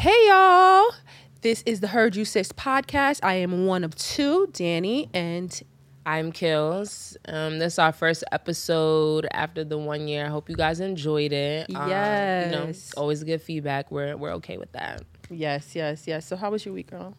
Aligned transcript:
Hey 0.00 0.16
y'all. 0.28 0.94
This 1.42 1.62
is 1.66 1.80
the 1.80 1.88
Heard 1.88 2.16
You 2.16 2.24
Sis 2.24 2.52
podcast. 2.52 3.20
I 3.22 3.34
am 3.34 3.66
one 3.66 3.84
of 3.84 3.94
two, 3.94 4.48
Danny, 4.50 5.10
and 5.12 5.62
I'm 6.06 6.32
Kills. 6.32 7.18
Um, 7.28 7.58
this 7.58 7.74
is 7.74 7.78
our 7.78 7.92
first 7.92 8.24
episode 8.32 9.28
after 9.30 9.62
the 9.62 9.76
one 9.76 10.08
year. 10.08 10.24
I 10.24 10.30
hope 10.30 10.48
you 10.48 10.56
guys 10.56 10.80
enjoyed 10.80 11.34
it. 11.34 11.68
Um, 11.76 11.86
you 11.86 12.56
know, 12.56 12.72
always 12.96 13.22
good 13.24 13.42
feedback. 13.42 13.90
We're 13.90 14.16
we're 14.16 14.32
okay 14.36 14.56
with 14.56 14.72
that. 14.72 15.02
yes, 15.28 15.76
yes, 15.76 16.06
yes. 16.06 16.24
So 16.24 16.34
how 16.34 16.50
was 16.50 16.64
your 16.64 16.72
week, 16.72 16.90
girl? 16.90 17.14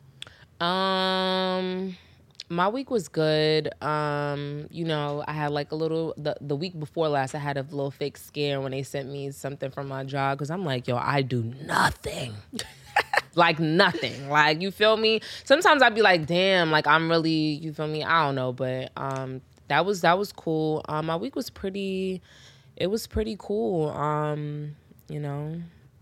Um, 0.59 1.95
my 2.51 2.67
week 2.67 2.91
was 2.91 3.07
good. 3.07 3.69
Um, 3.81 4.67
you 4.69 4.83
know, 4.83 5.23
I 5.25 5.31
had 5.31 5.51
like 5.51 5.71
a 5.71 5.75
little 5.75 6.13
the 6.17 6.35
the 6.41 6.55
week 6.55 6.77
before 6.77 7.07
last. 7.07 7.33
I 7.33 7.39
had 7.39 7.57
a 7.57 7.61
little 7.61 7.91
fake 7.91 8.17
scare 8.17 8.59
when 8.59 8.71
they 8.71 8.83
sent 8.83 9.09
me 9.09 9.31
something 9.31 9.71
from 9.71 9.87
my 9.87 10.03
job 10.03 10.37
because 10.37 10.51
I'm 10.51 10.65
like, 10.65 10.87
yo, 10.87 10.97
I 10.97 11.21
do 11.21 11.43
nothing. 11.65 12.33
like 13.35 13.59
nothing. 13.59 14.29
Like 14.29 14.61
you 14.61 14.69
feel 14.69 14.97
me? 14.97 15.21
Sometimes 15.45 15.81
I'd 15.81 15.95
be 15.95 16.01
like, 16.01 16.25
damn, 16.25 16.71
like 16.71 16.87
I'm 16.87 17.09
really, 17.09 17.31
you 17.31 17.73
feel 17.73 17.87
me? 17.87 18.03
I 18.03 18.25
don't 18.25 18.35
know, 18.35 18.51
but 18.51 18.91
um 18.97 19.41
that 19.69 19.85
was 19.85 20.01
that 20.01 20.17
was 20.17 20.33
cool. 20.33 20.83
Um 20.89 21.05
my 21.05 21.15
week 21.15 21.35
was 21.35 21.49
pretty 21.49 22.21
it 22.75 22.87
was 22.87 23.07
pretty 23.07 23.37
cool. 23.39 23.89
Um, 23.89 24.75
you 25.07 25.19
know, 25.19 25.61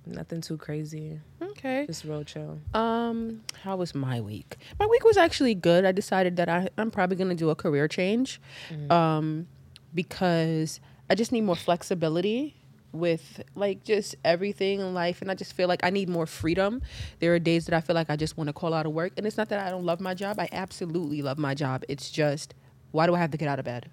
nothing 0.09 0.41
too 0.41 0.57
crazy. 0.57 1.19
Okay. 1.41 1.85
Just 1.85 2.03
real 2.03 2.23
chill. 2.23 2.59
Um, 2.73 3.41
how 3.63 3.75
was 3.75 3.93
my 3.95 4.21
week? 4.21 4.57
My 4.79 4.85
week 4.85 5.03
was 5.03 5.17
actually 5.17 5.55
good. 5.55 5.85
I 5.85 5.91
decided 5.91 6.35
that 6.37 6.49
I, 6.49 6.69
I'm 6.77 6.91
probably 6.91 7.17
gonna 7.17 7.35
do 7.35 7.49
a 7.49 7.55
career 7.55 7.87
change. 7.87 8.41
Um, 8.89 9.47
because 9.93 10.79
I 11.09 11.15
just 11.15 11.31
need 11.31 11.41
more 11.41 11.55
flexibility 11.55 12.55
with 12.91 13.43
like 13.55 13.83
just 13.83 14.15
everything 14.25 14.79
in 14.79 14.93
life 14.93 15.21
and 15.21 15.29
I 15.29 15.35
just 15.35 15.53
feel 15.53 15.67
like 15.67 15.79
I 15.83 15.89
need 15.89 16.09
more 16.09 16.25
freedom. 16.25 16.81
There 17.19 17.33
are 17.33 17.39
days 17.39 17.65
that 17.65 17.75
I 17.75 17.81
feel 17.81 17.95
like 17.95 18.09
I 18.09 18.15
just 18.15 18.37
want 18.37 18.47
to 18.47 18.53
call 18.53 18.73
out 18.73 18.85
of 18.85 18.93
work 18.93 19.13
and 19.17 19.25
it's 19.25 19.37
not 19.37 19.49
that 19.49 19.65
I 19.65 19.69
don't 19.69 19.85
love 19.85 19.99
my 19.99 20.13
job. 20.13 20.39
I 20.39 20.49
absolutely 20.51 21.21
love 21.21 21.37
my 21.37 21.53
job. 21.53 21.83
It's 21.87 22.09
just 22.09 22.53
why 22.91 23.05
do 23.05 23.13
I 23.13 23.19
have 23.19 23.31
to 23.31 23.37
get 23.37 23.47
out 23.47 23.59
of 23.59 23.65
bed? 23.65 23.89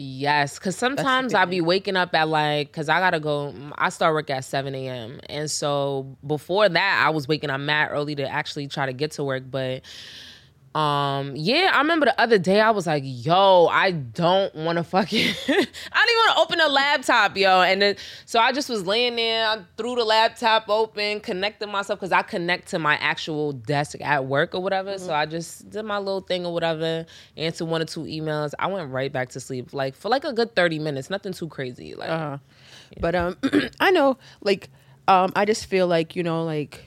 Yes, 0.00 0.60
because 0.60 0.76
sometimes 0.76 1.32
big 1.32 1.40
I 1.40 1.44
be 1.44 1.60
waking 1.60 1.96
up 1.96 2.14
at 2.14 2.28
like, 2.28 2.68
because 2.68 2.88
I 2.88 3.00
gotta 3.00 3.18
go. 3.18 3.52
Mm, 3.52 3.72
I 3.76 3.88
start 3.88 4.14
work 4.14 4.30
at 4.30 4.44
seven 4.44 4.72
a.m. 4.76 5.18
and 5.28 5.50
so 5.50 6.16
before 6.24 6.68
that, 6.68 7.04
I 7.04 7.10
was 7.10 7.26
waking 7.26 7.50
up 7.50 7.60
mad 7.60 7.88
early 7.90 8.14
to 8.14 8.28
actually 8.28 8.68
try 8.68 8.86
to 8.86 8.92
get 8.92 9.10
to 9.12 9.24
work. 9.24 9.50
But 9.50 9.82
um, 10.74 11.34
yeah, 11.34 11.70
I 11.72 11.78
remember 11.78 12.06
the 12.06 12.20
other 12.20 12.38
day 12.38 12.60
I 12.60 12.70
was 12.70 12.86
like, 12.86 13.02
"Yo, 13.04 13.66
I 13.66 13.90
don't 13.90 14.54
want 14.54 14.76
to 14.76 14.84
fucking, 14.84 15.26
I 15.48 15.52
don't 15.54 15.58
even 15.58 15.66
want 15.92 16.36
to 16.36 16.40
open 16.42 16.60
a 16.60 16.68
laptop, 16.68 17.36
yo." 17.36 17.62
And 17.62 17.80
then 17.80 17.96
so 18.26 18.38
I 18.38 18.52
just 18.52 18.68
was 18.68 18.86
laying 18.86 19.16
there, 19.16 19.46
I 19.46 19.58
threw 19.76 19.94
the 19.96 20.04
laptop 20.04 20.68
open, 20.68 21.20
connected 21.20 21.66
myself 21.68 21.98
because 21.98 22.12
I 22.12 22.22
connect 22.22 22.68
to 22.68 22.78
my 22.78 22.96
actual 22.96 23.52
desk 23.52 23.96
at 24.00 24.26
work 24.26 24.54
or 24.54 24.62
whatever. 24.62 24.98
So 24.98 25.12
I 25.14 25.26
just 25.26 25.70
did 25.70 25.84
my 25.84 25.98
little 25.98 26.20
thing 26.20 26.44
or 26.44 26.52
whatever, 26.52 27.06
answered 27.36 27.64
one 27.64 27.80
or 27.82 27.86
two 27.86 28.02
emails. 28.02 28.52
I 28.58 28.66
went 28.66 28.90
right 28.90 29.12
back 29.12 29.30
to 29.30 29.40
sleep, 29.40 29.72
like 29.72 29.96
for 29.96 30.08
like 30.10 30.24
a 30.24 30.32
good 30.32 30.54
thirty 30.54 30.78
minutes, 30.78 31.08
nothing 31.08 31.32
too 31.32 31.48
crazy. 31.48 31.94
Like, 31.94 32.10
Uh-huh. 32.10 32.38
But 33.00 33.14
um, 33.14 33.36
I 33.80 33.90
know, 33.90 34.18
like, 34.42 34.68
um, 35.08 35.32
I 35.34 35.44
just 35.44 35.66
feel 35.66 35.86
like 35.86 36.14
you 36.14 36.22
know, 36.22 36.44
like 36.44 36.84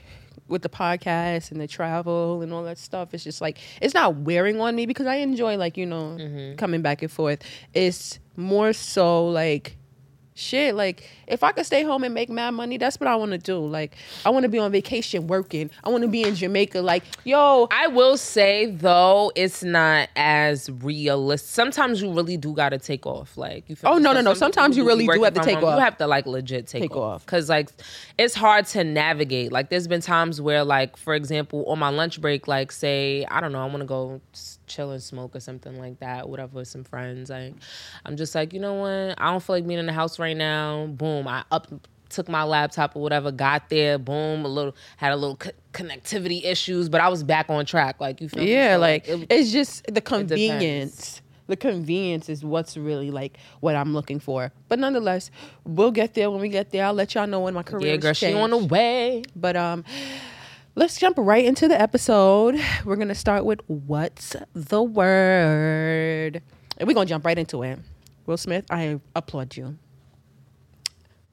with 0.52 0.62
the 0.62 0.70
podcast 0.70 1.52
and 1.52 1.60
the 1.60 1.68
travel 1.68 2.42
and 2.42 2.54
all 2.54 2.64
that 2.64 2.78
stuff, 2.78 3.14
it's 3.14 3.24
just 3.24 3.42
like 3.42 3.58
it's 3.82 3.94
not 3.94 4.18
wearing 4.18 4.60
on 4.62 4.76
me 4.76 4.86
because 4.86 5.08
I 5.08 5.16
enjoy 5.16 5.58
like 5.58 5.78
you 5.78 5.86
know 5.86 6.18
mm-hmm. 6.20 6.56
coming 6.58 6.82
back 6.82 7.02
and 7.02 7.12
forth. 7.12 7.42
It's 7.74 8.20
more 8.36 8.74
so 8.74 9.28
like 9.28 9.78
shit. 10.42 10.76
Like 10.76 11.10
if 11.28 11.44
I 11.44 11.52
could 11.54 11.66
stay 11.66 11.84
home 11.84 12.04
and 12.04 12.14
make 12.14 12.30
mad 12.30 12.52
money, 12.52 12.78
that's 12.78 13.00
what 13.00 13.08
I 13.08 13.16
want 13.16 13.32
to 13.32 13.38
do. 13.38 13.58
Like 13.66 13.96
I 14.26 14.30
want 14.32 14.44
to 14.44 14.50
be 14.50 14.58
on 14.60 14.72
vacation 14.72 15.28
working. 15.28 15.70
I 15.84 15.90
want 15.90 16.02
to 16.04 16.08
be 16.10 16.24
in 16.24 16.36
Jamaica. 16.36 16.82
Like 16.82 17.04
yo, 17.24 17.68
I 17.72 17.88
will 17.88 18.18
say 18.18 18.66
though, 18.66 19.32
it's 19.36 19.64
not 19.64 20.10
as 20.16 20.70
realistic. 20.70 21.48
Sometimes 21.50 22.02
you 22.02 22.12
really 22.12 22.38
do 22.38 22.54
gotta 22.54 22.78
take 22.78 23.06
off. 23.06 23.38
Like 23.38 23.70
you. 23.70 23.76
Feel 23.76 23.92
Oh, 23.92 23.98
no, 23.98 24.14
no, 24.14 24.22
no. 24.22 24.34
Sometimes 24.34 24.76
you 24.76 24.86
really 24.86 25.08
do 25.08 25.24
have 25.24 25.34
to 25.36 25.42
take 25.42 25.56
home. 25.56 25.66
off. 25.66 25.76
You 25.76 25.82
have 25.84 25.98
to 26.00 26.08
like 26.08 26.26
legit 26.26 26.68
take, 26.68 26.82
Take 26.84 26.96
off 26.96 27.26
because 27.26 27.50
like 27.50 27.70
it's 28.18 28.34
hard 28.36 28.66
to 28.68 28.84
navigate. 28.84 29.52
Like 29.52 29.70
there's 29.70 29.88
been 29.88 30.02
times 30.02 30.42
where 30.42 30.64
like 30.64 30.98
for 30.98 31.14
example 31.14 31.66
on 31.68 31.80
my 31.80 31.90
lunch 31.90 32.20
break, 32.20 32.48
like 32.48 32.72
say 32.72 33.26
I 33.30 33.40
don't 33.42 33.52
know, 33.52 33.62
I 33.62 33.66
want 33.66 33.80
to 33.80 33.86
go 33.86 34.22
s- 34.34 34.58
chill 34.74 34.92
and 34.92 35.02
smoke 35.04 35.36
or 35.36 35.40
something 35.40 35.78
like 35.80 36.00
that, 36.00 36.30
whatever 36.30 36.56
with 36.56 36.68
some 36.68 36.84
friends. 36.84 37.30
Like 37.30 37.54
I'm 38.06 38.16
just 38.18 38.34
like 38.36 38.54
you 38.54 38.60
know 38.60 38.76
what, 38.76 39.16
I 39.22 39.32
don't 39.32 39.42
feel 39.44 39.56
like 39.58 39.68
being 39.68 39.80
in 39.80 39.86
the 39.86 39.94
house 39.94 40.20
right 40.20 40.38
now. 40.38 40.86
Boom, 40.88 41.28
I 41.28 41.44
up 41.52 41.68
took 42.10 42.28
my 42.28 42.44
laptop 42.44 42.96
or 42.96 43.02
whatever, 43.02 43.32
got 43.32 43.70
there, 43.70 43.98
boom, 43.98 44.44
a 44.44 44.48
little 44.48 44.76
had 44.98 45.14
a 45.14 45.16
little 45.16 45.38
co- 45.38 45.52
connectivity 45.74 46.44
issues, 46.44 46.90
but 46.90 47.00
I 47.02 47.08
was 47.08 47.24
back 47.24 47.50
on 47.50 47.66
track. 47.66 48.00
Like 48.02 48.20
you 48.22 48.30
feel 48.30 48.44
me? 48.44 48.52
Yeah, 48.54 48.76
So, 48.76 48.80
like 48.80 49.08
it- 49.08 49.28
it's 49.30 49.52
just 49.52 49.86
the 49.94 50.02
convenience. 50.02 51.22
The 51.48 51.58
convenience 51.58 52.30
is 52.30 52.46
what's 52.46 52.78
really 52.78 53.12
like 53.12 53.38
what 53.60 53.76
I'm 53.76 53.94
looking 53.94 54.20
for. 54.20 54.54
But 54.70 54.80
nonetheless, 54.80 55.32
we'll 55.66 55.92
get 55.92 56.14
there 56.14 56.32
when 56.32 56.40
we 56.40 56.48
get 56.48 56.72
there. 56.72 56.86
I'll 56.86 56.94
let 56.94 57.14
y'all 57.14 57.28
know 57.28 57.42
when 57.42 57.54
my 57.54 57.64
career 57.64 57.88
yeah, 57.88 57.94
is 57.96 58.04
girl, 58.04 58.14
she 58.14 58.34
on 58.34 58.52
the 58.52 58.58
way. 58.58 59.24
But 59.36 59.58
um, 59.58 59.84
let's 60.76 60.98
jump 60.98 61.18
right 61.20 61.44
into 61.44 61.68
the 61.68 61.80
episode. 61.80 62.60
We're 62.86 62.96
gonna 62.96 63.16
start 63.16 63.46
with 63.46 63.60
what's 63.68 64.36
the 64.54 64.82
word, 64.84 66.42
and 66.78 66.88
we're 66.88 66.94
gonna 66.94 67.06
jump 67.06 67.26
right 67.26 67.38
into 67.38 67.64
it. 67.64 67.80
Will 68.26 68.38
Smith, 68.38 68.66
I 68.70 69.00
applaud 69.16 69.56
you. 69.58 69.78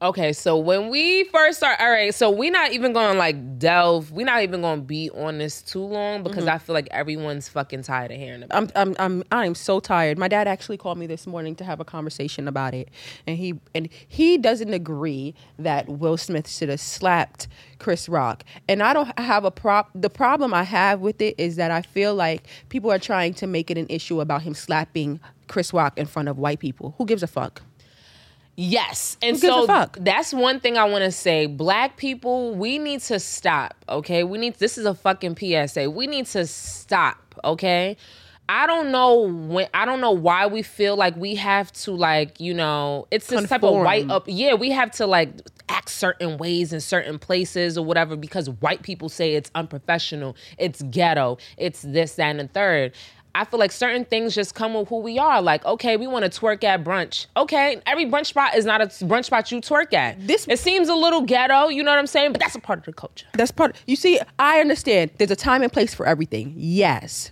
Okay, 0.01 0.33
so 0.33 0.57
when 0.57 0.91
we 0.91 1.25
first 1.25 1.59
start, 1.59 1.81
all 1.81 1.91
right, 1.91 2.15
so 2.15 2.31
we're 2.31 2.53
not 2.53 2.71
even 2.71 2.93
gonna 2.93 3.19
like 3.19 3.59
delve, 3.59 4.13
we're 4.13 4.25
not 4.25 4.45
even 4.45 4.61
gonna 4.61 4.81
be 4.81 5.11
on 5.11 5.39
this 5.39 5.61
too 5.61 5.83
long 5.83 6.23
because 6.23 6.45
mm-hmm. 6.45 6.55
I 6.55 6.59
feel 6.59 6.75
like 6.75 6.87
everyone's 6.93 7.49
fucking 7.49 7.83
tired 7.83 8.13
of 8.13 8.17
hearing 8.17 8.45
about 8.45 8.63
it. 8.63 8.73
I'm 8.77 8.91
I'm 8.91 8.97
I'm 9.01 9.25
I'm 9.33 9.55
so 9.57 9.81
tired. 9.81 10.17
My 10.17 10.29
dad 10.29 10.47
actually 10.47 10.77
called 10.77 10.99
me 10.99 11.09
this 11.09 11.27
morning 11.27 11.57
to 11.57 11.65
have 11.65 11.81
a 11.81 11.85
conversation 11.85 12.47
about 12.47 12.75
it, 12.75 12.91
and 13.27 13.37
he 13.37 13.59
and 13.75 13.89
he 14.07 14.39
doesn't 14.39 14.73
agree 14.73 15.35
that 15.59 15.89
Will 15.89 16.17
Smith 16.17 16.49
should 16.49 16.69
have 16.69 16.81
slapped 16.81 17.49
Chris 17.81 18.09
Rock. 18.09 18.45
And 18.69 18.85
I 18.85 18.93
don't 18.93 19.19
have 19.19 19.45
a 19.45 19.51
prop. 19.51 19.91
The 19.97 20.11
problem 20.11 20.55
I 20.55 20.63
have 20.63 21.01
with 21.01 21.21
it 21.21 21.35
is 21.39 21.57
that 21.57 21.73
I 21.73 21.83
feel 21.83 22.15
like 22.15 22.47
people 22.69 22.93
are 22.93 23.01
trying 23.01 23.35
to 23.35 23.49
make 23.49 23.69
it 23.69 23.77
an 23.77 23.89
issue 23.89 24.21
about 24.21 24.43
him 24.43 24.55
slapping 24.55 25.19
Chris 25.49 25.73
Rock 25.73 25.99
in 25.99 26.07
front 26.07 26.29
of 26.29 26.39
white 26.39 26.61
people. 26.61 26.95
Who 26.99 27.05
gives 27.05 27.25
a 27.25 27.27
fuck? 27.27 27.63
Yes. 28.61 29.17
And 29.23 29.37
Who 29.37 29.41
gives 29.41 29.57
a 29.57 29.67
so 29.67 30.01
that's 30.01 30.35
one 30.35 30.59
thing 30.59 30.77
I 30.77 30.85
want 30.85 31.05
to 31.05 31.13
say. 31.13 31.47
Black 31.47 31.97
people, 31.97 32.57
we 32.57 32.79
need 32.79 33.01
to 33.03 33.21
stop, 33.21 33.77
okay? 33.89 34.25
We 34.25 34.37
need 34.37 34.57
this 34.57 34.77
is 34.77 34.85
a 34.85 34.95
fucking 34.95 35.37
PSA. 35.37 35.89
We 35.89 36.09
need 36.09 36.27
to 36.27 36.45
stop, 36.45 37.37
okay? 37.45 37.97
I 38.49 38.67
don't 38.67 38.91
know 38.91 39.29
when 39.29 39.69
I 39.75 39.85
don't 39.85 40.01
know 40.01 40.11
why 40.11 40.49
we 40.49 40.63
feel 40.63 40.97
like 40.97 41.15
we 41.15 41.37
have 41.37 41.71
to 41.73 41.93
like, 41.93 42.41
you 42.41 42.53
know, 42.53 43.07
it's 43.13 43.29
this 43.29 43.49
type 43.49 43.63
of 43.63 43.75
white 43.77 44.11
up 44.11 44.25
yeah, 44.27 44.55
we 44.55 44.73
have 44.73 44.91
to 44.93 45.07
like 45.07 45.31
act 45.69 45.91
certain 45.91 46.39
ways 46.39 46.73
in 46.73 46.81
certain 46.81 47.19
places 47.19 47.79
or 47.79 47.85
whatever 47.85 48.17
because 48.17 48.51
white 48.51 48.83
people 48.83 49.09
say 49.09 49.35
it's 49.35 49.53
unprofessional, 49.55 50.35
it's 50.57 50.83
ghetto, 50.83 51.39
it's 51.59 51.83
this, 51.83 52.15
that, 52.15 52.31
and 52.31 52.41
the 52.41 52.49
third. 52.49 52.93
I 53.39 53.45
feel 53.45 53.61
like 53.61 53.71
certain 53.71 54.05
things 54.05 54.35
just 54.35 54.57
come 54.57 54.75
with 54.75 54.89
who 54.89 54.99
we 54.99 55.17
are. 55.17 55.41
Like, 55.41 55.65
okay, 55.65 55.97
we 55.97 56.09
want 56.09 56.31
to 56.31 56.41
twerk 56.41 56.65
at 56.65 56.83
brunch. 56.83 57.27
Okay, 57.37 57.81
every 57.87 58.05
brunch 58.05 58.27
spot 58.27 58.57
is 58.57 58.65
not 58.65 58.81
a 58.81 58.87
brunch 58.87 59.27
spot 59.27 59.53
you 59.53 59.61
twerk 59.61 59.93
at. 59.95 60.27
This- 60.27 60.47
it 60.49 60.59
seems 60.59 60.89
a 60.89 60.95
little 60.95 61.21
ghetto, 61.21 61.69
you 61.69 61.85
know 61.85 61.93
what 61.93 62.01
I'm 62.01 62.09
saying? 62.09 62.33
But 62.33 62.41
that's 62.41 62.57
a 62.57 62.61
part 62.61 62.81
of 62.81 62.85
the 62.87 62.93
culture. 62.93 63.27
That's 63.35 63.53
part. 63.53 63.77
You 63.87 63.95
see, 63.95 64.19
I 64.41 64.59
understand. 64.61 65.13
There's 65.19 65.31
a 65.31 65.37
time 65.37 65.63
and 65.63 65.73
place 65.73 65.95
for 65.95 66.05
everything. 66.05 66.53
Yes, 66.57 67.31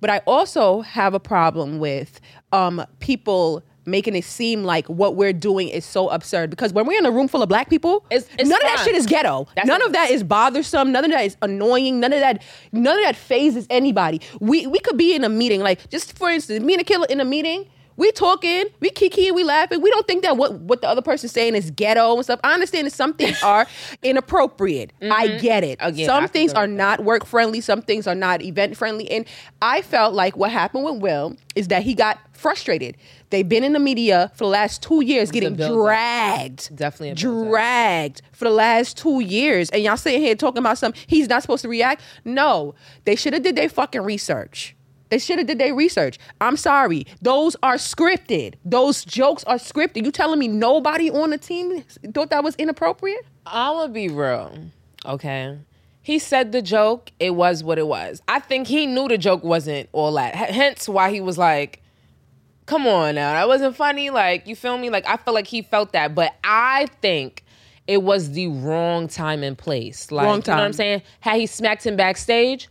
but 0.00 0.08
I 0.08 0.22
also 0.26 0.80
have 0.80 1.12
a 1.12 1.20
problem 1.20 1.78
with 1.78 2.18
um, 2.52 2.84
people 3.00 3.62
making 3.84 4.14
it 4.14 4.24
seem 4.24 4.64
like 4.64 4.86
what 4.88 5.16
we're 5.16 5.32
doing 5.32 5.68
is 5.68 5.84
so 5.84 6.08
absurd. 6.10 6.50
Because 6.50 6.72
when 6.72 6.86
we're 6.86 6.98
in 6.98 7.06
a 7.06 7.10
room 7.10 7.28
full 7.28 7.42
of 7.42 7.48
black 7.48 7.68
people, 7.70 8.04
It's- 8.10 8.28
it's 8.38 8.48
none 8.48 8.60
of 8.62 8.68
that 8.68 8.84
shit 8.84 8.94
is 8.94 9.06
ghetto. 9.06 9.46
That's 9.56 9.66
none 9.66 9.82
of 9.82 9.92
that 9.92 10.10
is 10.10 10.22
bothersome. 10.22 10.92
None 10.92 11.04
of 11.04 11.10
that 11.10 11.24
is 11.24 11.36
annoying. 11.42 12.00
None 12.00 12.12
of 12.12 12.20
that. 12.20 12.42
None 12.72 12.96
of 12.98 13.04
that 13.04 13.16
phases 13.16 13.66
anybody. 13.70 14.20
We 14.40 14.66
we 14.66 14.78
could 14.78 14.96
be 14.96 15.14
in 15.14 15.24
a 15.24 15.28
meeting. 15.28 15.60
Like 15.60 15.88
just 15.90 16.16
for 16.18 16.30
instance, 16.30 16.62
me 16.64 16.74
and 16.74 16.80
a 16.80 16.84
killer 16.84 17.06
in 17.08 17.20
a 17.20 17.24
meeting. 17.24 17.66
We 17.96 18.10
talking, 18.12 18.64
we 18.80 18.90
kikiing, 18.90 19.34
we 19.34 19.44
laughing. 19.44 19.82
We 19.82 19.90
don't 19.90 20.06
think 20.06 20.22
that 20.22 20.36
what, 20.36 20.54
what 20.60 20.80
the 20.80 20.88
other 20.88 21.02
person's 21.02 21.32
saying 21.32 21.54
is 21.54 21.70
ghetto 21.70 22.14
and 22.14 22.24
stuff. 22.24 22.40
I 22.42 22.54
understand 22.54 22.86
that 22.86 22.92
some 22.92 23.14
things 23.14 23.42
are 23.42 23.66
inappropriate. 24.02 24.92
I 25.02 25.38
get 25.38 25.64
it. 25.64 25.78
Again, 25.80 26.06
some 26.06 26.28
things 26.28 26.52
are 26.52 26.66
not 26.66 27.04
work 27.04 27.24
friendly. 27.26 27.60
Some 27.60 27.82
things 27.82 28.06
are 28.06 28.14
not 28.14 28.42
event 28.42 28.76
friendly. 28.76 29.10
And 29.10 29.26
I 29.60 29.82
felt 29.82 30.14
like 30.14 30.36
what 30.36 30.50
happened 30.50 30.84
with 30.84 31.00
Will 31.02 31.36
is 31.54 31.68
that 31.68 31.82
he 31.82 31.94
got 31.94 32.18
frustrated. 32.32 32.96
They've 33.30 33.48
been 33.48 33.64
in 33.64 33.72
the 33.72 33.78
media 33.78 34.30
for 34.34 34.44
the 34.44 34.50
last 34.50 34.82
two 34.82 35.02
years 35.04 35.30
getting 35.30 35.56
dragged. 35.56 36.74
Definitely 36.74 37.14
dragged 37.14 38.22
for 38.32 38.44
the 38.44 38.50
last 38.50 38.96
two 38.96 39.20
years. 39.20 39.70
And 39.70 39.82
y'all 39.82 39.96
sitting 39.96 40.20
here 40.20 40.34
talking 40.34 40.58
about 40.58 40.78
something 40.78 41.00
he's 41.06 41.28
not 41.28 41.42
supposed 41.42 41.62
to 41.62 41.68
react. 41.68 42.02
No, 42.24 42.74
they 43.04 43.16
should 43.16 43.32
have 43.32 43.42
did 43.42 43.56
their 43.56 43.68
fucking 43.68 44.02
research. 44.02 44.74
They 45.12 45.18
should 45.18 45.36
have 45.36 45.46
did 45.46 45.58
their 45.58 45.74
research. 45.74 46.18
I'm 46.40 46.56
sorry. 46.56 47.06
Those 47.20 47.54
are 47.62 47.74
scripted. 47.74 48.54
Those 48.64 49.04
jokes 49.04 49.44
are 49.44 49.56
scripted. 49.56 50.06
You 50.06 50.10
telling 50.10 50.38
me 50.38 50.48
nobody 50.48 51.10
on 51.10 51.28
the 51.28 51.36
team 51.36 51.82
thought 52.14 52.30
that 52.30 52.42
was 52.42 52.54
inappropriate? 52.56 53.26
I'm 53.44 53.74
gonna 53.74 53.92
be 53.92 54.08
real, 54.08 54.56
okay? 55.04 55.58
he 56.00 56.18
said 56.18 56.52
the 56.52 56.62
joke. 56.62 57.12
It 57.20 57.34
was 57.34 57.62
what 57.62 57.78
it 57.78 57.86
was. 57.86 58.22
I 58.26 58.40
think 58.40 58.66
he 58.66 58.86
knew 58.86 59.06
the 59.06 59.18
joke 59.18 59.44
wasn't 59.44 59.90
all 59.92 60.14
that. 60.14 60.34
H- 60.34 60.54
hence 60.54 60.88
why 60.88 61.10
he 61.10 61.20
was 61.20 61.36
like, 61.36 61.82
"Come 62.64 62.86
on 62.86 63.14
now, 63.16 63.34
that 63.34 63.46
wasn't 63.46 63.76
funny." 63.76 64.08
Like 64.08 64.46
you 64.46 64.56
feel 64.56 64.78
me? 64.78 64.88
Like 64.88 65.06
I 65.06 65.18
feel 65.18 65.34
like 65.34 65.46
he 65.46 65.60
felt 65.60 65.92
that, 65.92 66.14
but 66.14 66.32
I 66.42 66.86
think 67.02 67.44
it 67.86 68.02
was 68.02 68.32
the 68.32 68.48
wrong 68.48 69.08
time 69.08 69.42
and 69.42 69.58
place. 69.58 70.10
Like 70.10 70.24
Wrong 70.24 70.36
you 70.38 70.42
know 70.46 70.58
what 70.58 70.64
I'm 70.64 70.72
saying? 70.72 71.02
Had 71.20 71.36
he 71.36 71.46
smacked 71.46 71.86
him 71.86 71.96
backstage, 71.96 72.68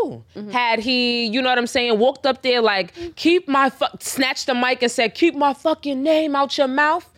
cool. 0.00 0.24
Mm-hmm. 0.34 0.50
Had 0.50 0.78
he, 0.78 1.26
you 1.26 1.42
know 1.42 1.48
what 1.48 1.58
I'm 1.58 1.66
saying, 1.66 1.98
walked 1.98 2.26
up 2.26 2.42
there 2.42 2.60
like, 2.60 2.92
keep 3.16 3.48
my 3.48 3.70
fuck, 3.70 4.02
snatched 4.02 4.46
the 4.46 4.54
mic 4.54 4.82
and 4.82 4.90
said, 4.90 5.14
keep 5.14 5.34
my 5.34 5.54
fucking 5.54 6.02
name 6.02 6.36
out 6.36 6.56
your 6.58 6.68
mouth. 6.68 7.10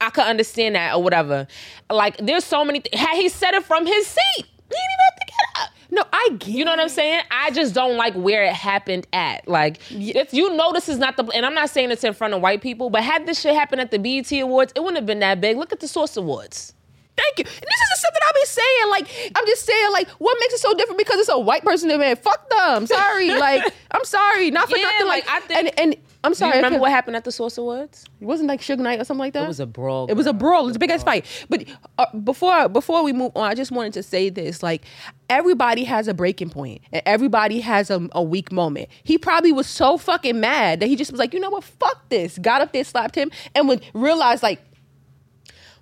I 0.00 0.10
could 0.10 0.24
understand 0.24 0.74
that 0.74 0.94
or 0.94 1.02
whatever. 1.02 1.46
Like, 1.90 2.16
there's 2.18 2.44
so 2.44 2.64
many. 2.64 2.80
Th- 2.80 3.00
had 3.00 3.16
he 3.16 3.28
said 3.28 3.54
it 3.54 3.64
from 3.64 3.86
his 3.86 4.06
seat, 4.06 4.22
he 4.36 4.42
didn't 4.42 4.52
even 4.70 5.04
have 5.08 5.16
to 5.16 5.26
get 5.26 5.62
up. 5.62 5.70
No, 5.90 6.04
I 6.12 6.28
get. 6.38 6.48
You 6.48 6.64
know 6.64 6.72
what 6.72 6.80
I'm 6.80 6.88
saying? 6.88 7.22
I 7.30 7.50
just 7.52 7.74
don't 7.74 7.96
like 7.96 8.14
where 8.14 8.44
it 8.44 8.52
happened 8.52 9.06
at. 9.12 9.46
Like, 9.46 9.80
if 9.90 10.34
you 10.34 10.54
know 10.56 10.72
this 10.72 10.88
is 10.88 10.98
not 10.98 11.16
the, 11.16 11.24
and 11.26 11.46
I'm 11.46 11.54
not 11.54 11.70
saying 11.70 11.92
it's 11.92 12.02
in 12.02 12.12
front 12.12 12.34
of 12.34 12.42
white 12.42 12.60
people, 12.60 12.90
but 12.90 13.04
had 13.04 13.26
this 13.26 13.40
shit 13.40 13.54
happened 13.54 13.80
at 13.80 13.92
the 13.92 13.98
BET 13.98 14.32
Awards, 14.32 14.72
it 14.74 14.80
wouldn't 14.80 14.96
have 14.96 15.06
been 15.06 15.20
that 15.20 15.40
big. 15.40 15.56
Look 15.56 15.72
at 15.72 15.78
the 15.78 15.88
Source 15.88 16.16
Awards. 16.16 16.74
Thank 17.16 17.38
you. 17.38 17.44
And 17.44 17.54
this 17.62 17.80
is 17.94 18.00
something 18.00 18.20
I've 18.28 18.34
been 18.34 18.46
saying. 18.46 18.90
Like, 18.90 19.32
I'm 19.36 19.46
just 19.46 19.64
saying, 19.64 19.92
like, 19.92 20.08
what 20.18 20.36
makes 20.40 20.54
it 20.54 20.58
so 20.60 20.74
different 20.74 20.98
because 20.98 21.20
it's 21.20 21.28
a 21.28 21.38
white 21.38 21.62
person 21.62 21.88
that 21.88 21.98
man. 21.98 22.16
Fuck 22.16 22.50
them. 22.50 22.86
Sorry. 22.86 23.30
like, 23.38 23.62
I'm 23.92 24.04
sorry. 24.04 24.50
Not 24.50 24.68
for 24.68 24.76
Yeah, 24.76 24.84
nothing. 24.84 25.06
Like, 25.06 25.26
like, 25.26 25.30
I 25.44 25.46
think- 25.46 25.58
and 25.78 25.78
and 25.78 25.96
I'm 26.24 26.30
Do 26.32 26.36
you 26.36 26.38
sorry. 26.38 26.56
remember 26.56 26.78
what 26.78 26.90
happened 26.90 27.16
at 27.16 27.24
the 27.24 27.30
Source 27.30 27.58
Awards? 27.58 28.06
It 28.18 28.24
wasn't 28.24 28.48
like 28.48 28.62
Suge 28.62 28.78
Knight 28.78 28.98
or 28.98 29.04
something 29.04 29.18
like 29.20 29.34
that. 29.34 29.44
It 29.44 29.48
was 29.48 29.60
a 29.60 29.66
brawl. 29.66 30.06
It 30.06 30.14
was 30.14 30.26
a 30.26 30.32
girl. 30.32 30.38
brawl. 30.38 30.68
It's 30.68 30.76
a 30.76 30.78
big 30.80 30.90
ass 30.90 31.02
fight. 31.04 31.26
But 31.50 31.66
uh, 31.98 32.06
before 32.18 32.68
before 32.70 33.04
we 33.04 33.12
move 33.12 33.32
on, 33.36 33.44
I 33.48 33.54
just 33.54 33.70
wanted 33.70 33.92
to 33.92 34.02
say 34.02 34.30
this: 34.30 34.62
like 34.62 34.82
everybody 35.28 35.84
has 35.84 36.08
a 36.08 36.14
breaking 36.14 36.50
point, 36.50 36.80
and 36.92 37.02
everybody 37.06 37.60
has 37.60 37.90
a, 37.90 38.08
a 38.12 38.22
weak 38.22 38.50
moment. 38.52 38.88
He 39.02 39.18
probably 39.18 39.52
was 39.52 39.66
so 39.66 39.98
fucking 39.98 40.40
mad 40.40 40.80
that 40.80 40.86
he 40.86 40.96
just 40.96 41.10
was 41.12 41.18
like, 41.18 41.34
you 41.34 41.40
know 41.40 41.50
what, 41.50 41.62
fuck 41.64 42.08
this. 42.08 42.38
Got 42.38 42.60
up 42.62 42.72
there, 42.72 42.84
slapped 42.84 43.14
him, 43.14 43.30
and 43.54 43.68
would 43.68 43.84
realize 43.94 44.42
like, 44.42 44.60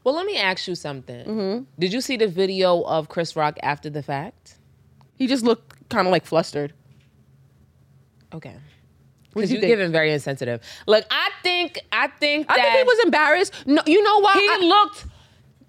Well, 0.05 0.15
let 0.15 0.27
me 0.27 0.37
ask 0.37 0.67
you 0.67 0.75
something. 0.75 1.25
Mm-hmm. 1.27 1.65
Did 1.79 1.93
you 1.93 2.01
see 2.01 2.17
the 2.17 2.27
video 2.29 2.83
of 2.83 3.09
Chris 3.09 3.37
Rock 3.37 3.59
after 3.63 3.89
the 3.91 4.03
fact? 4.03 4.57
he 5.15 5.29
just 5.29 5.45
looked 5.45 5.89
kind 5.89 6.09
of 6.09 6.11
like 6.11 6.27
flustered. 6.27 6.73
Okay. 8.35 8.57
Because 9.33 9.51
you 9.51 9.57
you're 9.57 9.61
think? 9.63 9.71
giving 9.73 9.93
very 9.93 10.13
insensitive. 10.13 10.61
Look, 10.89 11.05
I 11.11 11.31
think, 11.45 11.79
I 11.93 12.09
think 12.09 12.51
I 12.51 12.57
that 12.57 12.63
think 12.65 12.79
he 12.79 12.83
was 12.85 13.05
embarrassed. 13.05 13.67
No, 13.67 13.83
you 13.87 14.03
know 14.03 14.19
why? 14.21 14.33
he 14.35 14.49
I- 14.51 14.67
looked 14.67 15.07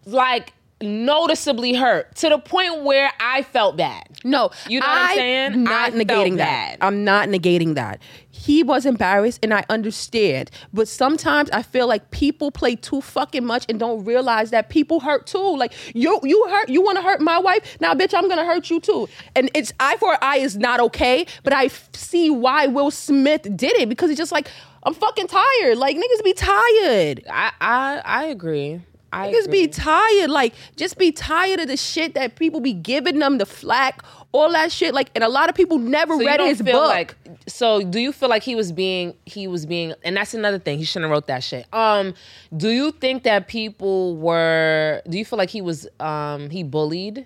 like 0.05 0.53
noticeably 0.83 1.73
hurt 1.73 2.15
to 2.17 2.29
the 2.29 2.37
point 2.37 2.83
where 2.83 3.11
I 3.19 3.43
felt 3.43 3.77
bad. 3.77 4.07
No, 4.23 4.51
You 4.67 4.79
know 4.79 4.87
what 4.87 4.97
I'm 4.97 5.15
saying? 5.15 5.63
Not 5.63 5.93
I 5.93 5.95
negating 5.95 6.37
that. 6.37 6.77
I'm 6.81 7.03
not 7.03 7.27
negating 7.29 7.75
that. 7.75 8.01
He 8.29 8.63
was 8.63 8.85
embarrassed, 8.85 9.39
and 9.43 9.53
I 9.53 9.63
understand. 9.69 10.49
But 10.73 10.87
sometimes 10.87 11.49
I 11.51 11.61
feel 11.61 11.87
like 11.87 12.11
people 12.11 12.51
play 12.51 12.75
too 12.75 13.01
fucking 13.01 13.45
much 13.45 13.65
and 13.69 13.79
don't 13.79 14.03
realize 14.05 14.49
that 14.51 14.69
people 14.69 14.99
hurt 14.99 15.27
too. 15.27 15.55
Like 15.57 15.73
you, 15.93 16.19
you 16.23 16.45
hurt. 16.49 16.69
You 16.69 16.81
want 16.81 16.97
to 16.97 17.03
hurt 17.03 17.21
my 17.21 17.37
wife? 17.37 17.77
Now, 17.79 17.93
bitch, 17.93 18.13
I'm 18.13 18.27
gonna 18.29 18.45
hurt 18.45 18.69
you 18.69 18.79
too. 18.79 19.07
And 19.35 19.49
it's 19.53 19.71
eye 19.79 19.97
for 19.97 20.17
eye 20.23 20.37
is 20.37 20.57
not 20.57 20.79
okay. 20.79 21.25
But 21.43 21.53
I 21.53 21.65
f- 21.65 21.89
see 21.93 22.29
why 22.29 22.67
Will 22.67 22.91
Smith 22.91 23.43
did 23.55 23.73
it 23.77 23.87
because 23.89 24.09
he's 24.09 24.17
just 24.17 24.31
like, 24.31 24.47
I'm 24.83 24.93
fucking 24.93 25.27
tired. 25.27 25.77
Like 25.77 25.95
niggas 25.95 26.23
be 26.23 26.33
tired. 26.33 27.23
I, 27.29 27.51
I, 27.61 28.01
I 28.03 28.23
agree. 28.25 28.81
I 29.13 29.31
Niggas 29.31 29.45
agree. 29.45 29.61
be 29.63 29.67
tired. 29.67 30.29
Like, 30.29 30.53
just 30.75 30.97
be 30.97 31.11
tired 31.11 31.59
of 31.59 31.67
the 31.67 31.77
shit 31.77 32.13
that 32.15 32.35
people 32.35 32.59
be 32.59 32.73
giving 32.73 33.19
them, 33.19 33.37
the 33.37 33.45
flack, 33.45 34.01
all 34.31 34.51
that 34.53 34.71
shit. 34.71 34.93
Like, 34.93 35.11
and 35.15 35.23
a 35.23 35.29
lot 35.29 35.49
of 35.49 35.55
people 35.55 35.77
never 35.77 36.17
So 36.17 36.25
read 36.25 36.39
his 36.41 36.61
book. 36.61 36.87
like 36.89 37.15
so 37.47 37.81
do 37.83 37.99
you 37.99 38.11
feel 38.13 38.29
like 38.29 38.41
he 38.43 38.55
was 38.55 38.71
being 38.71 39.13
he 39.25 39.47
was 39.47 39.65
being 39.65 39.93
and 40.03 40.15
that's 40.15 40.33
another 40.33 40.59
thing 40.59 40.77
he 40.77 40.85
shouldn't 40.85 41.03
have 41.09 41.11
wrote 41.11 41.27
that 41.27 41.43
shit 41.43 41.65
um 41.73 42.13
do 42.55 42.69
you 42.69 42.91
think 42.91 43.23
that 43.23 43.47
people 43.49 44.15
were 44.15 45.01
do 45.09 45.17
you 45.17 45.25
feel 45.25 45.37
like 45.37 45.49
he 45.49 45.61
was 45.61 45.85
um 45.99 46.49
he 46.49 46.63
bullied 46.63 47.25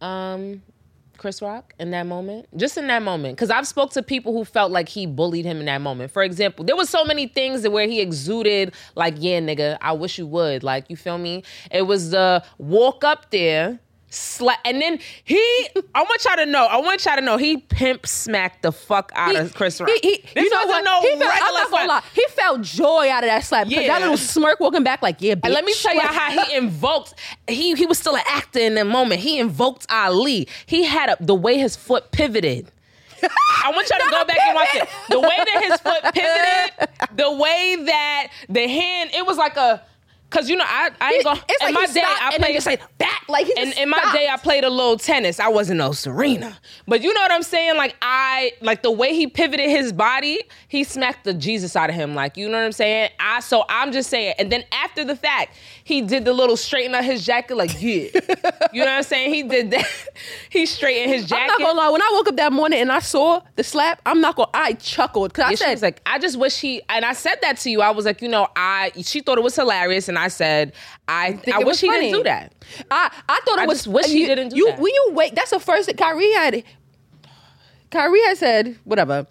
um 0.00 0.62
chris 1.24 1.40
rock 1.40 1.72
in 1.78 1.90
that 1.92 2.06
moment? 2.06 2.46
Just 2.54 2.76
in 2.76 2.86
that 2.88 3.02
moment. 3.02 3.34
Because 3.34 3.48
i've 3.48 3.66
spoke 3.66 3.90
to 3.92 4.02
people 4.02 4.34
who 4.34 4.44
felt 4.44 4.70
like 4.70 4.90
he 4.90 5.06
bullied 5.06 5.46
him 5.46 5.58
in 5.58 5.64
that 5.64 5.80
moment. 5.80 6.10
For 6.10 6.22
example 6.22 6.66
there 6.66 6.76
was 6.76 6.90
so 6.90 7.02
many 7.02 7.28
things 7.28 7.66
where 7.66 7.86
he 7.86 8.02
exuded 8.02 8.74
like 8.94 9.14
yeah 9.16 9.40
nigga 9.40 9.78
i 9.80 9.92
wish 9.92 10.18
you 10.18 10.26
would. 10.26 10.62
Like 10.62 10.90
you 10.90 10.96
feel 10.96 11.16
me? 11.16 11.42
It 11.70 11.86
was 11.86 12.10
the 12.10 12.44
walk 12.58 13.04
up 13.04 13.30
there 13.30 13.80
Sla- 14.14 14.56
and 14.64 14.80
then 14.80 14.98
he, 15.24 15.36
I 15.94 16.02
want 16.02 16.24
y'all 16.24 16.36
to 16.36 16.46
know. 16.46 16.66
I 16.66 16.76
want 16.78 17.04
y'all 17.04 17.16
to 17.16 17.20
know 17.20 17.36
he 17.36 17.56
pimp 17.58 18.06
smacked 18.06 18.62
the 18.62 18.70
fuck 18.72 19.10
out 19.14 19.32
He- 19.32 19.36
of 19.38 19.54
Chris 19.54 19.80
Rock. 19.80 19.90
He, 19.90 20.08
he, 20.08 20.16
This 20.34 20.44
you 20.44 20.50
know 20.50 20.66
what? 20.66 20.84
no 20.84 21.00
he 21.02 21.08
felt, 21.18 21.22
I'm 21.22 21.28
not 21.28 21.52
gonna 21.52 21.68
slap. 21.68 21.88
lie. 21.88 22.02
He 22.14 22.24
felt 22.30 22.60
joy 22.62 23.10
out 23.10 23.24
of 23.24 23.28
that 23.30 23.44
slap. 23.44 23.66
Yeah. 23.68 23.80
Yeah. 23.80 23.86
That 23.88 24.00
little 24.02 24.16
smirk 24.16 24.60
walking 24.60 24.84
back, 24.84 25.02
like, 25.02 25.20
yeah, 25.20 25.34
bitch. 25.34 25.40
And 25.44 25.52
let 25.54 25.64
me 25.64 25.74
tell 25.74 25.94
y'all 25.94 26.02
how 26.04 26.30
he 26.30 26.54
invoked. 26.56 27.14
He 27.48 27.74
he 27.74 27.86
was 27.86 27.98
still 27.98 28.14
an 28.16 28.22
actor 28.28 28.60
in 28.60 28.74
that 28.76 28.86
moment. 28.86 29.20
He 29.20 29.38
invoked 29.38 29.86
Ali. 29.90 30.46
He 30.66 30.84
had 30.84 31.10
a, 31.10 31.16
the 31.20 31.34
way 31.34 31.58
his 31.58 31.74
foot 31.76 32.12
pivoted. 32.12 32.70
I 33.22 33.72
want 33.74 33.88
y'all 33.88 33.98
to 34.00 34.10
go 34.10 34.24
back 34.26 34.38
and 34.40 34.54
watch 34.54 34.68
it. 34.74 34.88
The 35.08 35.18
way 35.18 35.28
that 35.28 35.62
his 35.62 35.80
foot 35.80 36.02
pivoted, 36.14 37.16
the 37.16 37.32
way 37.32 37.76
that 37.86 38.28
the 38.48 38.68
hand, 38.68 39.10
it 39.14 39.24
was 39.26 39.38
like 39.38 39.56
a. 39.56 39.82
Cause 40.34 40.50
you 40.50 40.56
know 40.56 40.64
I 40.66 40.90
I 41.00 41.12
ain't 41.12 41.24
gonna. 41.24 41.40
It's 41.48 41.62
in 41.62 41.72
like 41.72 41.88
my 41.88 41.94
day 41.94 42.02
I 42.04 42.30
and 42.34 42.42
played 42.42 42.54
just 42.54 42.66
like 42.66 42.98
back, 42.98 43.22
like 43.28 43.46
he 43.46 43.54
and 43.56 43.72
in 43.74 43.88
my 43.88 44.10
day 44.12 44.28
I 44.28 44.36
played 44.36 44.64
a 44.64 44.68
little 44.68 44.96
tennis. 44.96 45.38
I 45.38 45.46
wasn't 45.46 45.78
no 45.78 45.92
Serena, 45.92 46.58
but 46.88 47.02
you 47.02 47.14
know 47.14 47.20
what 47.20 47.30
I'm 47.30 47.44
saying. 47.44 47.76
Like 47.76 47.94
I 48.02 48.50
like 48.60 48.82
the 48.82 48.90
way 48.90 49.14
he 49.14 49.28
pivoted 49.28 49.70
his 49.70 49.92
body. 49.92 50.42
He 50.66 50.82
smacked 50.82 51.22
the 51.22 51.34
Jesus 51.34 51.76
out 51.76 51.88
of 51.88 51.94
him. 51.94 52.16
Like 52.16 52.36
you 52.36 52.48
know 52.48 52.58
what 52.58 52.64
I'm 52.64 52.72
saying. 52.72 53.10
I 53.20 53.38
so 53.38 53.64
I'm 53.68 53.92
just 53.92 54.10
saying. 54.10 54.34
And 54.40 54.50
then 54.50 54.64
after 54.72 55.04
the 55.04 55.14
fact, 55.14 55.56
he 55.86 56.00
did 56.00 56.24
the 56.24 56.32
little 56.32 56.56
straighten 56.56 56.94
up 56.94 57.04
his 57.04 57.24
jacket. 57.24 57.56
Like 57.56 57.70
yeah, 57.80 58.08
you 58.72 58.80
know 58.80 58.86
what 58.86 58.88
I'm 58.88 59.02
saying. 59.02 59.34
He 59.34 59.42
did 59.42 59.70
that. 59.72 59.86
he 60.48 60.64
straightened 60.64 61.12
his 61.12 61.24
I'm 61.24 61.28
jacket. 61.28 61.46
not 61.48 61.58
gonna 61.60 61.78
lie. 61.78 61.88
When 61.90 62.00
I 62.02 62.10
woke 62.14 62.28
up 62.28 62.36
that 62.36 62.52
morning 62.54 62.80
and 62.80 62.90
I 62.90 63.00
saw 63.00 63.42
the 63.56 63.62
slap, 63.62 64.00
I'm 64.06 64.20
not 64.22 64.34
gonna. 64.34 64.48
I 64.54 64.72
chuckled 64.72 65.32
because 65.32 65.44
I 65.44 65.50
Yeah, 65.50 65.56
she 65.56 65.64
said, 65.64 65.70
was 65.72 65.82
like, 65.82 66.00
I 66.06 66.18
just 66.18 66.38
wish 66.38 66.58
he 66.58 66.80
and 66.88 67.04
I 67.04 67.12
said 67.12 67.36
that 67.42 67.58
to 67.58 67.70
you. 67.70 67.82
I 67.82 67.90
was 67.90 68.06
like, 68.06 68.22
you 68.22 68.28
know, 68.28 68.48
I 68.56 68.92
she 69.02 69.20
thought 69.20 69.36
it 69.36 69.44
was 69.44 69.54
hilarious, 69.54 70.08
and 70.08 70.18
I 70.18 70.28
said, 70.28 70.72
I 71.06 71.34
think 71.34 71.54
I 71.56 71.60
wish 71.60 71.80
he 71.80 71.88
didn't 71.88 72.12
do 72.12 72.22
that. 72.24 72.54
I, 72.90 73.12
I 73.28 73.40
thought 73.44 73.58
it 73.58 73.62
I 73.62 73.66
was. 73.66 73.86
wish 73.86 74.06
he 74.06 74.24
didn't 74.26 74.48
do 74.50 74.56
you, 74.56 74.66
that. 74.68 74.78
When 74.80 74.92
you 74.92 75.10
wait, 75.12 75.34
that's 75.34 75.50
the 75.50 75.60
first 75.60 75.86
that 75.88 75.98
Kyrie 75.98 76.32
had. 76.32 76.64
Kyrie 77.90 78.22
had 78.24 78.38
said 78.38 78.78
whatever, 78.84 79.26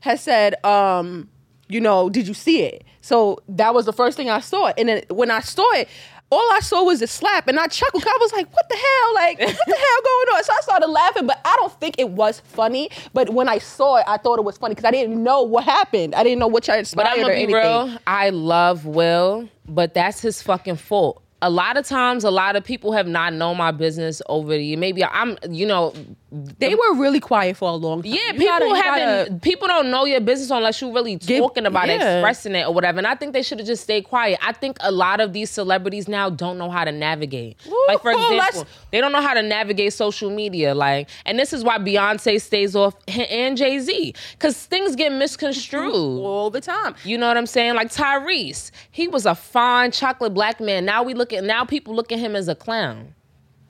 has 0.00 0.22
said, 0.22 0.62
um, 0.64 1.28
you 1.68 1.80
know, 1.80 2.08
did 2.08 2.28
you 2.28 2.34
see 2.34 2.62
it? 2.62 2.84
So 3.06 3.38
that 3.48 3.72
was 3.72 3.86
the 3.86 3.92
first 3.92 4.16
thing 4.16 4.28
I 4.28 4.40
saw, 4.40 4.72
and 4.76 4.88
then 4.88 5.02
when 5.10 5.30
I 5.30 5.40
saw 5.40 5.70
it. 5.74 5.88
All 6.28 6.52
I 6.52 6.58
saw 6.58 6.82
was 6.82 7.00
a 7.02 7.06
slap, 7.06 7.46
and 7.46 7.56
I 7.56 7.68
chuckled. 7.68 8.02
I 8.04 8.18
was 8.20 8.32
like, 8.32 8.52
"What 8.52 8.68
the 8.68 8.74
hell? 8.74 9.14
Like, 9.14 9.38
what 9.38 9.66
the 9.68 9.76
hell 9.76 10.00
going 10.02 10.28
on?" 10.36 10.42
So 10.42 10.52
I 10.52 10.60
started 10.60 10.88
laughing, 10.88 11.24
but 11.24 11.38
I 11.44 11.54
don't 11.60 11.72
think 11.78 12.00
it 12.00 12.08
was 12.08 12.40
funny. 12.40 12.90
But 13.14 13.30
when 13.30 13.48
I 13.48 13.58
saw 13.58 13.98
it, 13.98 14.04
I 14.08 14.16
thought 14.16 14.40
it 14.40 14.44
was 14.44 14.58
funny 14.58 14.74
because 14.74 14.88
I 14.88 14.90
didn't 14.90 15.22
know 15.22 15.42
what 15.42 15.62
happened. 15.62 16.16
I 16.16 16.24
didn't 16.24 16.40
know 16.40 16.48
what 16.48 16.66
But 16.66 16.80
inspired 16.80 17.06
I'm 17.06 17.18
or 17.20 17.22
gonna 17.22 17.34
be 17.34 17.42
anything. 17.44 17.54
real. 17.90 17.98
I 18.08 18.30
love 18.30 18.86
Will, 18.86 19.48
but 19.68 19.94
that's 19.94 20.20
his 20.20 20.42
fucking 20.42 20.74
fault. 20.74 21.22
A 21.42 21.48
lot 21.48 21.76
of 21.76 21.86
times, 21.86 22.24
a 22.24 22.30
lot 22.32 22.56
of 22.56 22.64
people 22.64 22.90
have 22.90 23.06
not 23.06 23.32
known 23.32 23.56
my 23.56 23.70
business 23.70 24.20
over 24.28 24.48
the 24.48 24.64
year. 24.64 24.78
Maybe 24.78 25.04
I'm, 25.04 25.38
you 25.48 25.66
know, 25.66 25.94
They 26.32 26.74
were 26.74 26.94
really 26.94 27.20
quiet 27.20 27.56
for 27.56 27.68
a 27.68 27.74
long 27.74 28.02
time. 28.02 28.10
yeah. 28.12 28.32
You 28.32 28.38
People 28.38 28.46
gotta- 28.70 28.82
haven't. 28.82 29.28
gotta- 29.28 29.40
people 29.40 29.68
don't 29.68 29.92
know 29.92 30.04
your 30.06 30.20
business 30.20 30.50
unless 30.50 30.80
you're 30.80 30.92
really 30.92 31.14
Give- 31.16 31.38
talking 31.38 31.66
about 31.66 31.88
it, 31.88 32.00
expressing 32.02 32.56
it, 32.56 32.66
or 32.66 32.74
whatever. 32.74 32.98
And 32.98 33.06
I 33.06 33.14
think 33.14 33.32
they 33.32 33.42
should 33.42 33.58
have 33.60 33.66
just 33.66 33.84
stayed 33.84 34.02
quiet. 34.02 34.38
I 34.42 34.52
think 34.52 34.76
a 34.80 34.90
lot 34.90 35.20
of 35.20 35.32
these 35.32 35.50
celebrities 35.50 36.08
now 36.08 36.28
don't 36.28 36.58
know 36.58 36.68
how 36.68 36.84
to 36.84 36.90
navigate. 36.90 37.56
like 37.86 38.02
for 38.02 38.10
Ooh, 38.10 38.34
example, 38.36 38.66
they 38.90 39.00
don't 39.00 39.12
know 39.12 39.20
how 39.20 39.34
to 39.34 39.42
navigate 39.42 39.92
social 39.92 40.28
media. 40.28 40.74
Like, 40.74 41.08
and 41.24 41.38
this 41.38 41.52
is 41.52 41.62
why 41.62 41.78
Beyonce 41.78 42.40
stays 42.40 42.74
off 42.74 42.94
and 43.06 43.56
Jay 43.56 43.78
Z 43.78 44.12
because 44.32 44.56
things 44.66 44.96
get 44.96 45.12
misconstrued. 45.12 45.92
all 45.94 46.50
the 46.50 46.60
time. 46.60 46.96
You 47.04 47.18
know 47.18 47.28
what 47.28 47.36
I'm 47.36 47.46
saying? 47.46 47.76
Like 47.76 47.90
Tyrese, 47.92 48.72
he 48.90 49.06
was 49.06 49.26
a 49.26 49.34
fine 49.36 49.92
chocolate 49.92 50.34
black 50.34 50.60
man. 50.60 50.84
Now 50.84 51.04
we 51.04 51.14
look 51.14 51.32
at 51.32 51.44
now 51.44 51.64
people 51.64 51.94
look 51.94 52.10
at 52.10 52.18
him 52.18 52.34
as 52.34 52.48
a 52.48 52.56
clown. 52.56 53.14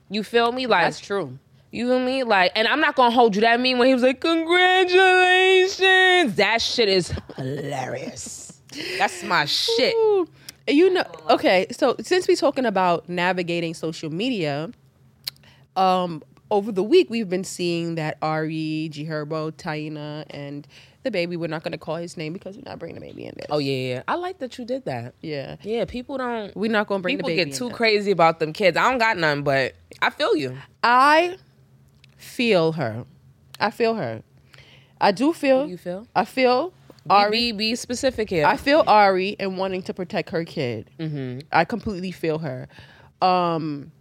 You 0.09 0.23
feel 0.23 0.51
me? 0.51 0.65
Like 0.65 0.85
That's 0.85 0.99
true. 0.99 1.37
You 1.77 1.87
feel 1.87 1.99
me? 1.99 2.23
Like, 2.23 2.51
and 2.55 2.67
I'm 2.67 2.79
not 2.79 2.95
gonna 2.95 3.13
hold 3.13 3.35
you. 3.35 3.41
That 3.41 3.59
mean 3.59 3.77
when 3.77 3.87
he 3.87 3.93
was 3.93 4.01
like, 4.01 4.19
"Congratulations," 4.19 6.35
that 6.35 6.59
shit 6.61 6.89
is 6.89 7.13
hilarious. 7.35 8.59
That's 8.97 9.23
my 9.23 9.45
shit. 9.45 9.93
Ooh. 9.95 10.27
You 10.67 10.89
know, 10.89 11.03
okay. 11.29 11.67
So 11.71 11.95
since 12.01 12.27
we're 12.27 12.35
talking 12.35 12.65
about 12.65 13.07
navigating 13.07 13.75
social 13.75 14.11
media, 14.11 14.71
um, 15.75 16.23
over 16.49 16.71
the 16.71 16.83
week 16.83 17.09
we've 17.09 17.29
been 17.29 17.43
seeing 17.43 17.95
that 17.95 18.17
Ari, 18.21 18.89
G 18.91 19.05
Herbo, 19.05 19.51
Taina, 19.51 20.25
and 20.31 20.67
the 21.03 21.11
baby. 21.11 21.37
We're 21.37 21.47
not 21.47 21.63
going 21.63 21.73
to 21.73 21.77
call 21.77 21.97
his 21.97 22.17
name 22.17 22.33
because 22.33 22.57
we're 22.57 22.63
not 22.65 22.79
bringing 22.79 22.95
the 22.95 23.01
baby 23.01 23.25
in 23.25 23.33
there. 23.37 23.45
Oh 23.49 23.59
yeah, 23.59 23.95
yeah. 23.95 24.03
I 24.07 24.15
like 24.15 24.39
that 24.39 24.57
you 24.57 24.65
did 24.65 24.85
that. 24.85 25.13
yeah. 25.21 25.57
Yeah, 25.61 25.85
people 25.85 26.17
don't. 26.17 26.55
We're 26.55 26.71
not 26.71 26.87
going 26.87 26.99
to 26.99 27.03
bring 27.03 27.17
People 27.17 27.29
the 27.29 27.35
baby. 27.37 27.51
get 27.51 27.57
too 27.57 27.69
crazy 27.69 28.11
about 28.11 28.39
them 28.39 28.51
kids. 28.51 28.77
I 28.77 28.89
don't 28.89 28.99
got 28.99 29.17
none, 29.17 29.43
but 29.43 29.75
I 30.01 30.09
feel 30.09 30.35
you. 30.35 30.57
I 30.83 31.37
feel 32.27 32.73
her. 32.73 33.05
I 33.59 33.71
feel 33.71 33.95
her. 33.95 34.21
I 34.99 35.11
do 35.11 35.33
feel. 35.33 35.67
You 35.67 35.77
feel? 35.77 36.07
I 36.15 36.25
feel 36.25 36.73
Ari. 37.09 37.31
Be, 37.31 37.51
be 37.51 37.75
specific 37.75 38.29
here. 38.29 38.45
I 38.45 38.57
feel 38.57 38.83
Ari 38.87 39.35
and 39.39 39.57
wanting 39.57 39.81
to 39.83 39.93
protect 39.93 40.29
her 40.29 40.43
kid. 40.43 40.89
Mm-hmm. 40.99 41.39
I 41.51 41.65
completely 41.65 42.11
feel 42.11 42.39
her. 42.39 42.67
Um, 43.21 43.91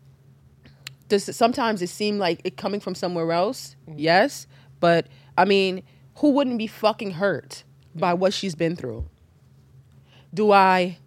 does 1.08 1.34
sometimes 1.36 1.82
it 1.82 1.88
seem 1.88 2.18
like 2.18 2.40
it 2.44 2.56
coming 2.56 2.80
from 2.80 2.94
somewhere 2.94 3.32
else? 3.32 3.76
Yes, 3.94 4.46
but 4.80 5.06
I 5.38 5.44
mean, 5.44 5.82
who 6.16 6.30
wouldn't 6.30 6.58
be 6.58 6.66
fucking 6.66 7.12
hurt 7.12 7.64
by 7.94 8.14
what 8.14 8.32
she's 8.32 8.54
been 8.54 8.76
through? 8.76 9.04
Do 10.34 10.52
I? 10.52 10.98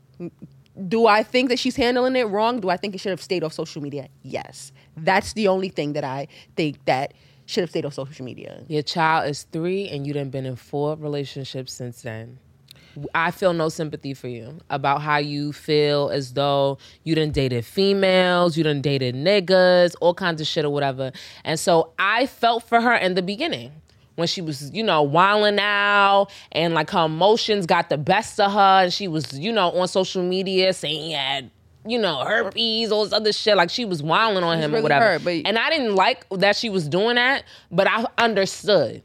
Do 0.88 1.07
I 1.07 1.24
think 1.24 1.50
that 1.50 1.59
she's 1.59 1.75
handling 1.75 2.15
it 2.15 2.24
wrong? 2.24 2.59
Do 2.59 2.69
I 2.69 2.77
think 2.77 2.95
it 2.95 3.00
should 3.00 3.09
have 3.09 3.21
stayed 3.21 3.43
off 3.43 3.53
social 3.53 3.81
media? 3.81 4.07
Yes. 4.24 4.71
That's 4.95 5.33
the 5.33 5.48
only 5.48 5.69
thing 5.69 5.93
that 5.93 6.03
I 6.03 6.27
think 6.55 6.83
that 6.86 7.13
should 7.45 7.62
have 7.62 7.69
stayed 7.69 7.86
off 7.86 7.95
social 7.95 8.24
media. 8.24 8.63
Your 8.67 8.83
child 8.83 9.29
is 9.29 9.43
three, 9.51 9.89
and 9.89 10.05
you 10.05 10.13
done 10.13 10.29
been 10.29 10.45
in 10.45 10.55
four 10.55 10.95
relationships 10.95 11.74
since 11.74 12.03
then. 12.03 12.38
I 13.13 13.31
feel 13.31 13.53
no 13.53 13.69
sympathy 13.69 14.13
for 14.13 14.27
you 14.27 14.59
about 14.69 15.01
how 15.01 15.17
you 15.17 15.53
feel 15.53 16.09
as 16.09 16.33
though 16.33 16.77
you 17.03 17.15
done 17.15 17.31
dated 17.31 17.65
females, 17.65 18.57
you 18.57 18.63
done 18.63 18.81
dated 18.81 19.15
niggas, 19.15 19.95
all 20.01 20.13
kinds 20.13 20.41
of 20.41 20.48
shit 20.48 20.65
or 20.65 20.69
whatever. 20.69 21.12
And 21.43 21.59
so 21.59 21.93
I 21.98 22.25
felt 22.25 22.63
for 22.63 22.81
her 22.81 22.95
in 22.95 23.13
the 23.13 23.21
beginning 23.21 23.71
when 24.19 24.27
she 24.27 24.41
was, 24.41 24.69
you 24.71 24.83
know, 24.83 25.01
wilding 25.01 25.57
out 25.59 26.27
and 26.51 26.73
like 26.73 26.89
her 26.91 27.05
emotions 27.05 27.65
got 27.65 27.89
the 27.89 27.97
best 27.97 28.39
of 28.39 28.51
her 28.51 28.83
and 28.83 28.93
she 28.93 29.07
was, 29.07 29.38
you 29.39 29.51
know, 29.51 29.71
on 29.71 29.88
social 29.88 30.21
media 30.21 30.73
saying 30.73 31.01
he 31.01 31.11
had, 31.13 31.49
you 31.88 31.97
know, 31.97 32.17
herpes, 32.19 32.91
all 32.91 33.05
this 33.05 33.13
other 33.13 33.31
shit. 33.33 33.55
Like 33.57 33.69
she 33.69 33.85
was 33.85 34.03
wilding 34.03 34.43
on 34.43 34.57
him 34.59 34.71
or 34.71 34.73
really 34.75 34.83
whatever. 34.83 35.05
hurt, 35.05 35.23
but- 35.23 35.41
and 35.45 35.57
I 35.57 35.69
didn't 35.69 35.95
like 35.95 36.25
that 36.29 36.55
she 36.55 36.69
was 36.69 36.88
doing 36.88 37.15
that, 37.15 37.43
but 37.71 37.88
I 37.88 38.05
understood. 38.17 39.01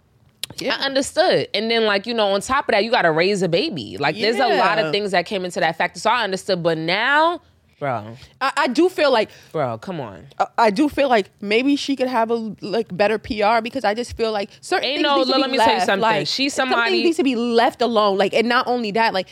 Yeah. 0.58 0.76
I 0.78 0.84
understood. 0.84 1.48
And 1.54 1.70
then, 1.70 1.84
like, 1.86 2.06
you 2.06 2.12
know, 2.14 2.28
on 2.28 2.40
top 2.42 2.68
of 2.68 2.74
that, 2.74 2.84
you 2.84 2.90
got 2.90 3.02
to 3.02 3.10
raise 3.12 3.40
a 3.42 3.48
baby. 3.48 3.96
Like, 3.98 4.14
there's 4.14 4.36
a 4.36 4.46
lot 4.58 4.78
of 4.78 4.92
things 4.92 5.10
that 5.12 5.24
came 5.24 5.44
into 5.44 5.58
that 5.60 5.76
factor. 5.76 5.98
So 5.98 6.10
I 6.10 6.22
understood. 6.22 6.62
But 6.62 6.76
now, 6.78 7.40
bro, 7.78 8.16
I, 8.40 8.52
I 8.56 8.66
do 8.68 8.88
feel 8.88 9.12
like 9.12 9.30
bro, 9.52 9.78
come 9.78 10.00
on. 10.00 10.26
I- 10.38 10.46
I 10.58 10.70
do 10.70 10.88
feel 10.88 11.08
like 11.08 11.30
maybe 11.40 11.76
she 11.76 11.96
could 11.96 12.08
have 12.08 12.30
a 12.30 12.54
like 12.60 12.94
better 12.96 13.18
PR 13.18 13.60
because 13.62 13.84
I 13.84 13.94
just 13.94 14.16
feel 14.16 14.32
like 14.32 14.50
certain 14.60 14.84
Ain't 14.88 14.96
things 14.98 15.02
no- 15.04 15.16
need 15.18 15.24
to 15.32 15.38
let 15.38 15.46
be 15.46 15.52
me 15.52 15.58
tell 15.58 15.66
you 15.68 15.72
left. 15.74 15.86
something. 15.86 16.00
Like, 16.00 16.26
She's 16.26 16.54
somebody- 16.54 17.02
needs 17.02 17.16
to 17.18 17.24
be 17.24 17.36
left 17.36 17.82
alone. 17.82 18.16
Like, 18.18 18.34
and 18.34 18.48
not 18.48 18.66
only 18.66 18.90
that, 18.92 19.12
like, 19.14 19.28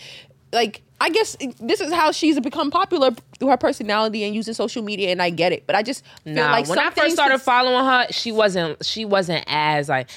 like 0.52 0.82
I 1.00 1.10
guess 1.10 1.36
this 1.60 1.80
is 1.80 1.92
how 1.92 2.12
she's 2.12 2.38
become 2.38 2.70
popular 2.70 3.10
through 3.38 3.48
her 3.48 3.56
personality 3.56 4.22
and 4.22 4.34
using 4.36 4.54
social 4.54 4.82
media, 4.84 5.10
and 5.10 5.20
I 5.20 5.30
get 5.30 5.50
it. 5.52 5.66
But 5.66 5.74
I 5.74 5.82
just 5.82 6.04
feel 6.24 6.34
Nah, 6.34 6.52
like 6.52 6.68
when 6.68 6.78
I 6.78 6.90
first 6.90 7.14
started 7.14 7.40
following 7.40 7.84
her, 7.84 8.06
she 8.12 8.30
wasn't. 8.30 8.84
She 8.84 9.04
wasn't 9.04 9.44
as 9.48 9.88
like. 9.88 10.08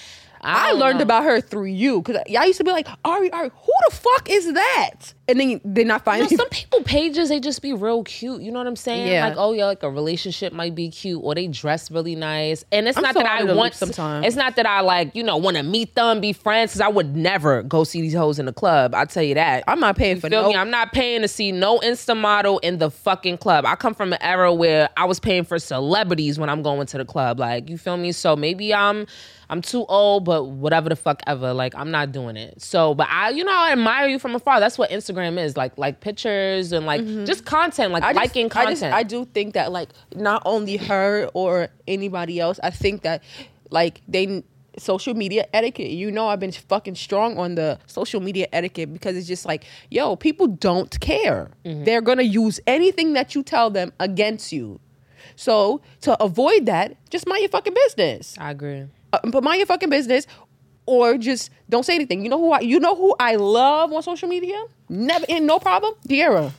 I, 0.42 0.70
I 0.70 0.72
learned 0.74 1.00
know. 1.00 1.04
about 1.04 1.24
her 1.24 1.42
through 1.42 1.66
you 1.66 2.04
because 2.04 2.22
I 2.38 2.46
used 2.46 2.60
to 2.60 2.64
be 2.64 2.70
like, 2.70 2.88
Ari, 3.04 3.32
Ari, 3.32 3.50
who 3.50 3.74
the 3.90 3.96
fuck 3.96 4.30
is 4.30 4.54
that? 4.54 5.14
And 5.28 5.60
then 5.64 5.90
I 5.90 5.96
You 5.96 6.00
find 6.00 6.22
know, 6.22 6.38
some 6.38 6.50
people 6.50 6.84
pages 6.84 7.30
they 7.30 7.40
just 7.40 7.62
be 7.64 7.74
real 7.74 8.04
cute. 8.04 8.44
You 8.44 8.52
know 8.52 8.60
what 8.60 8.68
I'm 8.68 8.76
saying? 8.76 9.08
Yeah. 9.08 9.28
Like, 9.28 9.38
oh 9.38 9.54
yeah, 9.54 9.66
like 9.66 9.82
a 9.82 9.90
relationship 9.90 10.54
might 10.54 10.76
be 10.76 10.90
cute, 10.90 11.20
or 11.24 11.34
they 11.34 11.48
dress 11.48 11.90
really 11.90 12.16
nice. 12.16 12.64
And 12.72 12.88
it's 12.88 12.96
I'm 12.96 13.04
not 13.04 13.16
so 13.16 13.22
that 13.22 13.42
I 13.42 13.54
want. 13.54 13.74
sometimes. 13.74 14.26
It's 14.28 14.36
not 14.36 14.56
that 14.58 14.68
I 14.68 14.82
like 14.82 15.16
you 15.16 15.24
know 15.24 15.38
want 15.38 15.58
to 15.58 15.64
meet 15.64 15.96
them, 15.96 16.22
be 16.22 16.32
friends. 16.32 16.72
Because 16.72 16.82
I 16.82 16.90
would 16.90 17.16
never 17.16 17.64
go 17.64 17.84
see 17.84 18.02
these 18.02 18.14
hoes 18.14 18.38
in 18.38 18.46
the 18.46 18.54
club. 18.54 18.94
I 18.94 19.06
tell 19.06 19.24
you 19.24 19.34
that. 19.34 19.64
I'm 19.68 19.80
not 19.80 19.96
paying 19.96 20.20
for 20.20 20.30
Feel 20.30 20.44
no. 20.44 20.50
me? 20.50 20.56
I'm 20.56 20.70
not 20.70 20.94
paying 20.94 21.22
to 21.22 21.28
see 21.28 21.52
no 21.52 21.80
Insta 21.80 22.16
model 22.16 22.60
in 22.60 22.78
the 22.78 22.92
fucking 22.92 23.40
club. 23.40 23.66
I 23.66 23.76
come 23.76 23.96
from 23.96 24.14
an 24.14 24.22
era 24.22 24.54
where 24.54 24.90
I 24.96 25.06
was 25.06 25.20
paying 25.20 25.44
for 25.44 25.58
celebrities 25.58 26.38
when 26.38 26.50
I'm 26.50 26.62
going 26.62 26.86
to 26.88 26.98
the 27.00 27.06
club. 27.06 27.40
Like, 27.40 27.68
you 27.70 27.80
feel 27.80 27.98
me? 27.98 28.12
So 28.12 28.36
maybe 28.36 28.76
I'm 28.76 29.08
I'm 29.50 29.62
too 29.62 29.86
old, 29.86 30.26
but 30.26 30.46
whatever 30.46 30.90
the 30.90 30.96
fuck 30.96 31.22
ever. 31.28 31.54
Like, 31.54 31.76
I'm 31.76 31.92
not 31.92 32.12
doing 32.12 32.36
it. 32.36 32.62
So, 32.62 32.96
but 32.96 33.08
I, 33.10 33.30
you 33.30 33.44
know, 33.44 33.54
I 33.54 33.72
admire 33.74 34.08
you 34.08 34.20
from 34.20 34.36
afar. 34.36 34.60
That's 34.60 34.78
what 34.78 34.90
Instagram 34.90 35.15
is. 35.18 35.56
Like, 35.58 35.78
like 35.78 36.00
pictures 36.02 36.72
and 36.72 36.86
like 36.86 37.06
just 37.26 37.46
content, 37.46 37.92
like 37.92 38.04
Mm-hmm. 38.04 38.10
I 38.10 38.14
just- 38.14 38.36
liking 38.36 38.46
I, 38.48 38.50
content. 38.50 38.80
just, 38.80 38.94
I 38.94 39.04
do 39.04 39.26
think 39.26 39.54
that 39.54 39.72
like 39.72 39.90
not 40.16 40.42
only 40.46 40.78
her 40.78 41.30
or 41.34 41.70
anybody 41.88 42.40
else, 42.40 42.60
I 42.64 42.70
think 42.70 43.02
that 43.04 43.24
like 43.72 44.02
they 44.08 44.44
social 44.78 45.14
media 45.14 45.48
etiquette. 45.54 45.90
You 45.92 46.12
know, 46.12 46.28
I've 46.28 46.40
been 46.40 46.52
fucking 46.52 46.96
strong 46.96 47.38
on 47.38 47.56
the 47.56 47.80
social 47.88 48.20
media 48.20 48.48
etiquette 48.52 48.92
because 48.92 49.16
it's 49.16 49.28
just 49.28 49.46
like, 49.46 49.64
yo, 49.90 50.16
people 50.18 50.48
don't 50.48 51.00
care. 51.00 51.50
Mm-hmm. 51.64 51.86
They're 51.86 52.02
gonna 52.02 52.24
use 52.24 52.60
anything 52.68 53.14
that 53.14 53.36
you 53.36 53.42
tell 53.44 53.70
them 53.70 53.94
against 54.00 54.52
you. 54.52 54.80
So 55.38 55.82
to 56.02 56.22
avoid 56.22 56.66
that, 56.68 56.96
just 57.10 57.28
mind 57.28 57.42
your 57.42 57.50
fucking 57.50 57.74
business. 57.74 58.36
I 58.38 58.52
agree. 58.52 58.86
Uh, 59.14 59.20
but 59.32 59.44
mind 59.44 59.58
your 59.60 59.66
fucking 59.68 59.90
business, 59.90 60.28
or 60.86 61.18
just 61.18 61.50
don't 61.70 61.86
say 61.86 61.96
anything. 61.96 62.24
You 62.24 62.30
know 62.30 62.40
who 62.40 62.52
I, 62.52 62.60
you 62.62 62.80
know 62.80 62.96
who 62.96 63.16
I 63.20 63.36
love 63.36 63.92
on 63.94 64.02
social 64.04 64.30
media? 64.30 64.62
Never 64.90 65.26
in 65.28 65.46
no 65.46 65.60
problem. 65.60 65.94
Ciara. 66.08 66.54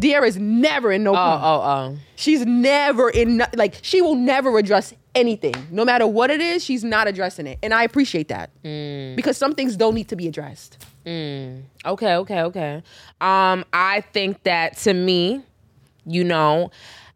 Ciara 0.00 0.26
is 0.26 0.36
never 0.36 0.90
in 0.92 1.04
no 1.04 1.12
Oh, 1.12 1.14
problem. 1.14 1.42
oh, 1.44 1.54
oh. 1.62 1.94
oh. 1.94 1.98
She's 2.16 2.44
never 2.44 3.10
in 3.10 3.36
no- 3.38 3.46
like 3.54 3.74
she 3.82 4.02
will 4.02 4.16
never 4.16 4.56
address 4.58 4.92
anything, 5.14 5.54
no 5.70 5.84
matter 5.84 6.06
what 6.06 6.30
it 6.30 6.40
is. 6.40 6.64
She's 6.64 6.82
not 6.82 7.06
addressing 7.06 7.46
it, 7.46 7.58
and 7.62 7.72
I 7.72 7.84
appreciate 7.84 8.28
that 8.28 8.50
because 8.62 9.36
some 9.36 9.54
things 9.54 9.76
don't 9.76 9.94
need 9.94 10.08
to 10.08 10.16
be 10.16 10.26
addressed. 10.26 10.84
Okay, 11.06 11.66
okay, 11.86 12.40
okay. 12.42 12.82
Um, 13.20 13.64
I 13.72 14.02
think 14.12 14.42
that 14.44 14.76
to 14.78 14.94
me, 14.94 15.42
you 16.06 16.24
know, 16.24 16.70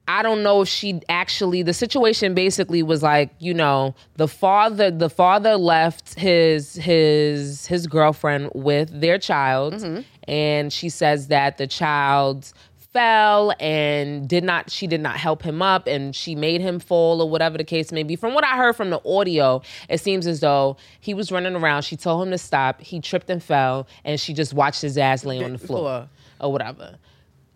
I 0.09 0.23
don't 0.23 0.43
know 0.43 0.63
if 0.63 0.69
she 0.69 1.03
actually 1.11 1.63
the 1.63 1.75
situation 1.75 2.35
basically 2.35 2.83
was 2.83 3.03
like, 3.03 3.31
you 3.39 3.53
know, 3.53 3.95
the 4.17 4.27
father 4.27 4.91
the 4.91 5.11
father 5.11 5.57
left 5.57 6.19
his 6.19 6.75
his 6.77 7.67
his 7.67 7.87
girlfriend 7.87 8.51
with 8.55 9.01
their 9.01 9.19
child. 9.19 9.75
Mm-hmm. 9.75 10.01
And 10.27 10.73
she 10.73 10.89
says 10.89 11.29
that 11.29 11.59
the 11.59 11.67
child 11.67 12.53
fell 12.77 13.53
and 13.61 14.27
did 14.27 14.45
not 14.45 14.71
she 14.71 14.87
did 14.87 15.03
not 15.03 15.19
help 15.19 15.43
him 15.43 15.61
up 15.61 15.87
and 15.87 16.17
she 16.17 16.35
made 16.35 16.63
him 16.63 16.81
fall 16.81 17.21
or 17.21 17.29
whatever 17.29 17.59
the 17.59 17.65
case 17.65 17.93
may 17.93 18.03
be. 18.03 18.17
From 18.17 18.33
what 18.33 18.45
i 18.45 18.57
heard 18.57 18.77
from 18.77 18.89
the 18.89 19.03
audio 19.07 19.61
it 19.91 20.01
seems 20.01 20.27
as 20.27 20.41
though 20.41 20.79
he 21.01 21.13
was 21.13 21.31
running 21.31 21.55
around. 21.55 21.83
She 21.83 21.97
told 21.97 22.27
him 22.27 22.31
to 22.31 22.39
stop. 22.39 22.81
He 22.81 22.99
tripped 23.01 23.29
and 23.29 23.43
fell 23.43 23.87
and 24.07 24.19
she 24.19 24.33
just 24.33 24.55
watched 24.55 24.81
his 24.81 24.97
ass 24.97 25.27
lay 25.27 25.45
on 25.45 25.53
the 25.53 25.59
floor. 25.59 25.79
Floor. 25.79 26.09
or 26.41 26.51
whatever 26.51 26.97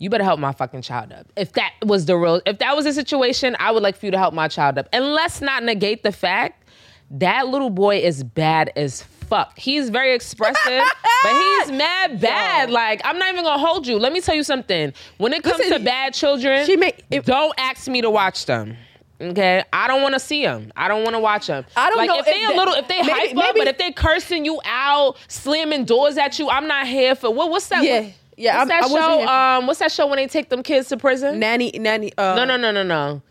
you 0.03 0.09
better 0.09 0.23
help 0.23 0.39
my 0.39 0.51
fucking 0.51 0.81
child 0.81 1.11
up 1.13 1.25
if 1.37 1.53
that 1.53 1.71
was 1.85 2.05
the 2.05 2.17
real 2.17 2.41
if 2.45 2.57
that 2.59 2.75
was 2.75 2.83
the 2.85 2.93
situation 2.93 3.55
i 3.59 3.71
would 3.71 3.81
like 3.81 3.95
for 3.95 4.05
you 4.05 4.11
to 4.11 4.17
help 4.17 4.33
my 4.33 4.47
child 4.47 4.77
up 4.77 4.87
and 4.91 5.05
let's 5.13 5.39
not 5.41 5.63
negate 5.63 6.03
the 6.03 6.11
fact 6.11 6.63
that 7.11 7.47
little 7.47 7.69
boy 7.69 7.97
is 7.97 8.23
bad 8.23 8.71
as 8.75 9.03
fuck. 9.03 9.57
He's 9.57 9.89
very 9.89 10.15
expressive, 10.15 10.83
but 11.23 11.31
he's 11.31 11.71
mad 11.71 12.19
bad. 12.19 12.71
Like, 12.71 13.01
I'm 13.03 13.19
not 13.19 13.31
even 13.31 13.43
gonna 13.43 13.61
hold 13.63 13.85
you. 13.85 13.99
Let 13.99 14.13
me 14.13 14.21
tell 14.21 14.33
you 14.33 14.43
something. 14.43 14.93
When 15.17 15.31
it 15.33 15.43
comes 15.43 15.59
Listen, 15.59 15.79
to 15.79 15.83
bad 15.85 16.13
children, 16.13 16.65
she 16.65 16.75
may- 16.75 16.95
if- 17.11 17.25
don't 17.25 17.53
ask 17.57 17.87
me 17.87 18.01
to 18.01 18.09
watch 18.09 18.45
them. 18.47 18.77
Okay, 19.21 19.63
I 19.71 19.87
don't 19.87 20.01
want 20.01 20.15
to 20.15 20.19
see 20.19 20.43
them. 20.43 20.71
I 20.75 20.87
don't 20.87 21.03
want 21.03 21.13
to 21.15 21.19
watch 21.19 21.47
them. 21.47 21.65
I 21.77 21.89
don't 21.89 21.97
like, 21.97 22.07
know 22.07 22.17
if 22.19 22.25
they 22.25 22.31
if 22.43 22.49
a 22.51 22.57
little, 22.57 22.73
if 22.73 22.87
they 22.87 23.01
maybe- 23.01 23.11
hype 23.11 23.37
up, 23.37 23.55
but 23.55 23.67
if 23.67 23.77
they 23.77 23.91
cursing 23.91 24.43
you 24.43 24.59
out, 24.65 25.17
slamming 25.27 25.85
doors 25.85 26.17
at 26.17 26.39
you, 26.39 26.49
I'm 26.49 26.67
not 26.67 26.87
here 26.87 27.15
for. 27.15 27.31
What? 27.33 27.49
What's 27.51 27.67
that? 27.67 27.83
Yeah, 27.83 28.09
yeah, 28.43 28.57
What's 28.59 28.71
I'm- 28.71 28.81
that 28.81 28.83
I 28.83 28.87
show? 28.87 29.17
here 29.19 29.27
Um, 29.27 29.67
what's 29.67 29.79
that 29.79 29.91
show 29.91 30.07
when 30.07 30.17
they 30.17 30.27
take 30.27 30.49
them 30.49 30.63
kids 30.63 30.89
to 30.89 30.97
prison? 30.97 31.39
Nanny, 31.39 31.71
nanny. 31.75 32.11
Uh, 32.17 32.35
No, 32.35 32.45
no, 32.45 32.57
no, 32.57 32.71
no, 32.71 32.83
no. 32.83 33.21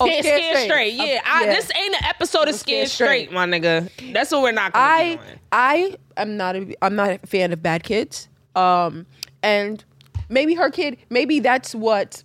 Oh, 0.00 0.06
Scared, 0.06 0.24
Scared 0.24 0.24
scared 0.24 0.56
Straight. 0.56 0.64
straight. 0.68 0.94
Yeah, 0.94 1.18
Uh, 1.18 1.20
I, 1.26 1.44
yeah. 1.44 1.54
this 1.54 1.70
ain't 1.76 1.94
an 1.96 2.04
episode 2.04 2.48
of 2.48 2.54
Scared, 2.54 2.88
Scared 2.88 2.88
straight. 2.88 3.28
Straight. 3.28 3.32
my 3.32 3.46
nigga. 3.46 4.12
That's 4.14 4.30
what 4.30 4.40
we're 4.42 4.52
not 4.52 4.72
gonna 4.72 4.84
I. 4.86 5.18
I 5.52 5.96
am 6.16 6.36
not 6.38 6.56
a 6.56 6.74
I'm 6.80 6.94
not 6.94 7.10
a 7.10 7.18
fan 7.26 7.52
of 7.52 7.62
bad 7.62 7.82
kids. 7.82 8.28
Um 8.54 9.06
and 9.42 9.84
maybe 10.30 10.54
her 10.54 10.70
kid 10.70 10.96
maybe 11.10 11.40
that's 11.40 11.74
what 11.74 12.22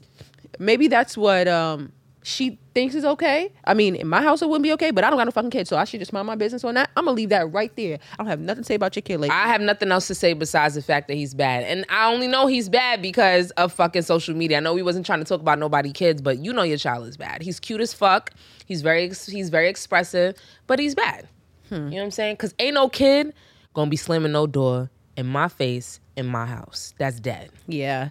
maybe 0.59 0.87
that's 0.87 1.17
what 1.17 1.47
um 1.49 1.91
she 2.27 2.59
thinks 2.73 2.93
is 2.93 3.05
okay. 3.05 3.53
I 3.63 3.73
mean, 3.73 3.95
in 3.95 4.05
my 4.05 4.21
house 4.21 4.41
it 4.41 4.49
wouldn't 4.49 4.63
be 4.63 4.73
okay, 4.73 4.91
but 4.91 5.05
I 5.05 5.09
don't 5.09 5.17
got 5.17 5.23
no 5.23 5.31
fucking 5.31 5.49
kids, 5.49 5.69
so 5.69 5.77
I 5.77 5.85
should 5.85 6.01
just 6.01 6.11
mind 6.11 6.27
my 6.27 6.35
business 6.35 6.65
on 6.65 6.73
that. 6.73 6.89
I'm 6.97 7.05
gonna 7.05 7.15
leave 7.15 7.29
that 7.29 7.53
right 7.53 7.73
there. 7.77 7.99
I 8.11 8.17
don't 8.17 8.27
have 8.27 8.41
nothing 8.41 8.63
to 8.63 8.67
say 8.67 8.75
about 8.75 8.97
your 8.97 9.01
kid 9.01 9.21
later. 9.21 9.33
I 9.33 9.47
have 9.47 9.61
nothing 9.61 9.93
else 9.93 10.07
to 10.07 10.15
say 10.15 10.33
besides 10.33 10.75
the 10.75 10.81
fact 10.81 11.07
that 11.07 11.13
he's 11.13 11.33
bad. 11.33 11.63
And 11.63 11.85
I 11.87 12.11
only 12.13 12.27
know 12.27 12.45
he's 12.45 12.67
bad 12.67 13.01
because 13.01 13.51
of 13.51 13.71
fucking 13.71 14.01
social 14.01 14.35
media. 14.35 14.57
I 14.57 14.59
know 14.59 14.73
we 14.73 14.83
wasn't 14.83 15.05
trying 15.05 15.19
to 15.19 15.25
talk 15.25 15.39
about 15.39 15.57
nobody 15.57 15.93
kids, 15.93 16.21
but 16.21 16.39
you 16.39 16.51
know 16.51 16.63
your 16.63 16.77
child 16.77 17.07
is 17.07 17.15
bad. 17.15 17.41
He's 17.41 17.61
cute 17.61 17.79
as 17.79 17.93
fuck. 17.93 18.33
He's 18.65 18.81
very 18.81 19.07
he's 19.07 19.47
very 19.47 19.69
expressive, 19.69 20.35
but 20.67 20.79
he's 20.79 20.95
bad. 20.95 21.29
You 21.71 21.77
know 21.77 21.89
what 21.89 22.03
I'm 22.03 22.11
saying? 22.11 22.35
Cuz 22.37 22.53
ain't 22.59 22.73
no 22.73 22.89
kid 22.89 23.33
to 23.73 23.85
be 23.85 23.95
slamming 23.95 24.33
no 24.33 24.47
door 24.47 24.89
in 25.15 25.27
my 25.27 25.47
face 25.47 26.01
in 26.17 26.25
my 26.25 26.45
house. 26.45 26.93
That's 26.97 27.21
dead. 27.21 27.51
Yeah. 27.67 28.09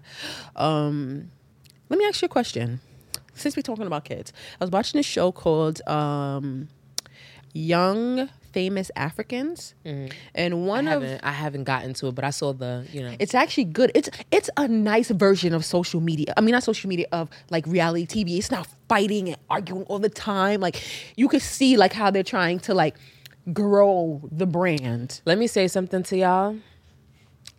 Um, 0.54 1.30
let 1.90 1.98
me 1.98 2.06
ask 2.06 2.22
you 2.22 2.26
a 2.26 2.28
question. 2.30 2.80
Since 3.36 3.56
we're 3.56 3.62
talking 3.62 3.86
about 3.86 4.04
kids, 4.04 4.32
I 4.60 4.64
was 4.64 4.70
watching 4.70 4.98
a 4.98 5.02
show 5.02 5.32
called 5.32 5.86
um, 5.88 6.68
Young 7.52 8.28
famous 8.56 8.90
Africans, 8.96 9.74
and 10.34 10.66
one 10.66 10.88
I 10.88 10.94
of 10.94 11.20
I 11.22 11.30
haven't 11.30 11.64
gotten 11.64 11.92
to 11.94 12.06
it, 12.06 12.14
but 12.14 12.24
I 12.24 12.30
saw 12.30 12.54
the, 12.54 12.86
you 12.90 13.02
know. 13.02 13.14
it's 13.18 13.34
actually 13.34 13.64
good. 13.64 13.92
It's 13.94 14.08
it's 14.30 14.48
a 14.56 14.66
nice 14.66 15.10
version 15.10 15.52
of 15.52 15.62
social 15.62 16.00
media. 16.00 16.32
I 16.38 16.40
mean, 16.40 16.52
not 16.52 16.62
social 16.62 16.88
media 16.88 17.06
of 17.12 17.28
like 17.50 17.66
reality 17.66 18.06
TV. 18.06 18.38
It's 18.38 18.50
not 18.50 18.66
fighting 18.88 19.28
and 19.28 19.36
arguing 19.50 19.84
all 19.84 19.98
the 19.98 20.08
time. 20.08 20.62
Like 20.62 20.82
you 21.16 21.28
could 21.28 21.42
see 21.42 21.76
like 21.76 21.92
how 21.92 22.10
they're 22.10 22.22
trying 22.22 22.58
to 22.60 22.72
like 22.72 22.96
grow 23.52 24.22
the 24.32 24.46
brand. 24.46 25.20
Let 25.26 25.36
me 25.36 25.48
say 25.48 25.68
something 25.68 26.02
to 26.04 26.16
y'all. 26.16 26.56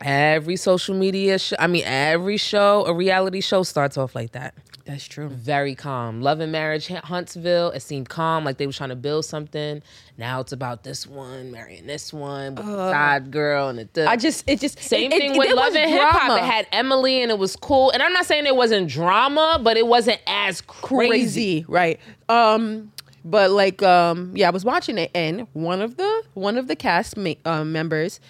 Every 0.01 0.55
social 0.57 0.95
media, 0.95 1.39
sh- 1.39 1.53
I 1.57 1.65
mean, 1.67 1.83
every 1.85 2.37
show, 2.37 2.85
a 2.85 2.93
reality 2.93 3.41
show 3.41 3.63
starts 3.63 3.97
off 3.97 4.13
like 4.13 4.33
that. 4.33 4.53
That's 4.85 5.05
true. 5.05 5.27
Very 5.27 5.75
calm. 5.75 6.21
Love 6.21 6.39
and 6.39 6.51
Marriage, 6.51 6.87
Huntsville. 6.87 7.71
It 7.71 7.81
seemed 7.81 8.07
calm, 8.07 8.45
like 8.45 8.57
they 8.57 8.67
were 8.67 8.71
trying 8.73 8.89
to 8.89 8.95
build 8.95 9.25
something. 9.25 9.81
Now 10.17 10.39
it's 10.39 10.51
about 10.53 10.83
this 10.83 11.05
one 11.05 11.51
marrying 11.51 11.87
this 11.87 12.13
one, 12.13 12.55
with 12.55 12.65
the 12.65 12.91
side 12.91 13.31
girl 13.31 13.67
and 13.69 13.79
the. 13.79 13.89
the- 13.91 14.07
I 14.09 14.15
just 14.15 14.47
it 14.47 14.59
just 14.61 14.79
Same 14.79 15.11
it- 15.11 15.15
it- 15.15 15.19
thing 15.19 15.37
with 15.37 15.47
there 15.47 15.55
Love 15.57 15.75
and 15.75 15.89
Hip 15.91 16.01
Hop. 16.03 16.37
It 16.39 16.43
had 16.45 16.67
Emily 16.71 17.21
and 17.21 17.31
it 17.31 17.37
was 17.39 17.55
cool. 17.57 17.89
And 17.91 18.01
I'm 18.01 18.13
not 18.13 18.25
saying 18.25 18.45
it 18.45 18.55
wasn't 18.55 18.87
drama, 18.89 19.59
but 19.61 19.75
it 19.77 19.87
wasn't 19.87 20.21
as 20.27 20.61
crazy. 20.61 21.09
crazy, 21.09 21.65
right? 21.67 21.99
Um, 22.29 22.91
but 23.25 23.51
like, 23.51 23.83
um, 23.83 24.31
yeah, 24.35 24.47
I 24.47 24.51
was 24.51 24.63
watching 24.63 24.97
it, 24.99 25.11
and 25.13 25.47
one 25.53 25.81
of 25.81 25.97
the 25.97 26.23
one 26.33 26.57
of 26.57 26.67
the 26.67 26.77
cast 26.77 27.17
ma- 27.17 27.33
uh, 27.43 27.65
members, 27.65 28.21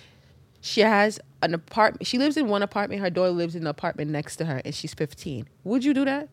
she 0.62 0.82
has 0.82 1.20
an 1.42 1.54
apartment. 1.54 2.08
She 2.08 2.18
lives 2.18 2.38
in 2.38 2.48
one 2.48 2.64
apartment. 2.64 3.02
Her 3.02 3.10
daughter 3.10 3.32
lives 3.32 3.56
in 3.56 3.64
the 3.64 3.70
apartment 3.70 4.12
next 4.12 4.38
to 4.38 4.46
her, 4.46 4.62
and 4.64 4.74
she's 4.74 4.94
15. 4.94 5.48
Would 5.64 5.84
you 5.84 5.94
do 5.94 6.06
that? 6.06 6.30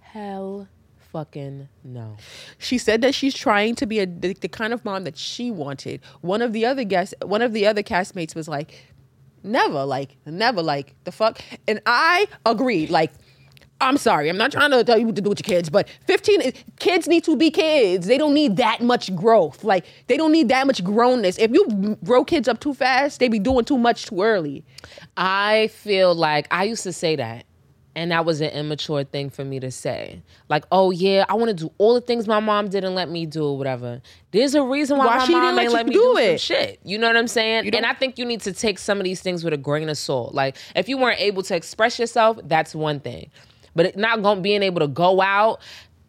Hell 0.00 0.68
fucking 1.16 1.68
no. 1.82 2.16
She 2.58 2.76
said 2.76 3.00
that 3.00 3.14
she's 3.14 3.34
trying 3.34 3.74
to 3.76 3.86
be 3.86 4.00
a 4.00 4.06
the, 4.06 4.34
the 4.34 4.48
kind 4.48 4.72
of 4.72 4.84
mom 4.84 5.04
that 5.04 5.16
she 5.16 5.50
wanted. 5.50 6.00
One 6.20 6.42
of 6.42 6.52
the 6.52 6.66
other 6.66 6.84
guests, 6.84 7.14
one 7.22 7.42
of 7.42 7.52
the 7.52 7.66
other 7.66 7.82
castmates 7.82 8.34
was 8.34 8.48
like, 8.48 8.92
"Never, 9.42 9.84
like, 9.84 10.16
never, 10.26 10.62
like 10.62 10.94
the 11.04 11.12
fuck." 11.12 11.40
And 11.66 11.80
I 11.86 12.26
agreed. 12.44 12.90
Like, 12.90 13.12
I'm 13.80 13.98
sorry, 13.98 14.30
I'm 14.30 14.38
not 14.38 14.52
trying 14.52 14.70
to 14.70 14.82
tell 14.84 14.98
you 14.98 15.04
what 15.06 15.16
to 15.16 15.20
do 15.22 15.28
with 15.28 15.46
your 15.46 15.56
kids, 15.58 15.68
but 15.68 15.86
15 16.06 16.40
is- 16.40 16.52
kids 16.78 17.06
need 17.06 17.24
to 17.24 17.36
be 17.36 17.50
kids. 17.50 18.06
They 18.06 18.16
don't 18.16 18.32
need 18.32 18.56
that 18.56 18.80
much 18.80 19.14
growth. 19.14 19.64
Like, 19.64 19.84
they 20.06 20.16
don't 20.16 20.32
need 20.32 20.48
that 20.48 20.66
much 20.66 20.82
grownness. 20.82 21.38
If 21.38 21.50
you 21.52 21.98
grow 22.02 22.24
kids 22.24 22.48
up 22.48 22.58
too 22.58 22.72
fast, 22.72 23.20
they 23.20 23.28
be 23.28 23.38
doing 23.38 23.64
too 23.66 23.76
much 23.76 24.06
too 24.06 24.22
early. 24.22 24.64
I 25.16 25.68
feel 25.68 26.14
like 26.14 26.46
I 26.50 26.64
used 26.64 26.84
to 26.84 26.92
say 26.92 27.16
that. 27.16 27.44
And 27.94 28.10
that 28.10 28.26
was 28.26 28.42
an 28.42 28.50
immature 28.50 29.04
thing 29.04 29.30
for 29.30 29.42
me 29.42 29.58
to 29.60 29.70
say. 29.70 30.20
Like, 30.50 30.64
oh 30.70 30.90
yeah, 30.90 31.24
I 31.30 31.34
want 31.34 31.48
to 31.48 31.54
do 31.54 31.72
all 31.78 31.94
the 31.94 32.02
things 32.02 32.28
my 32.28 32.40
mom 32.40 32.68
didn't 32.68 32.94
let 32.94 33.08
me 33.08 33.24
do 33.24 33.42
or 33.46 33.56
whatever. 33.56 34.02
There's 34.32 34.54
a 34.54 34.62
reason 34.62 34.98
why, 34.98 35.06
Why 35.06 35.16
my 35.16 35.24
she 35.24 35.32
didn't 35.32 35.42
mom 35.44 35.56
let 35.56 35.72
let 35.72 35.86
me 35.86 35.94
do 35.94 36.00
do, 36.00 36.14
some 36.14 36.18
it? 36.24 36.40
shit. 36.42 36.80
You 36.84 36.98
know 36.98 37.06
what 37.06 37.16
I'm 37.16 37.26
saying? 37.26 37.74
And 37.74 37.86
I 37.86 37.94
think 37.94 38.18
you 38.18 38.26
need 38.26 38.42
to 38.42 38.52
take 38.52 38.78
some 38.78 38.98
of 38.98 39.04
these 39.04 39.22
things 39.22 39.44
with 39.44 39.54
a 39.54 39.56
grain 39.56 39.88
of 39.88 39.96
salt. 39.96 40.34
Like, 40.34 40.56
if 40.74 40.90
you 40.90 40.98
weren't 40.98 41.20
able 41.22 41.42
to 41.44 41.56
express 41.56 41.98
yourself, 41.98 42.38
that's 42.44 42.74
one 42.74 43.00
thing. 43.00 43.30
But 43.76 43.86
it 43.86 43.96
not 43.96 44.22
going 44.22 44.42
being 44.42 44.62
able 44.64 44.80
to 44.80 44.88
go 44.88 45.20
out, 45.20 45.60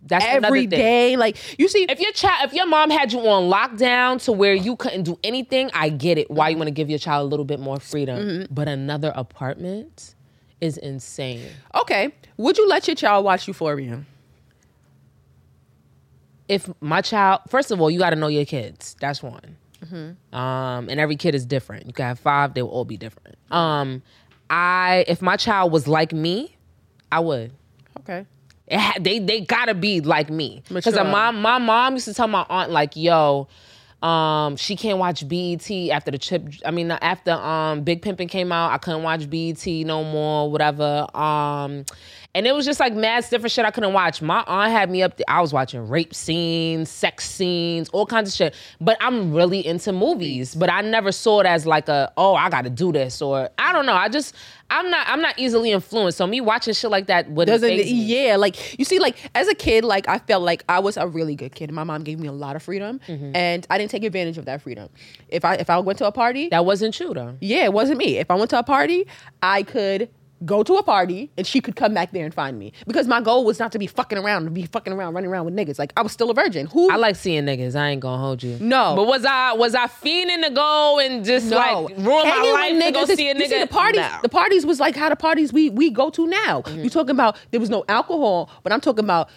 that's 0.08 0.26
another 0.26 0.48
Every 0.48 0.68
day, 0.68 1.18
like 1.18 1.38
you 1.60 1.68
see, 1.68 1.86
If 1.90 2.00
your 2.00 2.12
child, 2.14 2.46
if 2.46 2.54
your 2.54 2.66
mom 2.66 2.90
had 2.90 3.12
you 3.12 3.20
on 3.20 3.52
lockdown 3.52 4.24
to 4.24 4.32
where 4.32 4.54
you 4.54 4.76
couldn't 4.76 5.04
do 5.04 5.20
anything, 5.24 5.70
I 5.74 5.90
get 5.90 6.18
it. 6.18 6.32
Why 6.32 6.50
you 6.50 6.58
want 6.58 6.68
to 6.68 6.74
give 6.74 6.90
your 6.90 7.00
child 7.00 7.26
a 7.26 7.30
little 7.30 7.46
bit 7.46 7.60
more 7.60 7.80
freedom? 7.80 8.20
Mm-hmm. 8.20 8.54
But 8.54 8.68
another 8.68 9.12
apartment 9.16 10.16
is 10.62 10.78
insane. 10.78 11.50
okay, 11.76 12.14
would 12.38 12.58
you 12.58 12.68
let 12.68 12.88
your 12.88 12.96
child 12.96 13.26
watch 13.26 13.48
Euphoria? 13.48 14.04
If 16.48 16.70
my 16.82 17.02
child, 17.02 17.42
first 17.50 17.72
of 17.72 17.82
all, 17.82 17.92
you 17.92 18.00
got 18.00 18.12
to 18.12 18.16
know 18.16 18.28
your 18.28 18.46
kids. 18.46 18.96
That's 19.02 19.22
one. 19.22 19.58
Mm-hmm. 19.84 20.36
Um, 20.36 20.90
and 20.90 21.00
every 21.00 21.18
kid 21.18 21.36
is 21.36 21.46
different. 21.46 21.86
You 21.86 21.94
can 21.94 22.06
have 22.06 22.20
five; 22.20 22.54
they 22.54 22.62
will 22.62 22.70
all 22.70 22.86
be 22.86 22.98
different. 22.98 23.38
Um, 23.52 24.02
I, 24.50 25.04
if 25.08 25.22
my 25.22 25.36
child 25.36 25.72
was 25.72 25.88
like 25.88 26.14
me, 26.14 26.57
I 27.12 27.20
would. 27.20 27.52
Okay. 28.00 28.26
It 28.68 28.80
ha- 28.80 28.98
they 29.00 29.20
they 29.20 29.42
gotta 29.42 29.74
be 29.74 30.02
like 30.02 30.30
me 30.30 30.62
because 30.70 30.96
my 30.96 31.32
my 31.32 31.58
mom 31.58 31.94
used 31.94 32.06
to 32.06 32.14
tell 32.14 32.28
my 32.28 32.46
aunt 32.50 32.70
like, 32.70 32.98
"Yo, 32.98 33.48
um, 34.02 34.58
she 34.58 34.76
can't 34.76 35.00
watch 35.00 35.28
BET 35.28 35.70
after 35.90 36.12
the 36.12 36.18
chip. 36.18 36.44
I 36.66 36.72
mean, 36.72 36.92
after 36.92 37.32
um 37.32 37.82
Big 37.82 38.02
Pimpin' 38.02 38.30
came 38.30 38.52
out, 38.52 38.72
I 38.72 38.78
couldn't 38.78 39.04
watch 39.04 39.30
BET 39.30 39.66
no 39.66 40.04
more, 40.04 40.52
whatever. 40.52 41.08
Um, 41.16 41.86
and 42.38 42.46
it 42.48 42.54
was 42.54 42.66
just 42.66 42.80
like 42.80 42.94
mad 42.94 43.26
different 43.30 43.52
shit 43.52 43.66
I 43.66 43.72
couldn't 43.72 43.94
watch. 43.94 44.22
My 44.22 44.44
aunt 44.48 44.72
had 44.72 44.90
me 44.90 45.02
up. 45.04 45.18
There, 45.18 45.26
I 45.28 45.42
was 45.42 45.52
watching 45.52 45.88
rape 45.90 46.14
scenes, 46.14 46.90
sex 46.90 47.30
scenes, 47.30 47.90
all 47.90 48.06
kinds 48.06 48.30
of 48.30 48.36
shit. 48.36 48.56
But 48.80 48.96
I'm 49.02 49.34
really 49.34 49.66
into 49.66 49.92
movies. 49.92 50.54
But 50.56 50.70
I 50.72 50.82
never 50.82 51.12
saw 51.12 51.40
it 51.42 51.46
as 51.48 51.66
like 51.66 51.90
a 51.90 52.12
oh 52.18 52.36
I 52.36 52.50
got 52.50 52.64
to 52.64 52.70
do 52.70 52.92
this 52.92 53.22
or 53.22 53.50
I 53.58 53.74
don't 53.74 53.86
know. 53.86 53.94
I 53.96 54.08
just 54.10 54.36
I'm 54.70 54.90
not 54.90 55.08
I'm 55.10 55.22
not 55.22 55.38
easily 55.40 55.72
influenced. 55.72 56.18
So 56.18 56.28
me 56.28 56.40
watching 56.42 56.74
shit 56.74 56.92
like 56.92 57.08
that 57.08 57.30
wouldn't 57.30 57.60
doesn't 57.62 57.86
yeah 57.88 58.36
like 58.36 58.78
you 58.78 58.86
see 58.86 59.00
like 59.00 59.18
as 59.34 59.48
a 59.48 59.56
kid 59.56 59.84
like 59.84 60.08
i 60.10 60.20
felt 60.20 60.44
like 60.44 60.64
i 60.70 60.78
was 60.80 60.98
a 60.98 61.08
really 61.08 61.36
good 61.36 61.56
kid 61.56 61.72
my 61.72 61.84
mom 61.84 62.04
gave 62.04 62.20
me 62.20 62.28
a 62.28 62.32
lot 62.32 62.56
of 62.56 62.62
freedom 62.64 63.00
Mm-hmm. 63.08 63.36
and 63.36 63.66
i 63.70 63.78
didn't 63.78 63.92
take 63.92 64.04
advantage 64.04 64.38
of 64.38 64.46
that 64.46 64.62
freedom 64.62 64.90
if 65.30 65.44
i 65.46 65.56
if 65.56 65.70
i 65.70 65.80
went 65.80 65.98
to 66.00 66.06
a 66.06 66.12
party 66.12 66.50
That 66.50 66.66
wasn't 66.66 66.94
true 66.94 67.14
though. 67.14 67.36
yeah 67.42 67.64
it 67.64 67.74
wasn't 67.74 67.98
me 68.00 68.18
if 68.18 68.30
i 68.30 68.36
went 68.36 68.50
to 68.52 68.60
a 68.60 68.64
party 68.64 69.08
i 69.42 69.64
could 69.64 70.10
go 70.46 70.62
to 70.64 70.76
a 70.76 70.84
party 70.84 71.32
and 71.38 71.48
she 71.48 71.60
could 71.62 71.76
come 71.76 71.94
back 71.94 72.12
there 72.12 72.24
and 72.24 72.34
find 72.34 72.60
me 72.60 72.72
because 72.86 73.08
my 73.08 73.20
goal 73.20 73.44
was 73.44 73.58
not 73.60 73.72
to 73.72 73.80
be 73.80 73.88
fucking 73.88 74.18
around 74.18 74.46
to 74.46 74.52
be 74.52 74.66
fucking 74.68 74.94
around 74.94 75.14
running 75.16 75.30
around 75.32 75.46
with 75.46 75.56
niggas 75.56 75.80
like 75.80 75.92
i 75.98 76.02
was 76.02 76.12
still 76.12 76.30
a 76.30 76.34
virgin 76.34 76.68
who 76.68 76.92
I 76.92 76.96
like 76.96 77.16
seeing 77.16 77.46
niggas. 77.46 77.76
I 77.76 77.90
ain't 77.90 78.02
gonna 78.02 78.22
hold 78.22 78.44
you. 78.44 78.58
No. 78.60 78.96
but 78.96 79.08
was 79.08 79.26
I 79.26 79.54
was 79.54 79.74
I 79.76 79.88
fiending 79.88 80.44
to 80.44 80.50
go 80.52 81.00
and 81.00 81.26
just 81.26 81.50
like 81.50 81.90
ruin 81.90 82.06
my 82.06 82.22
Hanging 82.26 82.54
life 82.54 82.74
with 82.74 82.84
to 82.86 82.92
go 82.92 83.16
see 83.16 83.30
a 83.30 83.36
nigga? 83.36 83.62
the 83.62 83.68
parties, 83.68 84.02
No. 84.02 84.20
the 84.22 84.30
parties 84.30 84.66
was 84.66 84.80
like 84.80 84.96
how 84.96 85.10
the 85.10 85.16
parties 85.16 85.52
we 85.52 85.70
we 85.70 85.90
go 85.90 86.10
to 86.12 86.28
now. 86.28 86.62
Mm-hmm. 86.62 86.84
You 86.84 86.90
talking 86.90 87.12
about 87.12 87.38
there 87.52 87.60
was 87.60 87.70
no 87.70 87.84
alcohol, 87.90 88.50
but 88.64 88.72
I'm 88.72 88.82
talking 88.82 89.04
about 89.04 89.30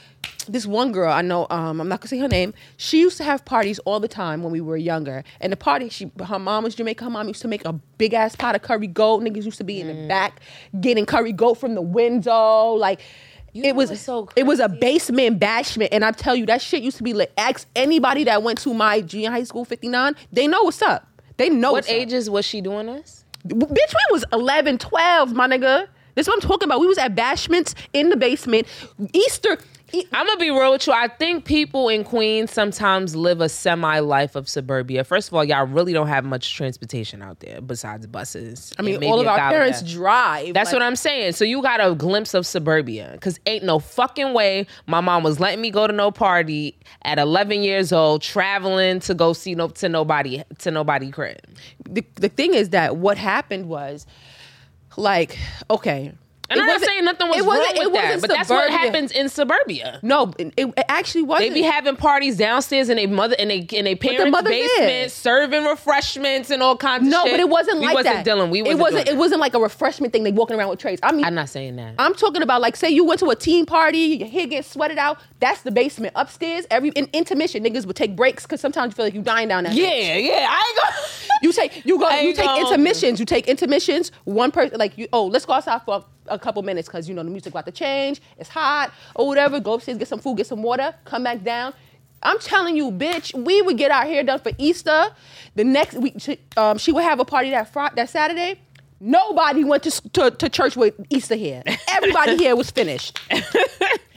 this 0.45 0.67
one 0.67 0.93
girl 0.93 1.13
I 1.13 1.23
know. 1.23 1.47
Um, 1.51 1.81
I'm 1.81 1.89
not 1.89 2.01
gonna 2.01 2.09
say 2.09 2.19
her 2.19 2.29
name. 2.29 2.55
She 2.77 3.01
used 3.01 3.17
to 3.19 3.25
have 3.25 3.45
parties 3.45 3.79
all 3.81 4.01
the 4.01 4.09
time 4.09 4.43
when 4.43 4.53
we 4.53 4.61
were 4.61 4.77
younger. 4.77 5.25
And 5.41 5.53
the 5.53 5.57
party, 5.57 5.89
she 5.89 6.11
her 6.25 6.39
mom 6.39 6.65
was 6.65 6.75
Jamaican. 6.75 7.05
Her 7.05 7.11
mom 7.11 7.29
used 7.29 7.43
to 7.43 7.49
make 7.49 7.65
a 7.65 7.73
big 7.73 8.15
ass 8.15 8.37
pot 8.37 8.55
of 8.55 8.63
curry 8.63 8.87
goat. 8.87 9.23
Niggas 9.23 9.45
used 9.45 9.59
to 9.59 9.65
be 9.65 9.81
in 9.81 9.87
Mm. 9.89 10.03
the 10.03 10.09
back 10.09 10.41
getting 10.81 11.07
curry 11.07 11.33
goat 11.33 11.55
from 11.55 11.75
the 11.75 11.83
window, 11.83 12.73
like. 12.75 13.01
You 13.53 13.65
it 13.65 13.75
was 13.75 14.01
so 14.01 14.29
it 14.37 14.47
was 14.47 14.61
a 14.61 14.69
basement 14.69 15.41
bashment, 15.41 15.89
and 15.91 16.05
I 16.05 16.13
tell 16.13 16.37
you 16.37 16.47
that 16.47 16.63
shit 16.63 16.83
used 16.85 16.99
to 16.99 17.03
be 17.03 17.15
like. 17.15 17.33
Ask 17.37 17.67
anybody 17.75 18.23
that 18.25 18.45
went 18.45 18.61
to 18.61 18.73
my 18.73 19.01
junior 19.01 19.33
high 19.33 19.43
school 19.43 19.65
fifty 19.65 19.89
nine, 19.89 20.15
they 20.33 20.47
know 20.47 20.63
what's 20.63 20.81
up. 20.83 21.09
They 21.37 21.51
know 21.51 21.73
What 21.73 21.79
what's 21.79 21.89
up. 21.89 21.95
ages 21.97 22.31
was 22.31 22.45
she 22.45 22.61
doing 22.61 22.87
this? 22.87 23.25
Bitch, 23.49 23.59
we 23.71 24.13
was 24.13 24.25
11, 24.33 24.79
12, 24.79 25.33
my 25.33 25.49
nigga. 25.49 25.89
That's 26.15 26.29
what 26.29 26.35
I'm 26.35 26.49
talking 26.49 26.69
about. 26.69 26.79
We 26.81 26.87
was 26.87 26.99
at 26.99 27.17
bashments 27.17 27.75
in 27.93 28.11
the 28.11 28.17
basement. 28.17 28.69
Easter. 29.13 29.59
I'm 29.93 30.27
gonna 30.27 30.39
be 30.39 30.51
real 30.51 30.73
with 30.73 30.87
you. 30.87 30.93
I 30.93 31.09
think 31.09 31.45
people 31.45 31.89
in 31.89 32.05
Queens 32.05 32.51
sometimes 32.53 33.17
live 33.17 33.41
a 33.41 33.49
semi 33.49 33.99
life 34.01 34.37
of 34.37 34.49
suburbia. 34.49 35.05
First 35.05 35.29
of 35.29 35.35
all, 35.35 35.45
y'all 35.45 35.67
really 35.67 35.93
don't 35.93 36.07
have 36.09 36.25
much 36.25 36.55
transportation 36.55 37.23
out 37.23 37.41
there 37.41 37.61
besides 37.61 38.07
buses. 38.07 38.73
I 38.79 38.83
mean, 38.83 39.03
all 39.05 39.21
of 39.21 39.27
our 39.27 39.39
parents 39.39 39.83
drive. 39.83 40.55
That's 40.55 40.69
Like, 40.69 40.75
what 40.75 40.83
I'm 40.83 40.97
saying. 40.97 41.33
So 41.33 41.45
you 41.45 41.63
got 41.63 41.85
a 41.85 41.95
glimpse 41.95 42.35
of 42.35 42.47
suburbia 42.47 43.11
because 43.13 43.39
ain't 43.47 43.65
no 43.65 43.79
fucking 43.79 44.33
way 44.33 44.67
my 44.87 45.01
mom 45.01 45.23
was 45.23 45.41
letting 45.41 45.61
me 45.61 45.71
go 45.71 45.87
to 45.87 45.93
no 45.93 46.11
party 46.11 46.77
at 47.03 47.19
11 47.19 47.63
years 47.63 47.93
old, 47.93 48.23
traveling 48.23 49.01
to 49.01 49.15
go 49.15 49.33
see 49.33 49.55
no 49.55 49.69
to 49.69 49.89
nobody 49.89 50.43
to 50.59 50.71
nobody 50.71 51.11
crib. 51.11 51.39
The, 51.89 52.05
the 52.17 52.29
thing 52.29 52.55
is 52.55 52.71
that 52.71 52.97
what 52.97 53.19
happened 53.19 53.69
was, 53.69 54.07
like, 54.97 55.39
okay. 55.71 56.13
And 56.51 56.59
it 56.59 56.63
I'm 56.63 56.67
not 56.69 56.81
saying 56.81 57.05
nothing 57.05 57.29
was 57.29 57.39
it 57.39 57.47
wasn't- 57.47 57.69
with 57.69 57.77
it 57.77 57.93
that, 57.93 57.93
wasn't 57.93 58.21
but 58.23 58.31
that's 58.31 58.49
what 58.51 58.71
happens 58.71 59.13
in 59.13 59.29
suburbia. 59.29 60.01
No, 60.03 60.33
it, 60.39 60.53
it 60.57 60.75
actually 60.89 61.23
wasn't. 61.23 61.51
They 61.51 61.55
be 61.55 61.63
having 61.63 61.95
parties 61.97 62.37
downstairs 62.37 62.89
in 62.89 62.99
a 62.99 63.07
mother 63.07 63.37
in 63.39 63.51
a 63.51 63.59
in 63.59 63.87
a 63.87 63.95
parents' 63.95 64.31
mother's 64.33 64.51
basement, 64.51 64.87
there. 64.89 65.09
serving 65.09 65.65
refreshments 65.65 66.51
and 66.51 66.63
all 66.63 66.77
kinds 66.77 67.05
of 67.07 67.11
no, 67.13 67.25
but 67.25 67.39
it 67.41 67.49
wasn't 67.49 67.79
we 67.81 67.87
like 67.87 67.95
wasn't 67.95 68.17
that. 68.17 68.25
Dealing, 68.25 68.51
we 68.51 68.61
it 68.61 68.63
wasn't. 68.65 68.81
wasn't. 68.81 69.07
doing 69.07 69.17
It 69.17 69.19
wasn't 69.19 69.41
like 69.41 69.55
a 69.55 69.61
refreshment 69.61 70.13
thing. 70.13 70.25
They 70.25 70.33
walking 70.33 70.57
around 70.59 70.71
with 70.71 70.79
trays. 70.81 70.99
I 71.03 71.13
mean, 71.13 71.25
I'm 71.25 71.35
not 71.35 71.49
saying 71.49 71.77
that. 71.77 71.95
I'm 71.99 72.15
talking 72.15 72.43
about 72.43 72.61
like 72.61 72.77
say 72.77 72.91
you 72.91 73.05
went 73.05 73.21
to 73.21 73.31
a 73.31 73.37
team 73.37 73.65
party, 73.67 73.99
your 73.99 74.29
hair 74.29 74.47
gets 74.47 74.69
sweated 74.69 74.99
out. 74.99 75.19
That's 75.39 75.63
the 75.63 75.71
basement. 75.71 76.13
Upstairs, 76.17 76.67
every 76.71 76.91
in 76.91 77.09
intermission, 77.13 77.63
niggas 77.65 77.87
would 77.87 77.97
take 77.97 78.17
breaks 78.17 78.43
because 78.43 78.61
sometimes 78.61 78.93
you 78.93 78.97
feel 78.97 79.05
like 79.07 79.15
you 79.15 79.23
dying 79.23 79.49
down 79.49 79.65
there. 79.65 79.73
yeah, 79.73 80.17
yeah. 80.17 80.47
I 80.51 80.65
ain't 80.69 80.79
gonna. 80.83 81.07
You 81.43 81.53
take 81.53 81.87
you 81.87 81.99
go 81.99 82.09
you 82.21 82.35
take 82.35 82.45
gonna- 82.45 82.61
intermissions. 82.67 83.21
You 83.21 83.27
take 83.27 83.47
intermissions. 83.49 84.11
One 84.25 84.51
person 84.51 84.79
like 84.79 84.99
you. 84.99 85.07
Oh, 85.13 85.27
let's 85.27 85.47
go 85.47 85.53
outside 85.55 85.83
for 85.85 86.05
a, 86.31 86.39
couple 86.39 86.63
minutes 86.63 86.89
because 86.89 87.09
you 87.09 87.15
know 87.15 87.23
the 87.23 87.31
music 87.31 87.53
about 87.53 87.67
to 87.67 87.73
change. 87.73 88.21
It's 88.39 88.49
hot 88.49 88.93
or 89.15 89.27
whatever. 89.27 89.61
Go 89.61 89.75
upstairs, 89.75 89.99
get 89.99 90.09
some 90.09 90.21
food, 90.21 90.37
get 90.37 90.47
some 90.47 90.63
water. 90.63 90.95
Come 91.05 91.25
back 91.25 91.43
down. 91.43 91.75
I'm 92.23 92.39
telling 92.39 92.77
you, 92.77 92.91
bitch. 92.91 93.35
We 93.35 93.63
would 93.63 93.79
get 93.79 93.91
our 93.91 94.05
hair 94.05 94.23
done 94.23 94.41
for 94.41 94.53
Easter. 94.59 95.09
The 95.55 95.65
next 95.65 95.95
week, 95.95 96.15
she, 96.19 96.39
um, 96.57 96.79
she 96.79 96.93
would 96.93 97.05
have 97.05 97.19
a 97.21 97.25
party 97.25 97.51
that 97.51 97.73
Friday, 97.73 97.95
that 97.97 98.11
Saturday. 98.11 98.61
Nobody 99.01 99.65
went 99.65 99.83
to, 99.85 100.11
to 100.11 100.31
to 100.31 100.49
church 100.51 100.77
with 100.77 100.95
Easter 101.09 101.37
hair. 101.37 101.63
Everybody 101.89 102.37
here 102.37 102.55
was 102.55 102.71
finished. 102.71 103.19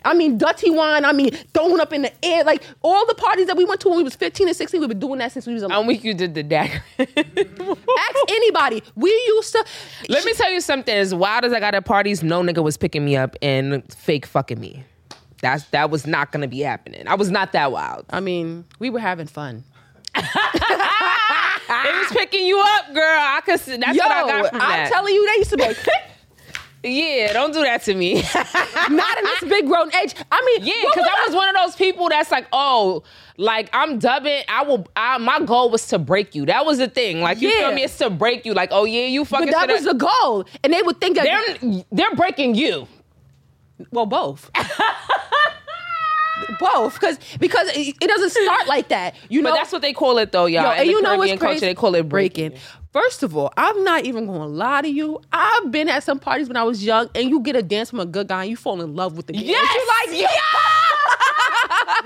I 0.06 0.14
mean, 0.14 0.38
dirty 0.38 0.70
wine. 0.70 1.06
I 1.06 1.14
mean, 1.14 1.32
throwing 1.54 1.80
up 1.80 1.94
in 1.94 2.02
the 2.02 2.26
air. 2.26 2.44
Like 2.44 2.64
all 2.82 3.06
the 3.08 3.16
parties 3.16 3.48
that 3.48 3.56
we 3.56 3.64
went 3.64 3.80
to 3.82 3.88
when 3.88 3.98
we 3.98 4.04
was 4.04 4.16
15 4.16 4.48
and 4.48 4.58
16, 4.58 4.82
we've 4.82 4.90
been 4.90 5.00
doing 5.00 5.20
that 5.20 5.32
since 5.32 5.48
we 5.48 5.54
was. 5.54 5.64
I'm 5.64 5.88
week 5.88 6.04
you 6.04 6.14
did 6.14 6.34
the 6.34 6.44
dagger. 6.44 6.84
Ask 7.00 7.10
anybody. 8.28 8.84
We 8.96 9.10
used 9.10 9.54
to. 9.54 9.66
Let 10.10 10.26
me 10.26 10.34
tell 10.34 10.52
you 10.52 10.60
something. 10.60 10.94
As 10.94 11.16
wild 11.16 11.46
as 11.46 11.54
I 11.54 11.62
got 11.62 11.76
at 11.76 11.86
parties, 11.86 12.22
no 12.22 12.42
nigga 12.42 12.62
was 12.62 12.76
picking 12.76 13.06
me 13.06 13.16
up 13.16 13.38
and 13.42 13.84
fake 13.94 14.26
fucking 14.26 14.60
me. 14.60 14.84
That's 15.42 15.64
that 15.70 15.90
was 15.90 16.06
not 16.06 16.32
gonna 16.34 16.48
be 16.48 16.60
happening. 16.60 17.08
I 17.08 17.16
was 17.16 17.32
not 17.32 17.54
that 17.54 17.72
wild. 17.72 18.06
I 18.10 18.20
mean, 18.20 18.66
we 18.80 18.90
were 18.90 19.00
having 19.00 19.28
fun. 19.28 19.64
They 21.84 21.92
was 22.00 22.08
picking 22.12 22.46
you 22.46 22.60
up, 22.60 22.94
girl. 22.94 23.04
I 23.20 23.42
could. 23.46 23.60
see- 23.60 23.78
That's 23.78 23.98
Yo, 23.98 24.04
what 24.04 24.12
I 24.12 24.28
got 24.42 24.50
from 24.52 24.62
I'm 24.62 24.70
that. 24.70 24.92
telling 24.92 25.14
you, 25.14 25.26
they 25.32 25.38
used 25.40 25.50
to 25.52 25.58
be 25.58 25.64
like, 25.64 25.78
yeah, 26.84 27.32
don't 27.34 27.54
do 27.54 27.62
that 27.64 27.82
to 27.84 27.96
me. 27.96 28.16
not 28.90 29.18
in 29.18 29.24
this 29.24 29.44
big 29.48 29.68
grown 29.68 29.94
age. 29.96 30.14
I 30.32 30.42
mean, 30.60 30.66
Yeah, 30.68 30.74
because 30.94 31.08
I 31.08 31.24
was 31.28 31.36
one 31.36 31.50
of 31.50 31.56
those 31.56 31.76
people 31.76 32.10
that's 32.10 32.30
like, 32.32 32.48
oh, 32.52 33.04
like 33.38 33.70
I'm 33.74 33.98
dubbing. 34.00 34.44
I 34.48 34.64
will. 34.64 34.86
I, 34.96 35.18
my 35.18 35.40
goal 35.40 35.70
was 35.72 35.88
to 35.88 35.98
break 36.00 36.36
you. 36.36 36.46
That 36.46 36.66
was 36.66 36.78
the 36.78 36.88
thing. 36.88 37.22
Like 37.22 37.42
you 37.42 37.50
Yeah. 37.50 37.68
feel 37.70 37.74
me? 37.76 37.84
It's 37.84 37.98
to 38.00 38.10
break 38.12 38.46
you. 38.46 38.54
Like 38.54 38.70
oh 38.72 38.84
yeah, 38.86 39.06
you 39.06 39.26
fucking. 39.26 39.48
But 39.48 39.54
that 39.54 39.70
was 39.70 39.86
the 39.86 39.94
goal, 39.94 40.46
and 40.64 40.72
they 40.74 40.82
would 40.84 41.00
think 41.02 41.16
that. 41.18 41.24
they're 41.62 41.84
they're 41.92 42.16
breaking 42.16 42.54
you. 42.56 42.88
well, 43.92 44.06
both. 44.06 44.52
both, 46.60 46.94
because 46.94 47.18
because 47.40 47.68
it, 47.70 47.96
it 48.02 48.08
doesn't 48.08 48.32
start 48.32 48.68
like 48.68 48.90
that. 48.90 49.16
You 49.30 49.42
know, 49.42 49.52
But 49.52 49.56
that's 49.56 49.72
what 49.72 49.82
they 49.82 49.94
call 49.94 50.18
it 50.18 50.32
though, 50.32 50.46
y'all. 50.46 50.64
Yo, 50.64 50.70
and 50.72 50.90
you 50.90 51.02
know 51.02 51.16
what's 51.18 51.32
crazy? 51.32 51.38
culture, 51.40 51.60
they 51.62 51.76
call 51.76 51.96
it 51.96 52.08
breaking. 52.10 52.50
breaking. 52.50 52.66
First 52.92 53.24
of 53.24 53.36
all, 53.36 53.52
I'm 53.58 53.84
not 53.84 54.06
even 54.06 54.28
going 54.28 54.40
to 54.42 54.46
lie 54.46 54.84
to 54.84 54.88
you. 54.88 55.20
I've 55.32 55.72
been 55.72 55.90
at 55.90 56.04
some 56.04 56.20
parties 56.20 56.48
when 56.48 56.58
I 56.58 56.64
was 56.64 56.86
young, 56.86 57.10
and 57.16 57.28
you 57.28 57.40
get 57.40 57.56
a 57.56 57.64
dance 57.64 57.90
from 57.90 58.00
a 58.00 58.06
good 58.06 58.28
guy, 58.28 58.42
and 58.44 58.52
you 58.52 58.56
fall 58.56 58.82
in 58.82 58.96
love 58.96 59.18
with 59.18 59.26
the 59.26 59.34
dance. 59.34 59.46
Yes! 59.46 60.12
you 60.12 60.22
like 60.22 60.30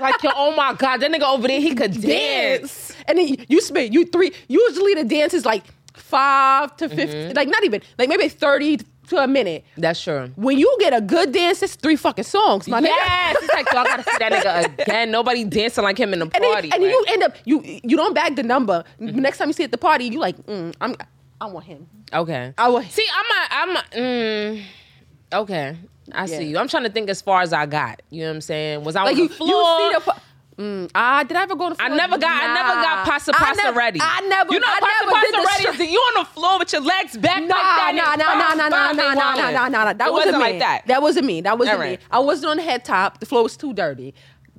like 0.00 0.22
yo, 0.22 0.30
oh 0.34 0.54
my 0.56 0.72
god, 0.74 0.98
that 0.98 1.10
nigga 1.10 1.30
over 1.30 1.46
there, 1.46 1.60
he 1.60 1.74
could 1.74 1.92
dance. 1.92 2.02
dance, 2.02 2.92
and 3.06 3.18
then 3.18 3.36
you, 3.48 3.60
spend 3.60 3.92
you 3.92 4.06
three. 4.06 4.32
Usually 4.48 4.94
the 4.94 5.04
dance 5.04 5.34
is 5.34 5.44
like 5.44 5.64
five 5.94 6.74
to 6.76 6.88
50 6.88 7.04
Mm-hmm. 7.06 7.36
like 7.36 7.48
not 7.48 7.64
even 7.64 7.82
like 7.98 8.08
maybe 8.08 8.28
thirty 8.28 8.78
to 9.08 9.16
a 9.22 9.26
minute. 9.26 9.64
That's 9.76 10.02
true. 10.02 10.30
When 10.36 10.58
you 10.58 10.74
get 10.80 10.92
a 10.94 11.00
good 11.00 11.32
dance, 11.32 11.62
it's 11.62 11.74
three 11.76 11.96
fucking 11.96 12.24
songs, 12.24 12.68
my 12.68 12.80
nigga. 12.80 12.86
Yes, 12.88 13.36
it's 13.42 13.54
like 13.54 13.68
I 13.74 13.84
gotta 13.84 14.02
see 14.04 14.16
that 14.18 14.32
nigga 14.32 14.82
again. 14.86 15.10
Nobody 15.10 15.44
dancing 15.44 15.84
like 15.84 15.98
him 15.98 16.12
in 16.12 16.18
the 16.20 16.24
And 16.26 16.32
then, 16.44 16.52
party. 16.52 16.70
and 16.72 16.82
then 16.82 16.90
like- 16.92 17.08
you 17.08 17.14
end 17.14 17.22
up 17.22 17.36
you 17.44 17.62
you 17.82 17.96
don't 17.96 18.14
bag 18.14 18.36
the 18.36 18.42
number. 18.42 18.84
Next 18.98 19.38
time 19.38 19.48
you 19.48 19.52
see 19.54 19.64
at 19.64 19.70
the 19.72 19.78
party, 19.78 20.04
you 20.04 20.18
like, 20.18 20.36
mm, 20.46 20.74
I'm 20.80 20.94
I 21.40 21.46
want 21.46 21.66
him. 21.66 21.86
okay. 22.12 22.52
I 22.58 22.68
want 22.68 22.90
See, 22.90 23.06
I'm 23.14 23.26
a, 23.70 23.70
I'm 23.70 23.76
a, 23.76 23.80
mm, 23.96 24.62
okay. 25.32 25.76
I 26.12 26.20
Yeah. 26.22 26.38
see 26.38 26.44
you. 26.44 26.58
I'm 26.58 26.68
trying 26.68 26.84
to 26.84 26.90
think 26.90 27.10
as 27.10 27.20
far 27.20 27.42
as 27.42 27.52
I 27.52 27.66
got. 27.66 28.00
You 28.10 28.22
know 28.22 28.28
what 28.30 28.34
I'm 28.36 28.40
saying? 28.40 28.82
Was 28.84 28.96
I 28.96 29.02
like 29.04 29.14
on 29.16 29.18
you, 29.22 29.28
the 29.28 29.34
floor? 29.34 29.80
you 29.80 29.92
see 29.92 30.04
the. 30.04 30.14
Mm, 30.58 30.90
ah, 30.92 31.22
did 31.22 31.36
I 31.36 31.42
ever 31.44 31.54
go 31.54 31.68
to? 31.72 31.76
I 31.80 31.86
floor? 31.86 31.96
never 31.96 32.18
got. 32.18 32.42
I 32.42 32.54
never 32.54 32.74
got 32.82 32.96
Nah. 32.98 33.04
pasta 33.12 33.32
I 33.32 33.38
pasta 33.38 33.62
never- 33.62 33.78
ready. 33.78 34.00
I 34.02 34.20
never. 34.22 34.52
You 34.52 34.58
know, 34.58 34.66
I 34.68 34.80
pasta 34.80 35.06
pasta 35.06 35.36
ready 35.36 35.64
stri- 35.64 35.72
is 35.72 35.78
that 35.78 35.88
you 35.90 35.98
on 35.98 36.22
the 36.24 36.30
floor 36.30 36.58
with 36.58 36.72
your 36.72 36.82
legs 36.82 37.16
back 37.16 37.42
Nah, 37.44 37.54
like 37.54 37.64
that. 37.64 37.92
nah, 37.94 38.14
nah, 38.16 38.34
nah, 38.34 38.54
nah, 38.54 38.68
nah, 38.68 38.92
nah, 38.92 39.14
nah, 39.14 39.14
nah, 39.14 39.50
nah, 39.50 39.68
nah, 39.68 39.84
nah. 39.84 39.92
That 39.92 40.08
it 40.08 40.12
wasn't, 40.12 40.12
wasn't 40.12 40.36
me. 40.36 40.40
like 40.40 40.58
that. 40.58 40.86
That 40.88 41.00
wasn't 41.00 41.26
me. 41.26 41.40
That 41.42 41.58
wasn't 41.58 41.78
All 41.78 41.84
me. 41.86 41.98
I 42.10 42.18
wasn't 42.18 42.50
on 42.50 42.56
the 42.56 42.64
head 42.64 42.84
top. 42.84 43.20
The 43.20 43.26
floor 43.26 43.44
was 43.44 43.56
too 43.56 43.72
dirty. 43.72 44.14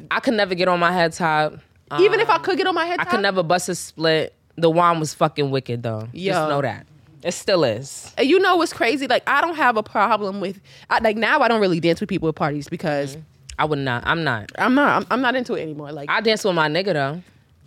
I 0.09 0.21
could 0.21 0.35
never 0.35 0.55
get 0.55 0.69
on 0.69 0.79
my 0.79 0.93
head 0.93 1.11
top. 1.11 1.55
Even 1.99 2.21
if 2.21 2.29
I 2.29 2.35
Um, 2.35 2.43
could 2.43 2.57
get 2.57 2.67
on 2.67 2.75
my 2.75 2.85
head 2.85 2.97
top? 2.99 3.07
I 3.07 3.09
could 3.11 3.21
never 3.21 3.43
bust 3.43 3.67
a 3.67 3.75
split. 3.75 4.33
The 4.55 4.69
wine 4.69 4.99
was 5.01 5.13
fucking 5.13 5.51
wicked 5.51 5.83
though. 5.83 6.07
Yo. 6.13 6.31
Just 6.33 6.49
know 6.49 6.61
that. 6.61 6.85
It 7.23 7.33
still 7.33 7.65
is. 7.65 8.13
And 8.17 8.25
you 8.29 8.39
know 8.39 8.55
what's 8.55 8.71
crazy? 8.71 9.05
Like 9.07 9.23
I 9.27 9.41
don't 9.41 9.55
have 9.57 9.75
a 9.75 9.83
problem 9.83 10.39
with. 10.39 10.61
I, 10.89 10.99
like 10.99 11.17
now, 11.17 11.41
I 11.41 11.49
don't 11.49 11.59
really 11.59 11.81
dance 11.81 11.99
with 11.99 12.07
people 12.09 12.29
at 12.29 12.35
parties 12.35 12.69
because 12.69 13.17
I 13.59 13.65
would 13.65 13.79
not. 13.79 14.03
I'm 14.07 14.23
not. 14.23 14.51
I'm 14.57 14.73
not. 14.73 15.01
I'm, 15.01 15.07
I'm 15.11 15.21
not 15.21 15.35
into 15.35 15.53
it 15.55 15.61
anymore. 15.61 15.91
Like 15.91 16.09
I 16.09 16.21
dance 16.21 16.43
with 16.45 16.55
my 16.55 16.69
nigga 16.69 16.93
though. 16.93 17.21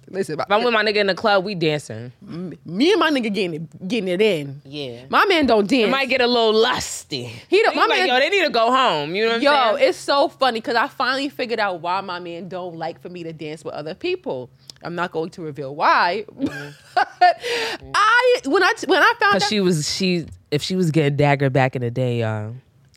listen, 0.08 0.40
If 0.40 0.46
I'm 0.50 0.64
with 0.64 0.72
my 0.72 0.82
nigga 0.82 0.96
in 0.96 1.06
the 1.06 1.14
club, 1.14 1.44
we 1.44 1.54
dancing. 1.54 2.12
me 2.22 2.90
and 2.92 2.98
my 2.98 3.10
nigga 3.10 3.32
getting 3.32 3.54
it, 3.54 3.88
getting 3.88 4.08
it 4.08 4.20
in. 4.22 4.62
Yeah. 4.64 5.04
My 5.10 5.26
man 5.26 5.46
don't 5.46 5.68
dance. 5.68 5.88
It 5.88 5.90
might 5.90 6.08
get 6.08 6.22
a 6.22 6.26
little 6.26 6.54
lusty. 6.54 7.24
He 7.48 7.62
don't- 7.62 7.74
He 7.74 7.78
my 7.78 7.86
like, 7.86 7.98
man- 8.00 8.08
yo, 8.08 8.18
they 8.18 8.30
need 8.30 8.44
to 8.44 8.50
go 8.50 8.70
home. 8.74 9.14
You 9.14 9.26
know 9.26 9.32
what 9.34 9.42
Yo, 9.42 9.52
I'm 9.52 9.74
saying? 9.76 9.82
Yo, 9.82 9.88
it's 9.90 9.98
so 9.98 10.28
funny 10.28 10.60
because 10.60 10.76
I 10.76 10.88
finally 10.88 11.28
figured 11.28 11.60
out 11.60 11.80
why 11.82 12.00
my 12.00 12.18
man 12.18 12.48
don't 12.48 12.76
like 12.76 13.00
for 13.02 13.10
me 13.10 13.22
to 13.24 13.32
dance 13.34 13.62
with 13.64 13.74
other 13.74 13.94
people. 13.94 14.48
I'm 14.82 14.94
not 14.94 15.12
going 15.12 15.28
to 15.30 15.42
reveal 15.42 15.74
why. 15.76 16.24
But 16.26 16.46
mm-hmm. 16.46 17.90
I 17.94 18.40
when 18.46 18.62
I 18.62 18.72
when 18.86 19.02
I 19.02 19.12
found 19.20 19.36
out 19.36 19.42
she 19.48 19.60
was 19.60 19.94
she 19.94 20.26
if 20.50 20.62
she 20.62 20.74
was 20.74 20.90
getting 20.90 21.16
dagger 21.16 21.50
back 21.50 21.76
in 21.76 21.82
the 21.82 21.90
day, 21.90 22.20
y'all. 22.20 22.54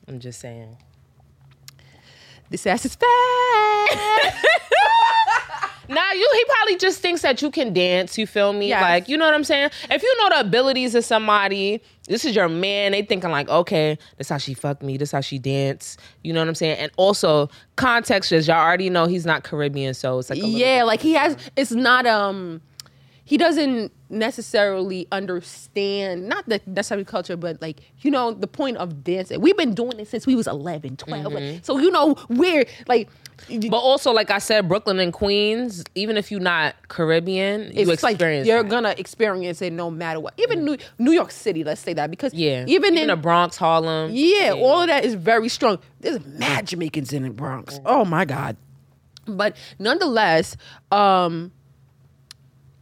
I'm 0.08 0.20
just 0.20 0.40
saying. 0.40 0.78
This 2.56 2.68
ass 2.68 2.86
is 2.86 2.96
fat. 2.96 4.34
Nah, 5.88 6.12
you 6.14 6.30
he 6.34 6.46
probably 6.46 6.78
just 6.78 7.00
thinks 7.00 7.22
that 7.22 7.44
you 7.44 7.52
can 7.52 7.72
dance, 7.72 8.18
you 8.18 8.26
feel 8.26 8.54
me? 8.54 8.70
Yes. 8.70 8.82
Like, 8.82 9.08
you 9.08 9.18
know 9.18 9.26
what 9.26 9.36
I'm 9.36 9.44
saying? 9.44 9.70
If 9.92 10.02
you 10.02 10.18
know 10.18 10.30
the 10.30 10.40
abilities 10.40 10.96
of 10.96 11.06
somebody, 11.06 11.80
this 12.08 12.26
is 12.26 12.36
your 12.36 12.50
man, 12.50 12.94
they 12.94 13.04
thinking 13.04 13.30
like, 13.30 13.48
okay, 13.50 14.00
this 14.18 14.30
how 14.30 14.40
she 14.40 14.56
fucked 14.56 14.82
me, 14.82 14.98
this 14.98 15.12
how 15.12 15.22
she 15.22 15.38
dance. 15.38 15.96
You 16.24 16.34
know 16.34 16.40
what 16.40 16.48
I'm 16.48 16.56
saying? 16.56 16.80
And 16.80 16.92
also 16.98 17.52
context 17.76 18.32
just 18.32 18.48
y'all 18.48 18.58
already 18.58 18.90
know 18.90 19.06
he's 19.06 19.28
not 19.28 19.44
Caribbean, 19.44 19.94
so 19.94 20.18
it's 20.18 20.32
like 20.32 20.40
a 20.40 20.48
yeah, 20.48 20.82
like 20.82 21.02
he 21.02 21.14
has. 21.14 21.38
It's 21.56 21.72
not 21.72 22.08
um. 22.08 22.62
He 23.26 23.38
doesn't 23.38 23.92
necessarily 24.10 25.08
understand 25.12 26.30
not 26.30 26.48
the 26.48 26.62
necessarily 26.68 27.06
culture, 27.06 27.36
but 27.36 27.60
like 27.60 27.80
you 28.02 28.12
know 28.12 28.32
the 28.32 28.48
point 28.48 28.78
of 28.78 29.04
dancing. 29.04 29.42
We've 29.42 29.58
been 29.58 29.74
doing 29.74 30.00
it 30.00 30.08
since 30.08 30.28
we 30.28 30.36
was 30.36 30.48
11, 30.48 30.98
12. 30.98 31.34
like, 31.34 31.66
so 31.66 31.78
you 31.78 31.92
know 31.92 32.16
we're 32.30 32.66
like. 32.88 33.10
But 33.50 33.74
also, 33.74 34.14
like 34.14 34.32
I 34.32 34.38
said, 34.38 34.70
Brooklyn 34.70 34.98
and 34.98 35.12
Queens, 35.12 35.84
even 35.94 36.16
if 36.16 36.32
you're 36.32 36.40
not 36.40 36.74
Caribbean, 36.88 37.64
you 37.74 37.92
it's 37.92 38.02
like 38.02 38.14
experience 38.14 38.48
you're 38.48 38.64
that. 38.64 38.70
gonna 38.70 38.96
experience 38.98 39.62
it 39.62 39.74
no 39.74 39.92
matter 39.92 40.22
what. 40.22 40.36
Even 40.38 40.60
mm-hmm. 40.60 40.66
New, 40.66 40.78
New 41.00 41.12
York 41.12 41.32
City, 41.32 41.66
let's 41.66 41.82
say 41.82 41.94
that 41.94 42.10
because 42.10 42.34
yeah. 42.34 42.64
even, 42.66 42.98
in 42.98 43.08
the 43.08 43.18
Bronx, 43.18 43.58
Harlem. 43.58 44.12
yeah, 44.14 44.54
all 44.54 44.84
of 44.84 44.88
that 44.88 45.04
is 45.04 45.16
very 45.16 45.50
strong. 45.50 45.80
There's 46.00 46.26
mad 46.26 46.68
Jamaicans 46.68 47.12
in 47.12 47.24
the 47.24 47.30
Bronx. 47.30 47.76
Mm-hmm. 47.76 47.88
Oh 47.88 48.06
my 48.06 48.24
god! 48.24 48.56
But 49.28 49.58
nonetheless, 49.80 50.56
um, 50.92 51.52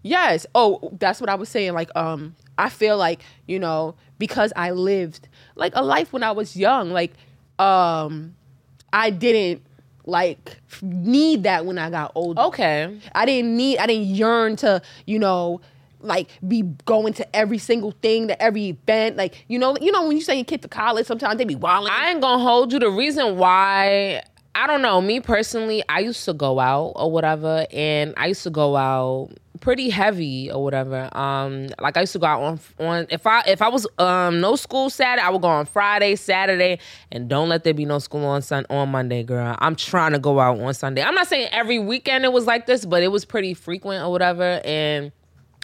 yes. 0.04 0.46
Oh, 0.54 0.92
that's 1.00 1.20
what 1.20 1.30
I 1.30 1.36
was 1.36 1.50
saying. 1.50 1.74
Like, 1.74 1.90
um, 1.96 2.36
I 2.58 2.70
feel 2.70 2.98
like 2.98 3.22
you 3.48 3.60
know 3.60 3.96
because 4.20 4.54
I 4.56 4.72
lived 4.72 5.28
like 5.56 5.74
a 5.76 5.84
life 5.84 6.14
when 6.14 6.24
I 6.24 6.32
was 6.32 6.56
young. 6.56 6.92
Like, 6.92 7.14
um, 7.60 8.36
I 8.92 9.10
didn't 9.10 9.64
like 10.06 10.58
need 10.82 11.44
that 11.44 11.66
when 11.66 11.78
I 11.78 11.90
got 11.90 12.12
older. 12.16 12.42
Okay. 12.42 13.00
I 13.14 13.26
didn't 13.26 13.56
need, 13.56 13.80
I 13.80 13.88
didn't 13.88 14.08
yearn 14.08 14.56
to, 14.58 14.82
you 15.06 15.20
know, 15.20 15.62
like 16.00 16.30
be 16.46 16.62
going 16.86 17.14
to 17.14 17.36
every 17.36 17.58
single 17.58 17.92
thing, 17.92 18.28
to 18.28 18.42
every 18.42 18.68
event. 18.70 19.16
Like, 19.18 19.46
you 19.48 19.58
know, 19.58 19.78
you 19.80 19.92
know, 19.92 20.08
when 20.08 20.18
you 20.18 20.24
send 20.24 20.38
your 20.38 20.46
kid 20.46 20.62
to 20.64 20.68
college, 20.68 21.06
sometimes 21.06 21.38
they 21.38 21.46
be 21.46 21.56
wilding. 21.56 21.92
I 21.92 22.12
ain't 22.12 22.22
gonna 22.22 22.44
hold 22.44 22.74
you. 22.74 22.80
The 22.80 22.90
reason 22.90 23.38
why 23.38 24.24
I 24.56 24.68
don't 24.68 24.82
know, 24.84 25.02
me 25.02 25.20
personally, 25.20 25.84
I 25.90 26.00
used 26.00 26.24
to 26.26 26.34
go 26.34 26.60
out 26.60 26.94
or 26.96 27.12
whatever, 27.12 27.66
and 27.72 28.14
I 28.18 28.28
used 28.28 28.44
to 28.44 28.52
go 28.52 28.76
out 28.76 29.32
pretty 29.62 29.90
heavy 29.90 30.52
or 30.52 30.64
whatever. 30.64 31.10
Um, 31.18 31.70
like 31.80 31.98
I 31.98 32.02
used 32.02 32.14
to 32.14 32.20
go 32.20 32.28
out 32.28 32.42
on 32.42 32.60
on 32.80 33.08
if 33.10 33.26
I 33.26 33.42
if 33.48 33.62
I 33.62 33.70
was 33.70 33.88
um 33.98 34.42
no 34.42 34.56
school 34.56 34.92
Saturday, 34.92 35.26
I 35.26 35.30
would 35.30 35.42
go 35.42 35.48
on 35.48 35.66
Friday, 35.66 36.16
Saturday, 36.16 36.80
and 37.12 37.28
don't 37.28 37.50
let 37.50 37.64
there 37.64 37.74
be 37.74 37.86
no 37.86 37.98
school 37.98 38.26
on 38.26 38.44
Sun 38.44 38.68
on 38.70 38.90
Monday, 38.90 39.24
girl. 39.24 39.56
I'm 39.60 39.76
trying 39.76 40.12
to 40.12 40.20
go 40.20 40.40
out 40.40 40.60
on 40.60 40.74
Sunday. 40.76 41.02
I'm 41.02 41.16
not 41.16 41.28
saying 41.28 41.50
every 41.52 41.80
weekend 41.80 42.24
it 42.24 42.32
was 42.32 42.46
like 42.46 42.68
this, 42.68 42.86
but 42.86 43.02
it 43.02 43.08
was 43.08 43.26
pretty 43.26 43.54
frequent 43.54 44.04
or 44.04 44.12
whatever, 44.12 44.62
and. 44.64 45.12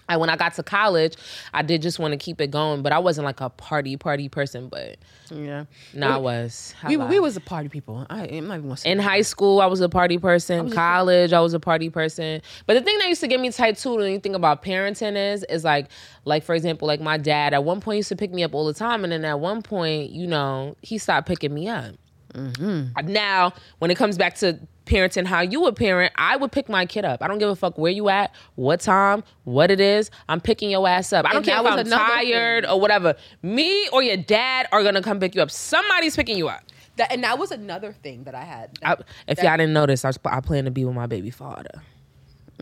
I, 0.09 0.17
when 0.17 0.29
I 0.29 0.35
got 0.35 0.55
to 0.55 0.63
college, 0.63 1.15
I 1.53 1.61
did 1.61 1.81
just 1.81 1.99
want 1.99 2.11
to 2.11 2.17
keep 2.17 2.41
it 2.41 2.51
going, 2.51 2.81
but 2.81 2.91
I 2.91 2.99
wasn't 2.99 3.25
like 3.25 3.39
a 3.39 3.49
party 3.49 3.95
party 3.95 4.27
person. 4.27 4.67
But 4.67 4.97
yeah. 5.31 5.65
no, 5.93 6.09
I 6.09 6.17
was. 6.17 6.73
I 6.83 6.89
We, 6.89 6.97
we 6.97 7.19
was 7.19 7.37
a 7.37 7.41
party 7.41 7.69
people. 7.69 8.05
I, 8.09 8.23
I'm 8.25 8.47
not 8.47 8.55
even 8.55 8.61
gonna 8.63 8.77
say 8.77 8.91
In 8.91 8.99
high 8.99 9.21
school, 9.21 9.61
I 9.61 9.67
was 9.67 9.79
a 9.81 9.87
party 9.89 10.17
person. 10.17 10.65
just- 10.65 10.75
College, 10.75 11.31
I 11.31 11.39
was 11.39 11.53
a 11.53 11.59
party 11.59 11.89
person. 11.89 12.41
But 12.65 12.73
the 12.73 12.81
thing 12.81 12.97
that 12.97 13.07
used 13.07 13.21
to 13.21 13.27
get 13.27 13.39
me 13.39 13.51
tight 13.51 13.77
too, 13.77 13.95
when 13.95 14.11
you 14.11 14.19
think 14.19 14.35
about 14.35 14.63
parenting, 14.63 15.15
is 15.33 15.43
is 15.45 15.63
like, 15.63 15.87
like 16.25 16.43
for 16.43 16.55
example, 16.55 16.87
like 16.87 16.99
my 16.99 17.17
dad 17.17 17.53
at 17.53 17.63
one 17.63 17.79
point 17.79 17.97
used 17.97 18.09
to 18.09 18.15
pick 18.15 18.31
me 18.33 18.43
up 18.43 18.53
all 18.55 18.65
the 18.65 18.73
time, 18.73 19.03
and 19.03 19.13
then 19.13 19.23
at 19.23 19.39
one 19.39 19.61
point, 19.61 20.09
you 20.09 20.27
know, 20.27 20.75
he 20.81 20.97
stopped 20.97 21.27
picking 21.27 21.53
me 21.53 21.67
up. 21.67 21.93
Mm-hmm. 22.33 23.11
Now, 23.11 23.53
when 23.79 23.89
it 23.91 23.95
comes 23.95 24.17
back 24.17 24.35
to 24.35 24.59
parenting, 24.89 25.25
how 25.25 25.41
you 25.41 25.61
would 25.61 25.75
parent, 25.75 26.11
I 26.17 26.35
would 26.35 26.51
pick 26.51 26.67
my 26.67 26.85
kid 26.85 27.05
up. 27.05 27.21
I 27.23 27.27
don't 27.27 27.37
give 27.37 27.49
a 27.49 27.55
fuck 27.55 27.77
where 27.77 27.91
you 27.91 28.09
at, 28.09 28.33
what 28.55 28.81
time, 28.81 29.23
what 29.43 29.71
it 29.71 29.79
is. 29.79 30.11
I'm 30.27 30.41
picking 30.41 30.69
your 30.69 30.87
ass 30.87 31.13
up. 31.13 31.25
I 31.25 31.29
don't 31.29 31.37
and 31.37 31.45
care 31.45 31.59
if 31.59 31.65
I'm 31.65 31.85
tired 31.85 32.65
or 32.65 32.79
whatever. 32.79 33.15
Me 33.41 33.87
or 33.93 34.03
your 34.03 34.17
dad 34.17 34.67
are 34.71 34.83
gonna 34.83 35.01
come 35.01 35.19
pick 35.19 35.35
you 35.35 35.41
up. 35.41 35.51
Somebody's 35.51 36.15
picking 36.15 36.37
you 36.37 36.49
up. 36.49 36.63
that, 36.97 37.11
and 37.13 37.23
that 37.23 37.39
was 37.39 37.51
another 37.51 37.93
thing 37.93 38.23
that 38.25 38.35
I 38.35 38.43
had. 38.43 38.77
I, 38.83 38.93
if 39.27 39.37
That- 39.37 39.45
y'all 39.45 39.57
didn't 39.57 39.73
notice, 39.73 40.03
I, 40.03 40.09
was, 40.09 40.19
I 40.25 40.41
plan 40.41 40.65
to 40.65 40.71
be 40.71 40.83
with 40.83 40.95
my 40.95 41.05
baby 41.07 41.29
father. 41.29 41.81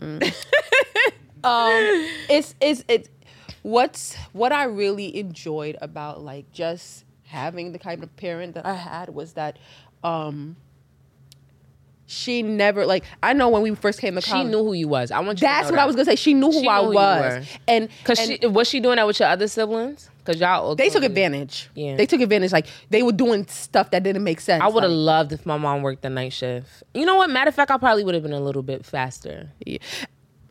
it's 1.44 2.54
it's 2.60 2.84
it's 2.88 3.08
what's 3.62 4.14
what 4.32 4.52
I 4.52 4.64
really 4.64 5.16
enjoyed 5.18 5.76
about 5.80 6.22
like 6.22 6.52
just 6.52 7.04
having 7.24 7.72
the 7.72 7.78
kind 7.78 8.02
of 8.02 8.14
parent 8.16 8.54
that 8.54 8.64
I 8.66 8.74
had 8.74 9.08
was 9.10 9.32
that 9.34 9.58
um 10.04 10.56
she 12.10 12.42
never 12.42 12.86
like. 12.86 13.04
I 13.22 13.34
know 13.34 13.48
when 13.50 13.60
we 13.62 13.74
first 13.74 14.00
came 14.00 14.14
to 14.14 14.20
She 14.22 14.42
knew 14.42 14.64
who 14.64 14.72
you 14.72 14.88
was. 14.88 15.10
I 15.10 15.20
want 15.20 15.40
you. 15.40 15.46
That's 15.46 15.66
to 15.68 15.72
know 15.72 15.76
what 15.76 15.82
I 15.82 15.86
was 15.86 15.94
gonna 15.94 16.06
say. 16.06 16.16
She 16.16 16.32
knew 16.34 16.46
who 16.50 16.60
She 16.62 16.68
I 16.68 16.80
knew 16.80 16.88
who 16.88 16.94
was, 16.94 17.34
were. 17.34 17.42
and 17.68 17.88
Cause 18.04 18.18
she 18.18 18.38
was 18.46 18.66
she 18.68 18.80
doing 18.80 18.96
that 18.96 19.06
with 19.06 19.20
your 19.20 19.28
other 19.28 19.46
siblings? 19.46 20.10
Cause 20.24 20.40
y'all. 20.40 20.74
they 20.74 20.88
took 20.90 21.04
advantage. 21.04 21.70
Yeah. 21.74 21.96
they 21.96 22.06
took 22.06 22.20
advantage. 22.20 22.50
Like 22.52 22.66
they 22.90 23.02
were 23.02 23.12
doing 23.12 23.46
stuff 23.46 23.90
that 23.92 24.02
didn't 24.02 24.24
make 24.24 24.40
sense. 24.40 24.62
I 24.62 24.68
would 24.68 24.82
have 24.82 24.90
Like, 24.92 25.06
loved 25.06 25.32
if 25.32 25.44
my 25.46 25.56
mom 25.58 25.82
worked 25.82 26.02
the 26.02 26.10
night 26.10 26.32
shift. 26.32 26.82
You 26.94 27.04
know 27.06 27.16
what? 27.16 27.30
Matter 27.30 27.48
of 27.50 27.54
fact, 27.54 27.70
I 27.70 27.76
probably 27.78 28.04
would 28.04 28.14
have 28.14 28.22
been 28.22 28.32
a 28.32 28.40
little 28.40 28.62
bit 28.62 28.84
faster. 28.84 29.50
yeah. 29.64 29.78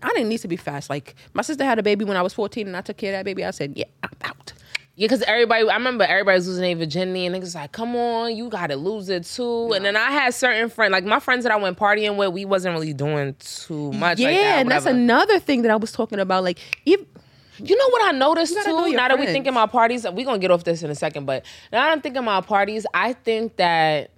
I 0.04 0.10
didn't 0.10 0.30
need 0.30 0.38
to 0.39 0.48
be 0.48 0.58
fast. 0.58 0.91
Like 0.91 1.15
my 1.34 1.41
sister 1.41 1.63
had 1.63 1.80
a 1.80 1.84
baby 1.84 2.06
when 2.06 2.17
I 2.17 2.22
was 2.22 2.32
fourteen, 2.34 2.67
and 2.67 2.78
I 2.78 2.82
took 2.82 2.98
care 2.98 3.13
of 3.13 3.17
that 3.17 3.26
baby. 3.26 3.43
I 3.43 3.50
said, 3.50 3.74
"Yeah, 3.76 3.86
I'm 4.04 4.12
out." 4.24 4.54
Yeah, 4.98 5.06
because 5.06 5.22
everybody, 5.22 5.70
I 5.70 5.76
remember 5.76 6.06
everybody 6.06 6.38
was 6.38 6.48
losing 6.48 6.64
their 6.64 6.76
virginity, 6.76 7.28
and 7.28 7.36
niggas 7.36 7.54
like, 7.54 7.72
"Come 7.72 7.96
on, 7.96 8.36
you 8.36 8.50
got 8.50 8.68
to 8.68 8.76
lose 8.76 9.10
it 9.10 9.26
too." 9.26 9.72
And 9.74 9.86
then 9.86 9.96
I 9.96 10.10
had 10.10 10.34
certain 10.34 10.70
friends, 10.70 10.92
like 10.92 11.06
my 11.06 11.20
friends 11.20 11.44
that 11.44 11.52
I 11.52 11.56
went 11.56 11.78
partying 11.78 12.18
with, 12.18 12.34
we 12.34 12.46
wasn't 12.46 12.74
really 12.74 12.94
doing 12.94 13.36
too 13.38 13.92
much. 13.94 14.18
yeah, 14.18 14.28
like 14.28 14.38
that, 14.38 14.60
and 14.62 14.72
that's 14.72 14.88
another 14.88 15.38
thing 15.38 15.62
that 15.62 15.72
I 15.72 15.76
was 15.76 15.92
talking 15.92 16.20
about. 16.20 16.44
Like, 16.44 16.58
if 16.84 17.00
You 17.60 17.78
know 17.78 17.90
what 17.90 18.14
I 18.14 18.18
noticed 18.18 18.56
gotta 18.56 18.70
know 18.72 18.86
too? 18.86 18.94
Now 18.94 19.08
that 19.08 19.18
we 19.18 19.26
friends. 19.26 19.34
thinking 19.34 19.54
about 19.54 19.72
parties, 19.72 20.04
we're 20.04 20.26
gonna 20.26 20.40
get 20.40 20.50
off 20.50 20.64
this 20.64 20.82
in 20.82 20.90
a 20.90 20.96
second. 20.96 21.26
But 21.26 21.46
now 21.72 21.84
that 21.84 21.92
I'm 21.92 22.02
thinking 22.02 22.24
about 22.24 22.48
parties, 22.48 22.86
I 22.94 23.14
think 23.14 23.58
that 23.58 24.12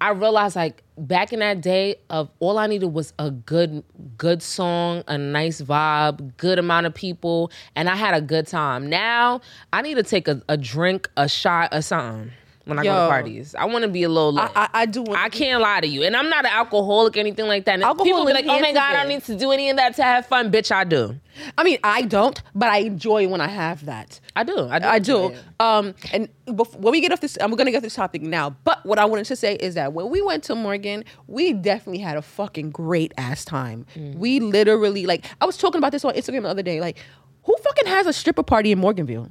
I 0.00 0.10
realized 0.10 0.56
like 0.56 0.82
back 0.96 1.32
in 1.32 1.40
that 1.40 1.60
day 1.60 1.96
of 2.08 2.30
all 2.38 2.58
I 2.58 2.66
needed 2.66 2.86
was 2.86 3.12
a 3.18 3.30
good 3.30 3.84
good 4.16 4.42
song, 4.42 5.04
a 5.08 5.18
nice 5.18 5.60
vibe, 5.60 6.36
good 6.38 6.58
amount 6.58 6.86
of 6.86 6.94
people, 6.94 7.50
and 7.76 7.88
I 7.88 7.96
had 7.96 8.14
a 8.14 8.20
good 8.20 8.46
time. 8.46 8.88
Now 8.88 9.42
I 9.72 9.82
need 9.82 9.94
to 9.94 10.02
take 10.02 10.26
a, 10.26 10.42
a 10.48 10.56
drink, 10.56 11.10
a 11.16 11.28
shot, 11.28 11.74
or 11.74 11.82
something 11.82 12.32
when 12.64 12.78
I 12.78 12.82
go 12.84 12.94
to 12.94 13.08
parties. 13.08 13.54
I 13.54 13.64
want 13.64 13.82
to 13.82 13.88
be 13.88 14.02
a 14.02 14.08
little. 14.08 14.32
Lit. 14.32 14.50
I, 14.54 14.62
I, 14.64 14.68
I 14.82 14.86
do, 14.86 15.02
want 15.02 15.20
I 15.20 15.28
can't 15.28 15.60
lie 15.60 15.80
to 15.80 15.86
you, 15.86 16.02
and 16.02 16.16
I'm 16.16 16.28
not 16.28 16.44
an 16.44 16.52
alcoholic 16.52 17.16
or 17.16 17.20
anything 17.20 17.46
like 17.46 17.64
that. 17.64 17.74
And 17.74 17.82
Alcohol 17.82 18.04
people 18.04 18.26
be 18.26 18.32
like, 18.32 18.44
"Oh 18.46 18.60
my 18.60 18.72
god, 18.72 18.94
I 18.94 19.00
don't 19.00 19.08
need 19.08 19.24
to 19.24 19.36
do 19.36 19.50
any 19.50 19.70
of 19.70 19.76
that 19.76 19.96
to 19.96 20.02
have 20.02 20.26
fun." 20.26 20.50
Bitch, 20.50 20.70
I 20.70 20.84
do. 20.84 21.16
I 21.56 21.64
mean, 21.64 21.78
I 21.82 22.02
don't, 22.02 22.40
but 22.54 22.68
I 22.68 22.78
enjoy 22.78 23.28
when 23.28 23.40
I 23.40 23.48
have 23.48 23.86
that. 23.86 24.20
I 24.36 24.44
do. 24.44 24.68
I 24.68 24.78
do. 24.78 24.86
I 24.86 24.98
do. 24.98 25.34
Um, 25.58 25.94
and 26.12 26.28
bef- 26.46 26.76
when 26.76 26.92
we 26.92 27.00
get 27.00 27.12
off 27.12 27.20
this, 27.20 27.38
I'm 27.40 27.54
gonna 27.54 27.70
get 27.70 27.78
off 27.78 27.82
this 27.82 27.94
topic 27.94 28.22
now. 28.22 28.50
But 28.64 28.84
what 28.84 28.98
I 28.98 29.04
wanted 29.04 29.26
to 29.26 29.36
say 29.36 29.54
is 29.56 29.74
that 29.74 29.92
when 29.92 30.10
we 30.10 30.20
went 30.22 30.44
to 30.44 30.54
Morgan, 30.54 31.04
we 31.26 31.52
definitely 31.52 32.00
had 32.00 32.16
a 32.16 32.22
fucking 32.22 32.70
great 32.70 33.12
ass 33.16 33.44
time. 33.44 33.86
Mm. 33.96 34.16
We 34.16 34.40
literally, 34.40 35.06
like, 35.06 35.24
I 35.40 35.46
was 35.46 35.56
talking 35.56 35.78
about 35.78 35.92
this 35.92 36.04
on 36.04 36.14
Instagram 36.14 36.42
the 36.42 36.48
other 36.48 36.62
day. 36.62 36.80
Like, 36.80 36.98
who 37.44 37.56
fucking 37.62 37.86
has 37.86 38.06
a 38.06 38.12
stripper 38.12 38.42
party 38.42 38.72
in 38.72 38.80
Morganville? 38.80 39.30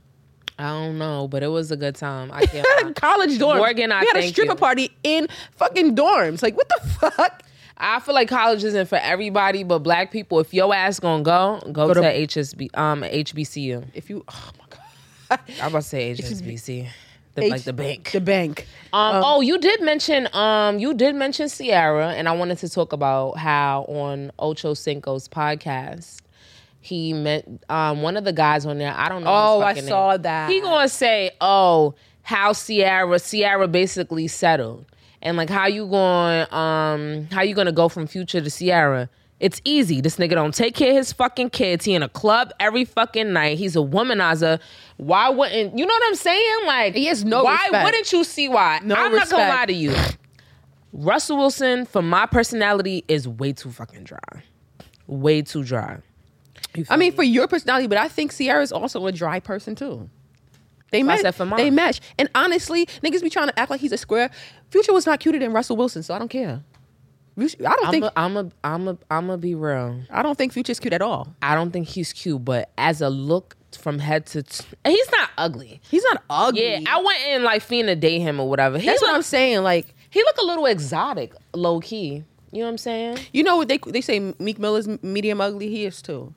I 0.58 0.67
don't 0.71 0.97
know, 0.97 1.28
but 1.30 1.41
it 1.41 1.47
was 1.47 1.71
a 1.71 1.78
good 1.78 1.95
time. 1.95 2.32
I 2.34 2.45
can't. 2.45 2.95
College 2.95 3.38
dorms. 3.39 3.58
Morgan, 3.58 3.91
I 3.93 4.02
we 4.02 4.08
had 4.08 4.17
a 4.17 4.28
stripper 4.28 4.52
you. 4.52 4.56
party 4.58 4.91
in 5.04 5.28
fucking 5.56 5.95
dorms. 5.95 6.43
Like, 6.43 6.58
what 6.58 6.67
the 6.69 6.88
fuck? 6.89 7.43
I 7.78 8.02
feel 8.02 8.13
like 8.13 8.28
college 8.28 8.62
isn't 8.65 8.88
for 8.88 8.97
everybody, 8.97 9.63
but 9.63 9.80
black 9.80 10.12
people. 10.12 10.41
If 10.41 10.54
your 10.54 10.75
ass 10.75 10.99
gonna 10.99 11.23
go, 11.23 11.62
go, 11.71 11.88
Go 11.88 11.93
to, 11.93 12.02
to- 12.02 12.28
HSB, 12.28 12.78
um, 12.78 13.04
HBCU. 13.04 13.86
If 13.93 14.10
you, 14.10 14.25
oh 14.28 14.52
my 14.60 14.65
god, 14.69 15.39
I'm 15.62 15.69
about 15.69 15.84
to 15.84 15.88
say 15.88 16.12
HSBC, 16.17 16.89
the, 17.36 17.43
H- 17.45 17.52
like 17.52 17.63
the 17.63 17.71
bank. 17.71 18.12
the 18.12 18.19
bank. 18.19 18.67
Um, 18.91 19.21
oh, 19.23 19.39
you 19.39 19.58
did 19.60 19.82
mention 19.82 20.28
um 20.34 20.80
you 20.80 20.93
did 20.93 21.15
mention 21.15 21.47
Ciara, 21.47 22.10
and 22.10 22.28
I 22.28 22.34
wanted 22.34 22.58
to 22.58 22.67
talk 22.69 22.91
about 22.91 23.38
how 23.38 23.84
on 23.84 24.32
Ocho 24.39 24.73
Cinco's 24.73 25.30
podcast 25.30 26.17
he 26.82 27.13
met 27.13 27.46
um 27.70 28.02
one 28.02 28.18
of 28.18 28.24
the 28.24 28.34
guys 28.34 28.65
on 28.65 28.78
there. 28.78 28.94
I 28.96 29.10
don't 29.10 29.24
know. 29.24 29.32
Oh, 29.32 29.62
I 29.62 29.74
saw 29.76 30.12
name. 30.12 30.22
that. 30.24 30.50
He 30.50 30.62
gonna 30.62 30.89
say, 30.89 31.32
"Oh, 31.42 31.96
how 32.22 32.54
Ciara 32.54 33.20
Ciara 33.20 33.68
basically 33.68 34.28
settled, 34.28 34.86
and 35.22 35.38
like 35.38 35.50
how 35.50 35.68
you 35.68 35.88
going 35.88 36.52
um 36.54 37.28
how 37.32 37.42
you 37.42 37.54
gonna 37.56 37.72
go 37.72 37.89
from 37.89 38.08
Future 38.08 38.42
to 38.42 38.50
Ciara." 38.50 39.10
It's 39.39 39.62
easy. 39.63 40.02
This 40.02 40.18
nigga 40.18 40.32
don't 40.32 40.54
take 40.54 40.76
care 40.76 40.89
of 40.89 40.98
his 40.98 41.13
fucking 41.13 41.52
kids. 41.52 41.86
He 41.86 41.94
in 41.94 42.04
a 42.04 42.10
club 42.10 42.52
every 42.60 42.84
fucking 42.84 43.32
night. 43.32 43.58
He's 43.58 43.78
a 43.78 43.80
womanizer. 43.80 44.60
Why 44.98 45.30
wouldn't 45.30 45.78
you 45.78 45.86
know 45.86 45.94
what 45.94 46.04
I'm 46.08 46.15
saying? 46.15 46.65
Like 46.65 46.94
He 46.94 47.06
has 47.06 47.24
no 47.24 47.44
Why 47.46 47.54
respect. 47.54 47.86
wouldn't 47.86 48.12
you 48.12 48.24
see 48.26 48.50
why? 48.50 48.82
No 48.84 48.96
I'm 48.96 49.13
not 49.15 49.30
gonna 49.30 49.48
lie 49.48 49.65
to 49.65 49.74
you. 49.74 49.96
Russell 50.92 51.38
Wilson, 51.38 51.86
for 51.86 52.02
my 52.02 52.26
personality, 52.26 53.06
is 53.08 53.28
way 53.28 53.54
too 53.54 53.72
fucking 53.72 54.04
dry. 54.04 54.44
Way 55.08 55.42
too 55.42 55.63
dry. 55.63 56.00
You 56.76 56.86
I 56.89 56.98
mean, 56.98 57.12
me? 57.12 57.15
for 57.15 57.24
your 57.24 57.48
personality, 57.48 57.88
but 57.88 57.98
I 57.98 58.08
think 58.08 58.32
Ciara's 58.36 58.72
also 58.72 59.06
a 59.08 59.12
dry 59.12 59.39
person 59.39 59.76
too. 59.76 60.10
They 60.91 61.00
I 61.02 61.04
match. 61.04 61.22
said 61.22 61.36
for 61.36 61.45
mine. 61.45 61.58
They 61.58 61.69
match. 61.69 62.02
And 62.17 62.30
honestly, 62.34 62.86
niggas 63.04 63.22
be 63.22 63.30
trying 63.30 63.48
to 63.48 63.60
act 63.60 63.69
like 63.69 63.80
he's 63.82 63.91
a 63.91 63.98
square. 63.98 64.32
Future 64.69 64.93
was 64.93 65.06
not 65.06 65.19
cuter 65.19 65.38
than 65.39 65.54
Russell 65.54 65.76
Wilson, 65.78 66.02
so 66.04 66.13
I 66.13 66.19
don't 66.19 66.30
care. 66.30 66.63
I 67.38 67.45
don't 67.58 67.86
I'm 67.86 67.91
think. 67.91 68.04
a, 68.06 68.12
I'm 68.19 68.38
a, 68.38 68.52
I'm 68.63 68.88
a, 68.89 68.98
I'm 69.10 69.28
gonna 69.28 69.38
be 69.38 69.56
real. 69.56 70.02
I 70.10 70.24
don't 70.24 70.38
think 70.38 70.52
Future's 70.52 70.80
cute 70.80 70.93
at 70.93 71.02
all. 71.02 71.34
I 71.41 71.56
don't 71.56 71.72
think 71.72 71.88
he's 71.88 72.12
cute, 72.12 72.43
but 72.43 72.69
as 72.78 73.02
a 73.02 73.10
look 73.10 73.56
from 73.78 74.00
head 74.00 74.26
to, 74.28 74.43
t- 74.43 74.65
he's 74.84 75.12
not 75.12 75.30
ugly. 75.38 75.80
He's 75.89 76.04
not 76.04 76.24
ugly. 76.30 76.69
Yeah, 76.78 76.82
I 76.88 77.02
went 77.02 77.19
in 77.30 77.43
like 77.43 77.62
fiend 77.62 77.88
to 77.88 77.95
date 77.95 78.19
him 78.19 78.39
or 78.39 78.50
whatever. 78.50 78.78
He 78.78 78.86
That's 78.88 79.02
what 79.02 79.15
I'm 79.15 79.22
saying. 79.22 79.63
Like, 79.63 79.93
he 80.10 80.22
look 80.24 80.38
a 80.38 80.45
little 80.45 80.65
exotic, 80.65 81.34
low 81.54 81.80
key. 81.80 82.24
You 82.52 82.60
know 82.60 82.65
what 82.65 82.72
I'm 82.72 82.78
saying? 82.80 83.19
you 83.32 83.43
know 83.43 83.58
what 83.58 83.67
they 83.69 83.78
they 83.78 84.02
say? 84.02 84.19
Meek 84.39 84.58
Mill's 84.60 84.88
medium 85.02 85.39
ugly. 85.39 85.69
He 85.69 85.86
is 85.86 86.02
too. 86.02 86.34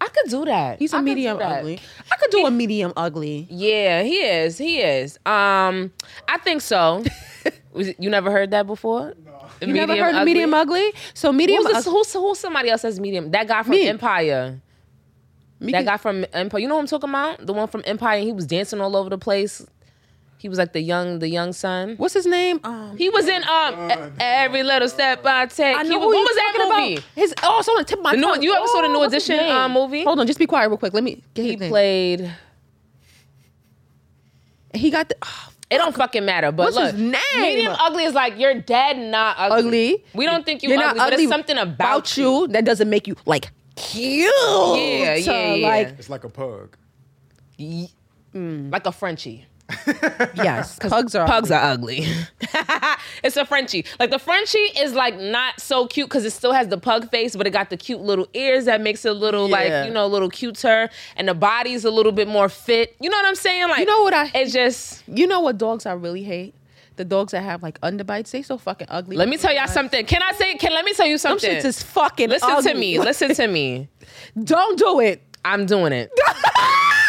I 0.00 0.08
could 0.08 0.30
do 0.30 0.44
that. 0.44 0.78
He's 0.78 0.92
a 0.92 0.98
a 0.98 1.02
medium 1.02 1.38
ugly. 1.40 1.80
I 2.10 2.16
could 2.16 2.30
do 2.30 2.46
a 2.46 2.50
medium 2.50 2.92
ugly. 2.96 3.46
Yeah, 3.50 4.02
he 4.02 4.16
is. 4.16 4.58
He 4.58 4.80
is. 4.80 5.16
Um, 5.26 5.92
I 6.28 6.38
think 6.42 6.62
so. 6.62 7.04
You 7.74 8.10
never 8.10 8.32
heard 8.32 8.50
that 8.50 8.66
before? 8.66 9.14
No. 9.24 9.38
You 9.60 9.72
never 9.72 9.94
heard 9.94 10.14
of 10.14 10.24
medium 10.24 10.52
ugly? 10.52 10.92
So 11.14 11.32
medium 11.32 11.62
Who's, 11.62 11.72
this, 11.72 11.84
who's, 11.84 12.12
who's 12.12 12.38
somebody 12.38 12.70
else 12.70 12.82
that's 12.82 12.98
medium? 12.98 13.30
That 13.30 13.46
guy 13.46 13.62
from 13.62 13.72
Me. 13.72 13.86
Empire. 13.88 14.60
That 15.60 15.84
guy 15.84 15.96
from 15.96 16.24
Empire. 16.32 16.60
You 16.60 16.68
know 16.68 16.74
what 16.76 16.82
I'm 16.82 16.86
talking 16.86 17.10
about? 17.10 17.44
The 17.46 17.52
one 17.52 17.68
from 17.68 17.82
Empire. 17.84 18.20
He 18.20 18.32
was 18.32 18.46
dancing 18.46 18.80
all 18.80 18.96
over 18.96 19.10
the 19.10 19.18
place. 19.18 19.64
He 20.38 20.48
was 20.48 20.56
like 20.56 20.72
the 20.72 20.80
young, 20.80 21.18
the 21.18 21.28
young 21.28 21.52
son. 21.52 21.94
What's 21.96 22.14
his 22.14 22.24
name? 22.24 22.60
Um, 22.62 22.96
He 22.96 23.08
was 23.10 23.26
in 23.26 23.42
um 23.42 23.90
E- 23.90 23.94
every 24.20 24.62
little 24.62 24.88
step 24.88 25.26
I 25.26 25.46
take. 25.46 25.76
I 25.76 25.82
He 25.82 25.90
was, 25.90 25.98
who 25.98 25.98
what 26.06 26.12
you're 26.14 26.22
was 26.22 26.36
that 26.36 26.52
talking 26.56 26.76
movie? 26.76 26.92
About. 26.94 27.04
His 27.16 27.34
oh, 27.42 27.58
it's 27.58 27.68
on 27.68 27.76
the 27.76 27.84
tip 27.84 27.98
of 27.98 28.04
my 28.04 28.10
The 28.12 28.16
new- 28.18 28.22
tongue. 28.34 28.42
you 28.44 28.54
ever 28.54 28.66
saw 28.68 28.80
the 28.82 28.86
Oh, 28.86 28.92
New 28.92 29.02
Edition, 29.02 29.36
name? 29.36 29.50
uh, 29.50 29.68
movie? 29.68 30.04
Hold 30.04 30.20
on, 30.20 30.26
just 30.28 30.38
be 30.38 30.46
quiet 30.46 30.68
real 30.68 30.78
quick. 30.78 30.94
Let 30.94 31.02
me 31.02 31.22
get 31.34 31.42
He 31.44 31.50
his 31.52 31.60
name. 31.60 31.70
played. 31.70 32.30
He 34.74 34.90
got 34.90 35.08
the. 35.08 35.16
oh, 35.22 35.48
It 35.70 35.78
don't 35.78 35.94
fucking 35.94 36.24
matter. 36.24 36.52
But 36.52 36.64
What's 36.66 36.76
look, 36.76 36.92
his 36.92 37.00
name? 37.00 37.40
medium 37.40 37.74
ugly 37.78 38.04
is 38.04 38.14
like 38.14 38.38
you're 38.38 38.54
dead, 38.60 38.96
not 38.98 39.36
ugly. 39.38 39.58
ugly. 39.94 40.04
We 40.14 40.24
don't 40.26 40.44
think 40.44 40.62
you 40.62 40.68
You're 40.68 40.78
ugly, 40.82 40.98
not 40.98 41.10
but 41.10 41.18
it's 41.18 41.28
something 41.28 41.58
about, 41.58 42.16
you. 42.16 42.46
that 42.48 42.64
doesn't 42.64 42.88
make 42.88 43.06
you 43.08 43.16
like 43.26 43.50
cute. 43.76 44.32
Yeah, 44.40 45.14
yeah, 45.16 45.54
yeah. 45.54 45.66
Like 45.68 45.88
It's 45.98 46.08
like 46.10 46.24
a 46.24 46.28
pug. 46.28 46.76
like 48.34 48.86
a 48.86 48.92
Frenchie. 48.92 49.46
yes, 50.34 50.78
pugs 50.78 51.14
are 51.14 51.26
Pugs 51.26 51.50
are 51.50 51.62
ugly. 51.62 52.06
it's 53.22 53.36
a 53.36 53.44
Frenchie. 53.44 53.84
Like 54.00 54.10
the 54.10 54.18
Frenchie 54.18 54.58
is 54.58 54.94
like 54.94 55.18
not 55.18 55.60
so 55.60 55.86
cute 55.86 56.08
because 56.08 56.24
it 56.24 56.30
still 56.30 56.52
has 56.52 56.68
the 56.68 56.78
pug 56.78 57.10
face, 57.10 57.36
but 57.36 57.46
it 57.46 57.50
got 57.50 57.68
the 57.70 57.76
cute 57.76 58.00
little 58.00 58.26
ears 58.34 58.64
that 58.64 58.80
makes 58.80 59.04
it 59.04 59.10
a 59.10 59.12
little 59.12 59.48
Yeah. 59.48 59.56
like 59.56 59.86
you 59.88 59.92
know 59.92 60.06
a 60.06 60.08
little 60.08 60.30
cuter, 60.30 60.88
and 61.16 61.28
the 61.28 61.34
body's 61.34 61.84
a 61.84 61.90
little 61.90 62.12
bit 62.12 62.28
more 62.28 62.48
fit. 62.48 62.96
You 63.00 63.10
know 63.10 63.16
what 63.18 63.26
I'm 63.26 63.34
saying? 63.34 63.68
Like 63.68 63.80
You 63.80 63.86
know 63.86 64.02
what 64.02 64.14
I- 64.14 64.30
It's 64.34 64.52
just. 64.52 65.02
You 65.06 65.26
know 65.26 65.40
what 65.40 65.58
dogs 65.58 65.84
I 65.86 65.92
really 65.92 66.22
hate? 66.22 66.54
The 66.96 67.04
dogs 67.04 67.32
that 67.32 67.42
have 67.42 67.62
like 67.62 67.80
underbites. 67.82 68.30
They 68.30 68.42
so 68.42 68.56
fucking 68.58 68.88
ugly. 68.90 69.16
Let 69.16 69.28
me 69.28 69.36
tell 69.36 69.52
y'all 69.54 69.68
something. 69.68 70.04
Can 70.06 70.22
I 70.22 70.32
say? 70.32 70.54
Can 70.56 70.72
let 70.72 70.84
me 70.84 70.94
tell 70.94 71.06
you 71.06 71.12
Them 71.18 71.38
something? 71.38 71.50
shits 71.56 71.64
is 71.64 71.82
fucking. 71.82 72.28
Listen 72.30 72.50
ugly. 72.50 72.72
to 72.72 72.78
me. 72.78 72.98
Listen 72.98 73.34
to 73.34 73.46
me. 73.46 73.88
Don't 74.44 74.78
do 74.78 74.98
it. 75.00 75.22
I'm 75.44 75.66
doing 75.66 75.92
it. 75.92 76.10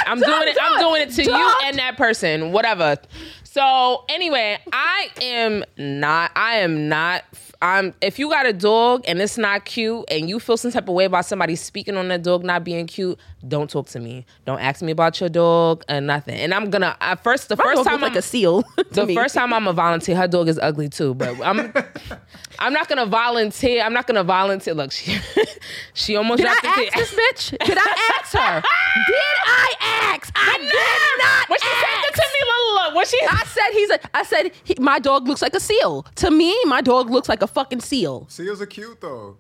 I'm 0.09 0.19
doing 0.19 0.47
it. 0.47 0.57
I'm 0.61 0.79
doing 0.79 1.01
it 1.03 1.11
to 1.11 1.23
you 1.23 1.53
and 1.65 1.77
that 1.77 1.97
person, 1.97 2.51
whatever. 2.51 2.97
So 3.43 4.05
anyway, 4.09 4.59
I 4.71 5.09
am 5.21 5.63
not. 5.77 6.31
I 6.35 6.57
am 6.57 6.89
not. 6.89 7.23
I'm. 7.61 7.93
If 8.01 8.19
you 8.19 8.29
got 8.29 8.45
a 8.45 8.53
dog 8.53 9.03
and 9.05 9.21
it's 9.21 9.37
not 9.37 9.65
cute, 9.65 10.05
and 10.09 10.29
you 10.29 10.39
feel 10.39 10.55
some 10.55 10.71
type 10.71 10.87
of 10.87 10.95
way 10.95 11.05
about 11.05 11.25
somebody 11.25 11.55
speaking 11.55 11.97
on 11.97 12.07
that 12.07 12.23
dog 12.23 12.43
not 12.43 12.63
being 12.63 12.87
cute, 12.87 13.19
don't 13.47 13.69
talk 13.69 13.87
to 13.89 13.99
me. 13.99 14.25
Don't 14.45 14.59
ask 14.59 14.81
me 14.81 14.91
about 14.93 15.19
your 15.19 15.29
dog 15.29 15.83
and 15.89 16.07
nothing. 16.07 16.35
And 16.39 16.53
I'm 16.53 16.69
gonna. 16.69 16.95
I 17.01 17.15
first 17.15 17.49
the 17.49 17.57
My 17.57 17.65
first 17.65 17.77
dog 17.77 17.85
time 17.87 18.01
like 18.01 18.13
I'm, 18.13 18.19
a 18.19 18.21
seal. 18.21 18.63
to 18.77 18.83
the 18.91 19.05
me. 19.07 19.15
first 19.15 19.35
time 19.35 19.53
I'm 19.53 19.67
a 19.67 19.73
volunteer, 19.73 20.15
her 20.15 20.27
dog 20.27 20.47
is 20.47 20.57
ugly 20.57 20.87
too. 20.87 21.13
But 21.13 21.35
I'm, 21.43 21.73
I'm 22.59 22.71
not 22.71 22.87
gonna 22.87 23.05
volunteer. 23.05 23.83
I'm 23.83 23.93
not 23.93 24.07
gonna 24.07 24.23
volunteer. 24.23 24.73
Look, 24.73 24.93
she, 24.93 25.17
she 25.93 26.15
almost 26.15 26.37
Did 26.37 26.47
I 26.47 26.55
the 26.61 26.67
ask 26.67 26.93
this 26.93 27.13
bitch? 27.13 27.65
Did 27.65 27.77
I 27.77 28.19
ask 28.19 28.33
her? 28.37 28.61
Did 28.61 29.37
I 29.45 29.73
ask? 30.13 30.31
I 30.33 30.57
did 30.57 31.23
not. 31.25 31.49
When 31.49 31.59
she 31.59 31.67
said 31.67 32.07
it 32.07 32.13
to 32.15 32.21
me, 32.21 32.39
look, 32.45 32.85
look, 32.85 32.95
when 32.95 33.05
she, 33.05 33.19
I 33.29 33.43
said 33.45 33.71
he's 33.73 33.89
a. 33.89 34.17
I 34.17 34.23
said 34.23 34.51
he, 34.63 34.75
my 34.79 34.99
dog 34.99 35.27
looks 35.27 35.41
like 35.41 35.53
a 35.53 35.59
seal. 35.59 36.05
To 36.15 36.31
me, 36.31 36.55
my 36.65 36.79
dog 36.81 37.09
looks 37.09 37.27
like 37.27 37.41
a 37.41 37.48
fucking 37.49 37.81
seal. 37.81 38.25
Seals 38.29 38.61
are 38.61 38.65
cute 38.65 39.01
though. 39.01 39.37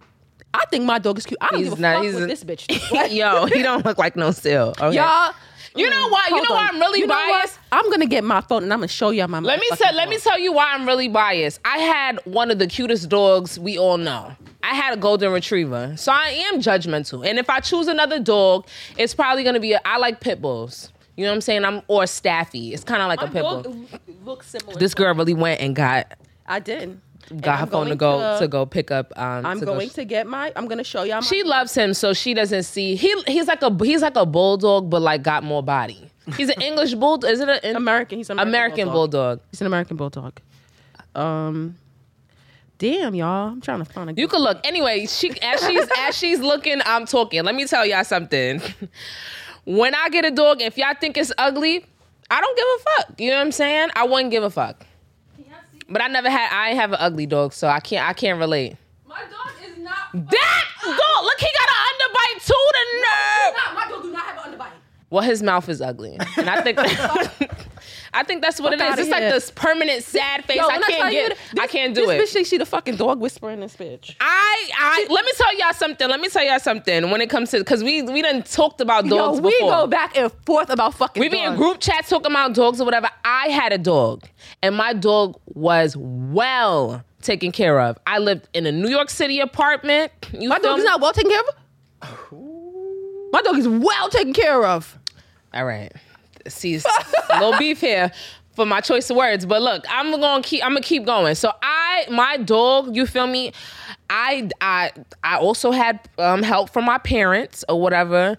I 0.53 0.65
think 0.71 0.83
my 0.85 0.97
dog 0.99 1.17
is 1.19 1.25
cute. 1.25 1.37
I 1.41 1.47
don't 1.49 1.59
He's 1.59 1.69
give 1.69 1.77
a 1.77 1.81
not- 1.81 1.95
fuck 1.97 2.03
he's 2.05 2.13
what 2.15 2.23
a- 2.23 2.27
this 2.27 2.43
bitch. 2.43 2.65
thinks. 2.89 3.13
yo, 3.13 3.45
he 3.45 3.61
don't 3.61 3.85
look 3.85 3.97
like 3.97 4.15
no 4.15 4.31
seal. 4.31 4.73
Okay. 4.81 4.95
Y'all, 4.95 5.33
You 5.75 5.87
know 5.89 6.07
why? 6.09 6.25
You 6.29 6.35
Hold 6.37 6.49
know 6.49 6.55
why. 6.55 6.67
I'm 6.71 6.79
really 6.79 7.01
You 7.01 7.07
know 7.07 7.13
what? 7.13 7.41
biased? 7.41 7.59
I'm 7.71 7.87
gonna 7.91 8.07
get 8.07 8.23
my 8.23 8.41
phone 8.41 8.63
and 8.63 8.73
I'm 8.73 8.79
gonna 8.79 8.87
show 8.87 9.11
y'all 9.11 9.27
my. 9.27 9.39
Let 9.39 9.59
me 9.59 9.69
motherfucking 9.71 9.77
tell 9.77 9.93
let 9.95 10.09
me 10.09 10.17
tell 10.17 10.39
you 10.39 10.51
why 10.51 10.73
I'm 10.73 10.87
really 10.87 11.07
biased. 11.07 11.59
I 11.65 11.77
had 11.77 12.19
one 12.25 12.49
of 12.49 12.57
the 12.57 12.65
cutest 12.67 13.09
dogs 13.09 13.59
we 13.59 13.77
all 13.77 13.97
know. 13.97 14.35
I 14.63 14.73
had 14.73 14.93
a 14.93 14.97
golden 14.97 15.31
retriever, 15.31 15.93
so 15.97 16.11
I 16.11 16.29
am 16.51 16.59
judgmental. 16.59 17.25
And 17.25 17.37
if 17.39 17.49
I 17.49 17.59
choose 17.59 17.87
another 17.87 18.19
dog, 18.19 18.65
it's 18.97 19.13
probably 19.13 19.43
gonna 19.43 19.59
be 19.59 19.73
a, 19.73 19.81
I 19.85 19.97
like 19.99 20.19
pit 20.19 20.41
bulls. 20.41 20.91
You 21.15 21.25
know 21.25 21.31
what 21.31 21.35
I'm 21.35 21.41
saying? 21.41 21.63
I'm 21.65 21.81
or 21.87 22.07
Staffy. 22.07 22.73
It's 22.73 22.83
kind 22.83 23.01
of 23.01 23.07
like 23.07 23.21
a 23.21 23.27
pit 23.27 23.41
bull. 23.43 23.85
looks 24.25 24.47
similar. 24.47 24.73
This 24.79 24.93
girl 24.95 25.13
really 25.13 25.33
went 25.35 25.61
and 25.61 25.75
got 25.75 26.13
I 26.47 26.59
did. 26.59 26.99
Got 27.41 27.59
her 27.59 27.65
phone 27.67 27.87
to 27.87 27.95
going 27.95 28.19
go 28.21 28.39
to, 28.39 28.47
go 28.47 28.65
pick 28.65 28.89
up. 28.89 29.13
Um, 29.15 29.45
I'm 29.45 29.59
to 29.59 29.65
go 29.65 29.73
going 29.73 29.89
to 29.89 30.05
get 30.05 30.25
my. 30.25 30.51
I'm 30.55 30.67
gonna 30.67 30.83
show 30.83 31.03
y'all. 31.03 31.17
My, 31.17 31.21
She 31.21 31.43
loves 31.43 31.75
him, 31.75 31.93
so 31.93 32.13
she 32.13 32.33
doesn't 32.33 32.63
see. 32.63 32.95
He 32.95 33.21
he's 33.27 33.47
like 33.47 33.61
a 33.61 33.71
he's 33.83 34.01
like 34.01 34.15
a 34.15 34.25
bulldog, 34.25 34.89
but 34.89 35.01
like 35.01 35.21
got 35.21 35.43
more 35.43 35.61
body. 35.61 36.09
He's 36.37 36.49
an 36.49 36.61
English 36.61 36.95
bulldog. 36.95 37.29
Is 37.29 37.39
it 37.39 37.63
an 37.63 37.75
American. 37.75 38.17
He's 38.17 38.29
an 38.29 38.39
American 38.39 38.89
bulldog? 38.89 39.41
He's 39.51 39.61
an 39.61 39.67
American 39.67 39.95
bulldog. 39.95 40.39
Um, 41.13 41.75
damn 42.77 43.13
y'all. 43.13 43.49
I'm 43.49 43.61
trying 43.61 43.79
to 43.79 43.85
find 43.85 44.09
a. 44.09 44.13
You 44.13 44.27
could 44.27 44.41
look 44.41 44.65
anyway. 44.65 45.05
She 45.05 45.39
as 45.41 45.63
she's 45.65 45.87
as 45.99 46.17
she's 46.17 46.39
looking, 46.39 46.81
I'm 46.85 47.05
talking. 47.05 47.43
Let 47.43 47.53
me 47.53 47.65
tell 47.65 47.85
y'all 47.85 48.03
something. 48.03 48.61
When 49.65 49.93
I 49.93 50.09
get 50.09 50.25
a 50.25 50.31
dog, 50.31 50.61
if 50.63 50.77
y'all 50.77 50.95
think 50.99 51.15
it's 51.15 51.31
ugly, 51.37 51.85
I 52.31 52.41
don't 52.41 52.57
give 52.57 52.65
a 52.65 52.79
fuck. 53.03 53.19
You 53.21 53.29
know 53.29 53.35
what 53.37 53.41
I'm 53.41 53.51
saying? 53.51 53.89
I 53.95 54.05
wouldn't 54.07 54.31
give 54.31 54.43
a 54.43 54.49
fuck. 54.49 54.83
But 55.89 56.01
I 56.01 56.07
never 56.07 56.29
had. 56.29 56.49
I 56.51 56.69
ain't 56.69 56.79
have 56.79 56.91
an 56.91 56.97
ugly 56.99 57.25
dog, 57.25 57.53
so 57.53 57.67
I 57.67 57.79
can't. 57.79 58.07
I 58.07 58.13
can't 58.13 58.39
relate. 58.39 58.75
my 59.07 59.21
dog 59.21 59.51
is 59.63 59.77
not. 59.79 60.11
That 60.13 60.65
dog, 60.85 61.23
look, 61.23 61.39
he 61.39 61.47
got 61.59 61.69
an 61.69 61.79
underbite 61.89 62.45
too. 62.45 62.65
The 62.71 62.85
nerve. 62.97 63.75
my 63.75 63.87
dog 63.89 64.03
do 64.03 64.11
not 64.11 64.25
have 64.25 64.45
an 64.45 64.53
underbite. 64.53 64.71
Well, 65.09 65.23
his 65.23 65.41
mouth 65.41 65.67
is 65.69 65.81
ugly, 65.81 66.17
and 66.37 66.49
I 66.49 66.61
think 66.61 66.77
I 68.13 68.23
think 68.23 68.41
that's 68.41 68.59
what 68.59 68.77
Fuck 68.77 68.81
it 68.81 68.93
is. 68.93 68.99
It's 69.05 69.09
like 69.09 69.21
this 69.21 69.51
permanent 69.51 70.03
sad 70.03 70.45
face. 70.45 70.57
Yo, 70.57 70.67
I 70.67 70.79
can't 70.79 71.11
get. 71.11 71.37
that- 71.53 71.61
I 71.61 71.67
can't 71.67 71.93
do 71.93 72.05
this 72.05 72.09
it. 72.11 72.23
Bitch, 72.23 72.33
think 72.33 72.47
she 72.47 72.57
the 72.57 72.65
fucking 72.65 72.95
dog 72.95 73.19
whisperer 73.19 73.51
in 73.51 73.59
this 73.59 73.75
bitch. 73.75 74.15
I, 74.19 74.69
I 74.77 75.07
let 75.09 75.25
me 75.25 75.31
tell 75.37 75.57
y'all 75.57 75.73
something. 75.73 76.09
Let 76.09 76.19
me 76.19 76.29
tell 76.29 76.43
y'all 76.43 76.59
something. 76.59 77.11
When 77.11 77.21
it 77.21 77.29
comes 77.29 77.51
to, 77.51 77.59
because 77.59 77.83
we 77.83 78.01
we 78.01 78.21
done 78.21 78.43
talked 78.43 78.81
about 78.81 79.05
Yo, 79.05 79.15
dogs 79.15 79.41
we 79.41 79.51
before. 79.51 79.71
go 79.71 79.87
back 79.87 80.17
and 80.17 80.31
forth 80.45 80.69
about 80.69 80.95
fucking. 80.95 81.19
we 81.19 81.29
be 81.29 81.39
in 81.41 81.55
group 81.55 81.79
chats 81.79 82.09
talking 82.09 82.31
about 82.31 82.53
dogs 82.53 82.81
or 82.81 82.85
whatever. 82.85 83.09
I 83.23 83.47
had 83.49 83.73
a 83.73 83.77
dog, 83.77 84.23
and 84.63 84.75
my 84.75 84.93
dog 84.93 85.39
was 85.47 85.95
well 85.97 87.03
taken 87.21 87.51
care 87.51 87.79
of. 87.79 87.97
I 88.07 88.17
lived 88.19 88.47
in 88.53 88.65
a 88.65 88.71
New 88.71 88.89
York 88.89 89.09
City 89.09 89.39
apartment. 89.39 90.11
You 90.33 90.49
My 90.49 90.57
dog 90.59 90.79
is 90.79 90.85
not 90.85 91.01
well 91.01 91.13
taken 91.13 91.29
care 91.31 91.41
of. 91.41 91.45
My 93.31 93.41
dog 93.41 93.57
is 93.57 93.67
well 93.67 94.09
taken 94.09 94.33
care 94.33 94.65
of. 94.65 94.97
All 95.53 95.65
right. 95.65 95.91
See, 96.49 96.75
a 96.75 97.39
little 97.39 97.57
beef 97.57 97.81
here 97.81 98.11
for 98.55 98.65
my 98.65 98.81
choice 98.81 99.09
of 99.09 99.15
words, 99.17 99.45
but 99.45 99.61
look, 99.61 99.85
I'm 99.89 100.11
gonna 100.19 100.43
keep. 100.43 100.63
I'm 100.63 100.71
gonna 100.71 100.81
keep 100.81 101.05
going. 101.05 101.35
So 101.35 101.51
I, 101.61 102.05
my 102.11 102.37
dog, 102.37 102.95
you 102.95 103.05
feel 103.05 103.27
me? 103.27 103.53
I, 104.09 104.49
I, 104.59 104.91
I 105.23 105.37
also 105.37 105.71
had 105.71 105.99
um, 106.17 106.43
help 106.43 106.71
from 106.71 106.85
my 106.85 106.97
parents 106.97 107.63
or 107.69 107.79
whatever. 107.79 108.37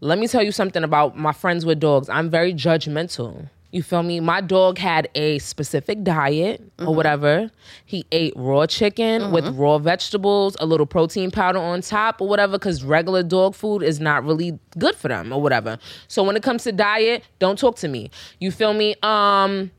Let 0.00 0.18
me 0.18 0.28
tell 0.28 0.42
you 0.42 0.52
something 0.52 0.84
about 0.84 1.16
my 1.16 1.32
friends 1.32 1.64
with 1.64 1.80
dogs. 1.80 2.08
I'm 2.08 2.30
very 2.30 2.52
judgmental. 2.52 3.48
You 3.76 3.82
feel 3.82 4.02
me? 4.02 4.20
My 4.20 4.40
dog 4.40 4.78
had 4.78 5.10
a 5.14 5.38
specific 5.38 6.02
diet 6.02 6.62
or 6.78 6.94
whatever. 6.94 7.50
He 7.84 8.06
ate 8.10 8.32
raw 8.34 8.64
chicken 8.64 9.32
with 9.32 9.46
raw 9.54 9.76
vegetables, 9.76 10.56
a 10.60 10.64
little 10.64 10.86
protein 10.86 11.30
powder 11.30 11.58
on 11.58 11.82
top 11.82 12.22
or 12.22 12.26
whatever, 12.26 12.52
because 12.52 12.82
regular 12.82 13.22
dog 13.22 13.54
food 13.54 13.82
is 13.82 14.00
not 14.00 14.24
really 14.24 14.58
good 14.78 14.94
for 14.94 15.08
them 15.08 15.30
or 15.30 15.42
whatever. 15.42 15.78
So 16.08 16.22
when 16.22 16.36
it 16.36 16.42
comes 16.42 16.64
to 16.64 16.72
diet, 16.72 17.22
don't 17.38 17.58
talk 17.58 17.76
to 17.76 17.88
me. 17.88 18.10
You 18.40 18.50
feel 18.50 18.72
me? 18.72 18.96
Um, 19.02 19.70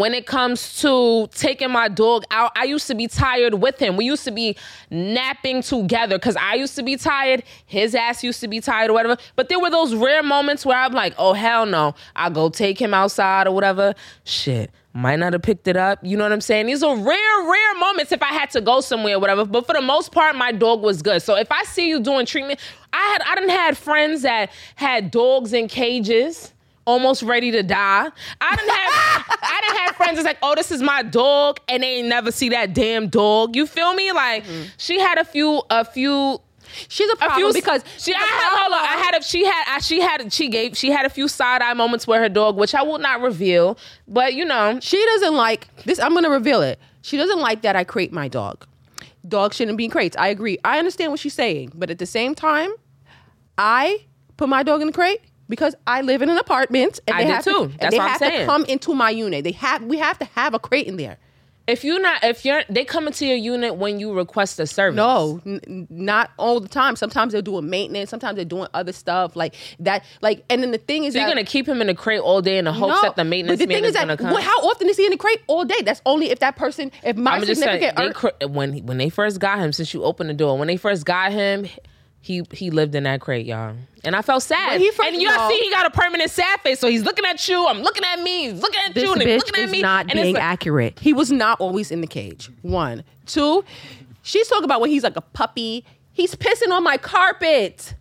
when 0.00 0.14
it 0.14 0.26
comes 0.26 0.80
to 0.80 1.28
taking 1.34 1.70
my 1.70 1.88
dog 1.88 2.24
out, 2.30 2.52
I 2.56 2.64
used 2.64 2.86
to 2.88 2.94
be 2.94 3.06
tired 3.06 3.54
with 3.54 3.78
him. 3.78 3.96
We 3.96 4.04
used 4.04 4.24
to 4.24 4.30
be 4.30 4.56
napping 4.90 5.62
together 5.62 6.18
because 6.18 6.36
I 6.36 6.54
used 6.54 6.76
to 6.76 6.82
be 6.82 6.96
tired. 6.96 7.42
His 7.66 7.94
ass 7.94 8.22
used 8.24 8.40
to 8.40 8.48
be 8.48 8.60
tired 8.60 8.90
or 8.90 8.94
whatever. 8.94 9.16
But 9.34 9.48
there 9.48 9.60
were 9.60 9.70
those 9.70 9.94
rare 9.94 10.22
moments 10.22 10.64
where 10.64 10.78
I'm 10.78 10.92
like, 10.92 11.14
oh, 11.18 11.32
hell 11.32 11.66
no. 11.66 11.94
I'll 12.14 12.30
go 12.30 12.48
take 12.48 12.80
him 12.80 12.94
outside 12.94 13.46
or 13.46 13.54
whatever. 13.54 13.94
Shit. 14.24 14.70
Might 14.92 15.16
not 15.16 15.34
have 15.34 15.42
picked 15.42 15.68
it 15.68 15.76
up. 15.76 15.98
You 16.02 16.16
know 16.16 16.24
what 16.24 16.32
I'm 16.32 16.40
saying? 16.40 16.66
These 16.66 16.82
are 16.82 16.96
rare, 16.96 17.42
rare 17.42 17.74
moments 17.78 18.12
if 18.12 18.22
I 18.22 18.32
had 18.32 18.48
to 18.52 18.62
go 18.62 18.80
somewhere 18.80 19.16
or 19.16 19.18
whatever. 19.18 19.44
But 19.44 19.66
for 19.66 19.74
the 19.74 19.82
most 19.82 20.10
part, 20.10 20.34
my 20.36 20.52
dog 20.52 20.80
was 20.80 21.02
good. 21.02 21.20
So 21.20 21.36
if 21.36 21.52
I 21.52 21.64
see 21.64 21.86
you 21.90 22.00
doing 22.00 22.24
treatment, 22.24 22.60
I 22.94 23.06
had 23.08 23.20
I 23.20 23.34
didn't 23.34 23.50
had 23.50 23.76
friends 23.76 24.22
that 24.22 24.50
had 24.76 25.10
dogs 25.10 25.52
in 25.52 25.68
cages 25.68 26.54
almost 26.86 27.22
ready 27.22 27.50
to 27.50 27.62
die. 27.62 28.08
I 28.40 28.56
didn't 28.56 28.70
have 28.70 29.38
I 29.42 29.60
didn't 29.62 29.78
have 29.78 29.96
friends 29.96 30.16
that's 30.16 30.26
like, 30.26 30.38
oh, 30.42 30.54
this 30.54 30.70
is 30.70 30.82
my 30.82 31.02
dog, 31.02 31.60
and 31.68 31.82
they 31.82 32.02
never 32.02 32.32
see 32.32 32.48
that 32.50 32.72
damn 32.72 33.08
dog. 33.08 33.54
You 33.54 33.66
feel 33.66 33.94
me? 33.94 34.12
Like 34.12 34.44
mm-hmm. 34.44 34.68
she 34.78 34.98
had 34.98 35.18
a 35.18 35.24
few 35.24 35.62
a 35.70 35.84
few 35.84 36.40
She's 36.88 37.08
a 37.10 37.12
a 37.12 37.16
problem 37.16 37.52
few 37.52 37.60
because 37.60 37.84
she 37.98 38.12
I 38.14 38.18
had 38.18 38.58
hold 38.58 38.72
on, 38.72 38.80
I 38.80 39.02
had 39.02 39.20
a 39.20 39.22
she 39.22 39.44
had 39.44 39.64
I, 39.68 39.78
she 39.80 40.00
had 40.00 40.32
she 40.32 40.48
gave 40.48 40.76
she 40.76 40.90
had 40.90 41.06
a 41.06 41.10
few 41.10 41.28
side 41.28 41.62
eye 41.62 41.74
moments 41.74 42.06
with 42.06 42.18
her 42.18 42.28
dog, 42.28 42.56
which 42.56 42.74
I 42.74 42.82
will 42.82 42.98
not 42.98 43.20
reveal, 43.20 43.78
but 44.08 44.34
you 44.34 44.44
know. 44.44 44.78
She 44.80 45.02
doesn't 45.04 45.34
like 45.34 45.68
this. 45.84 45.98
I'm 45.98 46.14
gonna 46.14 46.30
reveal 46.30 46.62
it. 46.62 46.78
She 47.02 47.16
doesn't 47.16 47.38
like 47.38 47.62
that 47.62 47.76
I 47.76 47.84
crate 47.84 48.12
my 48.12 48.28
dog. 48.28 48.66
Dogs 49.26 49.56
shouldn't 49.56 49.78
be 49.78 49.84
in 49.84 49.90
crates. 49.90 50.16
I 50.16 50.28
agree. 50.28 50.58
I 50.64 50.78
understand 50.78 51.10
what 51.10 51.20
she's 51.20 51.34
saying, 51.34 51.72
but 51.74 51.90
at 51.90 51.98
the 51.98 52.06
same 52.06 52.34
time, 52.34 52.70
I 53.58 54.06
put 54.36 54.48
my 54.48 54.62
dog 54.62 54.80
in 54.80 54.88
the 54.88 54.92
crate 54.92 55.20
because 55.48 55.74
I 55.86 56.02
live 56.02 56.22
in 56.22 56.30
an 56.30 56.38
apartment 56.38 57.00
and 57.06 57.16
I 57.16 57.24
they 57.24 57.30
have 57.30 57.44
too. 57.44 57.68
to, 57.68 57.78
That's 57.78 57.90
they 57.92 57.98
what 57.98 58.04
I'm 58.04 58.08
have 58.10 58.18
saying. 58.18 58.40
to 58.40 58.46
come 58.46 58.64
into 58.64 58.94
my 58.94 59.10
unit. 59.10 59.44
They 59.44 59.52
have 59.52 59.82
we 59.82 59.98
have 59.98 60.18
to 60.18 60.24
have 60.34 60.54
a 60.54 60.58
crate 60.58 60.86
in 60.86 60.96
there. 60.96 61.18
If 61.68 61.82
you're 61.82 62.00
not, 62.00 62.22
if 62.22 62.44
you're, 62.44 62.62
they 62.68 62.84
come 62.84 63.08
into 63.08 63.26
your 63.26 63.36
unit 63.36 63.74
when 63.74 63.98
you 63.98 64.12
request 64.12 64.60
a 64.60 64.68
service. 64.68 64.96
No, 64.96 65.40
n- 65.44 65.88
not 65.90 66.30
all 66.36 66.60
the 66.60 66.68
time. 66.68 66.94
Sometimes 66.94 67.32
they're 67.32 67.42
doing 67.42 67.68
maintenance. 67.68 68.08
Sometimes 68.08 68.36
they're 68.36 68.44
doing 68.44 68.68
other 68.72 68.92
stuff 68.92 69.34
like 69.34 69.56
that. 69.80 70.04
Like, 70.22 70.44
and 70.48 70.62
then 70.62 70.70
the 70.70 70.78
thing 70.78 71.02
is 71.02 71.14
So 71.14 71.18
you're 71.18 71.28
gonna 71.28 71.42
keep 71.42 71.66
him 71.66 71.80
in 71.80 71.88
the 71.88 71.94
crate 71.94 72.20
all 72.20 72.40
day 72.40 72.58
in 72.58 72.66
the 72.66 72.72
hopes 72.72 73.00
that 73.00 73.16
the 73.16 73.24
maintenance 73.24 73.58
but 73.58 73.64
the 73.64 73.66
man 73.66 73.78
thing 73.78 73.84
is, 73.84 73.88
is 73.90 73.94
that 73.94 74.02
gonna 74.02 74.16
come. 74.16 74.40
how 74.40 74.58
often 74.60 74.88
is 74.88 74.96
he 74.96 75.06
in 75.06 75.10
the 75.10 75.16
crate 75.16 75.40
all 75.48 75.64
day? 75.64 75.82
That's 75.82 76.00
only 76.06 76.30
if 76.30 76.38
that 76.38 76.54
person, 76.54 76.92
if 77.02 77.16
my 77.16 77.32
I'm 77.32 77.42
just 77.44 77.60
saying, 77.60 77.80
significant, 77.82 78.38
they, 78.38 78.46
when 78.46 78.86
when 78.86 78.98
they 78.98 79.08
first 79.08 79.40
got 79.40 79.58
him, 79.58 79.72
since 79.72 79.92
you 79.92 80.04
opened 80.04 80.30
the 80.30 80.34
door, 80.34 80.56
when 80.56 80.68
they 80.68 80.76
first 80.76 81.04
got 81.04 81.32
him, 81.32 81.66
he 82.26 82.42
he 82.50 82.70
lived 82.70 82.94
in 82.96 83.04
that 83.04 83.20
crate, 83.20 83.46
y'all, 83.46 83.76
and 84.02 84.16
I 84.16 84.22
felt 84.22 84.42
sad. 84.42 84.72
When 84.72 84.80
he 84.80 84.90
first- 84.90 85.08
and 85.12 85.22
you 85.22 85.28
no. 85.28 85.48
see, 85.48 85.58
he 85.58 85.70
got 85.70 85.86
a 85.86 85.90
permanent 85.90 86.28
sad 86.30 86.60
face, 86.60 86.80
so 86.80 86.88
he's 86.88 87.04
looking 87.04 87.24
at 87.24 87.48
you. 87.48 87.64
I'm 87.66 87.82
looking 87.82 88.02
at 88.04 88.20
me. 88.20 88.50
He's 88.50 88.60
looking 88.60 88.80
at 88.84 88.94
this 88.94 89.04
you, 89.04 89.12
and 89.12 89.22
he's 89.22 89.38
looking 89.44 89.62
at 89.62 89.70
me. 89.70 89.80
not 89.80 90.08
being 90.08 90.34
like- 90.34 90.42
accurate. 90.42 90.98
He 90.98 91.12
was 91.12 91.30
not 91.30 91.60
always 91.60 91.92
in 91.92 92.00
the 92.00 92.06
cage. 92.08 92.50
One, 92.62 93.04
two. 93.26 93.64
She's 94.22 94.48
talking 94.48 94.64
about 94.64 94.80
when 94.80 94.90
he's 94.90 95.04
like 95.04 95.16
a 95.16 95.20
puppy. 95.20 95.84
He's 96.12 96.34
pissing 96.34 96.72
on 96.72 96.82
my 96.82 96.96
carpet. 96.96 97.94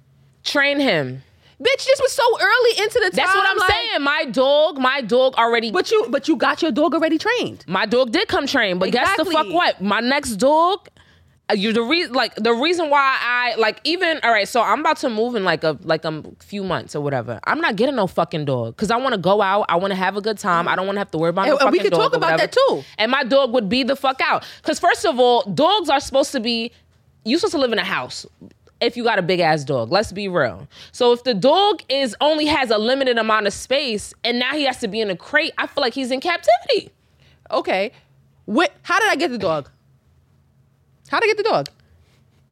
Train 0.43 0.79
him. 0.79 1.21
Bitch, 1.61 1.85
this 1.85 2.01
was 2.01 2.11
so 2.11 2.23
early 2.41 2.83
into 2.83 2.99
the 2.99 3.11
time. 3.11 3.25
That's 3.25 3.35
what 3.35 3.47
I'm 3.47 3.59
timeline. 3.59 3.69
saying. 3.69 4.01
My 4.01 4.25
dog, 4.25 4.77
my 4.79 5.01
dog 5.01 5.35
already. 5.35 5.71
But 5.71 5.89
you, 5.91 6.07
but 6.09 6.27
you 6.27 6.35
got 6.35 6.61
your 6.61 6.71
dog 6.71 6.93
already 6.95 7.17
trained. 7.17 7.63
my 7.67 7.85
dog 7.85 8.11
did 8.11 8.27
come 8.27 8.47
train, 8.47 8.79
but 8.79 8.91
guess 8.91 9.15
the 9.17 9.25
fuck 9.25 9.47
what? 9.49 9.81
My 9.81 9.99
next 10.01 10.35
dog. 10.37 10.89
Uh, 11.49 11.53
You 11.53 11.73
the 11.73 11.81
reason 11.83 12.13
like 12.13 12.35
the 12.35 12.53
reason 12.53 12.89
why 12.89 13.17
I 13.21 13.55
like 13.57 13.79
even 13.83 14.19
all 14.23 14.31
right. 14.31 14.47
So 14.47 14.61
I'm 14.61 14.79
about 14.79 14.97
to 14.97 15.09
move 15.09 15.35
in 15.35 15.43
like 15.43 15.63
a 15.63 15.77
like 15.83 16.03
a 16.05 16.23
few 16.39 16.63
months 16.63 16.95
or 16.95 17.01
whatever. 17.01 17.39
I'm 17.45 17.59
not 17.61 17.75
getting 17.75 17.95
no 17.95 18.07
fucking 18.07 18.45
dog 18.45 18.75
because 18.75 18.89
I 18.91 18.97
want 18.97 19.13
to 19.13 19.19
go 19.21 19.41
out. 19.41 19.65
I 19.69 19.75
want 19.75 19.91
to 19.91 19.95
have 19.95 20.17
a 20.17 20.21
good 20.21 20.37
time. 20.37 20.67
I 20.67 20.75
don't 20.75 20.85
want 20.87 20.95
to 20.95 20.99
have 21.01 21.11
to 21.11 21.17
worry 21.17 21.29
about 21.29 21.47
no 21.47 21.53
And- 21.53 21.61
and 21.63 21.71
we 21.71 21.79
could 21.79 21.91
dog 21.91 22.01
talk 22.01 22.13
about 22.15 22.31
whatever. 22.33 22.51
that 22.51 22.51
too. 22.51 22.83
And 22.97 23.11
my 23.11 23.23
dog 23.23 23.53
would 23.53 23.69
be 23.69 23.83
the 23.83 23.95
fuck 23.95 24.19
out 24.21 24.43
because 24.61 24.79
first 24.79 25.05
of 25.05 25.19
all, 25.19 25.43
dogs 25.43 25.89
are 25.89 25.99
supposed 25.99 26.31
to 26.31 26.39
be 26.39 26.71
you 27.23 27.37
supposed 27.37 27.53
to 27.53 27.59
live 27.59 27.71
in 27.73 27.79
a 27.79 27.83
house. 27.85 28.25
If 28.81 28.97
you 28.97 29.03
got 29.03 29.19
a 29.19 29.21
big 29.21 29.39
ass 29.39 29.63
dog, 29.63 29.91
let's 29.91 30.11
be 30.11 30.27
real. 30.27 30.67
So 30.91 31.11
if 31.13 31.23
the 31.23 31.33
dog 31.33 31.81
is 31.89 32.15
only 32.21 32.45
has 32.45 32.69
a 32.71 32.77
limited 32.77 33.17
amount 33.17 33.47
of 33.47 33.53
space 33.53 34.13
and 34.23 34.37
now 34.37 34.51
he 34.51 34.63
has 34.65 34.79
to 34.79 34.87
be 34.87 34.99
in 34.99 35.09
a 35.09 35.15
crate, 35.15 35.53
I 35.57 35.65
feel 35.67 35.81
like 35.81 35.93
he's 35.93 36.11
in 36.11 36.19
captivity. 36.19 36.91
Okay. 37.51 37.91
What? 38.45 38.73
How 38.83 38.99
did 38.99 39.09
I 39.09 39.15
get 39.15 39.31
the 39.31 39.37
dog? 39.37 39.69
How 41.09 41.19
did 41.19 41.25
I 41.25 41.33
get 41.33 41.37
the 41.37 41.43
dog? 41.43 41.69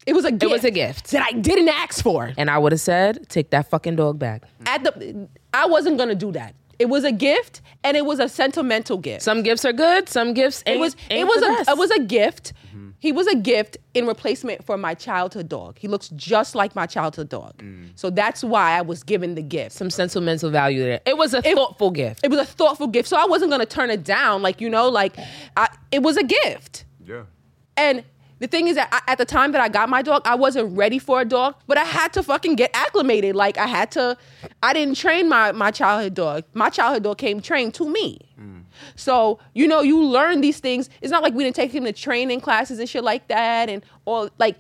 It 0.06 0.14
was 0.14 0.26
a 0.26 0.32
gift. 0.32 0.44
It 0.44 0.50
was 0.50 0.64
a 0.66 0.72
gift. 0.72 1.12
that 1.12 1.26
I 1.26 1.32
didn't 1.32 1.70
ask 1.70 2.04
for. 2.04 2.34
And 2.38 2.50
I 2.50 2.58
would 2.58 2.72
have 2.72 2.82
said, 2.82 3.30
take 3.30 3.52
that 3.52 3.70
fucking 3.70 3.96
dog 3.96 4.20
back. 4.20 4.44
At 4.66 4.84
the, 4.84 5.28
I 5.54 5.66
wasn't 5.66 5.98
gonna 5.98 6.16
do 6.16 6.32
that. 6.34 6.56
It 6.80 6.90
was 6.90 7.04
a 7.04 7.12
gift, 7.12 7.62
and 7.84 7.96
it 7.96 8.06
was 8.06 8.20
a 8.20 8.28
sentimental 8.28 8.98
gift. 8.98 9.22
Some 9.22 9.44
gifts 9.44 9.64
are 9.64 9.72
good, 9.72 10.10
some 10.10 10.34
gifts 10.34 10.64
ain't, 10.66 10.78
it 10.78 10.80
was 10.80 10.96
ain't 11.10 11.22
it 11.22 11.28
was 11.28 11.38
a 11.38 11.48
best. 11.48 11.70
it 11.70 11.78
was 11.78 11.92
a 11.92 12.00
gift. 12.00 12.54
Mm-hmm. 12.70 12.90
He 13.00 13.12
was 13.12 13.28
a 13.28 13.36
gift 13.36 13.78
in 13.94 14.08
replacement 14.08 14.66
for 14.66 14.78
my 14.78 14.94
childhood 14.94 15.50
dog. 15.50 15.78
He 15.78 15.88
looks 15.88 16.10
just 16.16 16.56
like 16.56 16.76
my 16.76 16.86
childhood 16.86 17.30
dog. 17.30 17.58
Mm. 17.58 17.90
So 17.96 18.10
that's 18.10 18.44
why 18.44 18.78
I 18.78 18.82
was 18.82 19.04
given 19.04 19.36
the 19.36 19.42
gift. 19.42 19.74
some 19.74 19.90
sentimental 19.90 20.50
value 20.50 20.82
there. 20.84 21.02
It 21.06 21.18
was 21.18 21.34
a 21.34 21.42
thoughtful 21.42 21.92
gift. 21.92 22.22
It 22.24 22.32
was 22.32 22.40
a 22.40 22.46
thoughtful 22.46 22.88
gift. 22.88 23.08
So 23.10 23.18
I 23.18 23.26
wasn't 23.26 23.52
gonna 23.52 23.66
turn 23.66 23.90
it 23.90 24.04
down. 24.04 24.42
Like, 24.42 24.62
you 24.62 24.70
know, 24.70 24.90
like 24.90 25.18
I, 25.58 25.68
it 25.92 26.02
was 26.02 26.18
a 26.18 26.24
gift. 26.24 26.86
Yeah. 27.06 27.24
And 27.76 28.04
the 28.44 28.48
thing 28.48 28.68
is 28.68 28.76
that 28.76 28.90
I, 28.92 29.14
at 29.14 29.18
the 29.18 29.26
time 29.26 29.54
that 29.54 29.62
I 29.62 29.70
got 29.70 29.88
my 29.88 30.02
dog, 30.02 30.24
I 30.26 30.36
wasn't 30.36 30.76
ready 30.78 31.00
for 31.00 31.22
a 31.22 31.26
dog, 31.26 31.56
but 31.66 31.78
I 31.78 31.86
had 31.86 32.12
to 32.12 32.22
fucking 32.22 32.56
get 32.56 32.72
acclimated. 32.74 33.38
Like 33.38 33.58
I 33.58 33.68
had 33.68 33.90
to. 33.92 34.18
I 34.62 34.74
didn't 34.74 34.98
train 34.98 35.30
my 35.30 35.54
my 35.54 35.72
childhood 35.72 36.14
dog. 36.14 36.44
My 36.54 36.70
childhood 36.70 37.04
dog 37.04 37.18
came 37.20 37.40
trained 37.40 37.74
to 37.76 37.88
me. 37.88 38.20
So 38.98 39.40
you 39.54 39.66
know, 39.66 39.82
you 39.82 40.04
learn 40.04 40.42
these 40.42 40.60
things. 40.60 40.90
It's 41.02 41.10
not 41.10 41.24
like 41.24 41.34
we 41.34 41.46
didn't 41.46 41.56
take 41.56 41.74
him 41.74 41.86
to 41.86 41.94
training 41.94 42.42
classes 42.42 42.80
and 42.80 42.90
shit 42.90 43.06
like 43.06 43.30
that, 43.30 43.70
and 43.70 43.82
all 44.04 44.30
like 44.38 44.58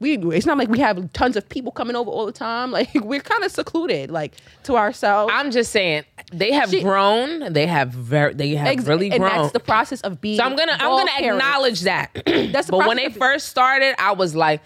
we. 0.00 0.16
It's 0.36 0.46
not 0.46 0.58
like 0.58 0.68
we 0.68 0.78
have 0.78 1.12
tons 1.12 1.36
of 1.36 1.48
people 1.48 1.72
coming 1.72 1.96
over 1.96 2.10
all 2.10 2.26
the 2.26 2.32
time. 2.32 2.70
Like 2.78 2.94
we're 2.94 3.20
kind 3.20 3.42
of 3.44 3.50
secluded, 3.50 4.10
like 4.10 4.34
to 4.64 4.76
ourselves. 4.76 5.32
I'm 5.34 5.50
just 5.50 5.72
saying 5.72 6.04
they 6.32 6.52
have 6.52 6.70
She- 6.70 6.82
grown. 6.82 7.52
They 7.52 7.66
have 7.66 7.90
very. 7.90 8.34
They 8.34 8.50
have 8.56 8.68
Ex- 8.68 8.84
really 8.84 9.10
and 9.10 9.20
grown. 9.20 9.36
that's 9.36 9.52
the 9.52 9.60
process 9.60 10.00
of 10.02 10.20
being. 10.20 10.36
so 10.38 10.44
I'm 10.44 10.54
gonna 10.56 10.72
I'm 10.72 10.78
gonna 10.90 11.10
parents. 11.18 11.42
acknowledge 11.44 11.80
that. 11.82 12.10
That's 12.52 12.66
the 12.66 12.72
but 12.72 12.86
when 12.86 12.96
they 12.98 13.08
first 13.10 13.48
started, 13.48 13.94
I 14.00 14.12
was 14.12 14.34
like, 14.36 14.60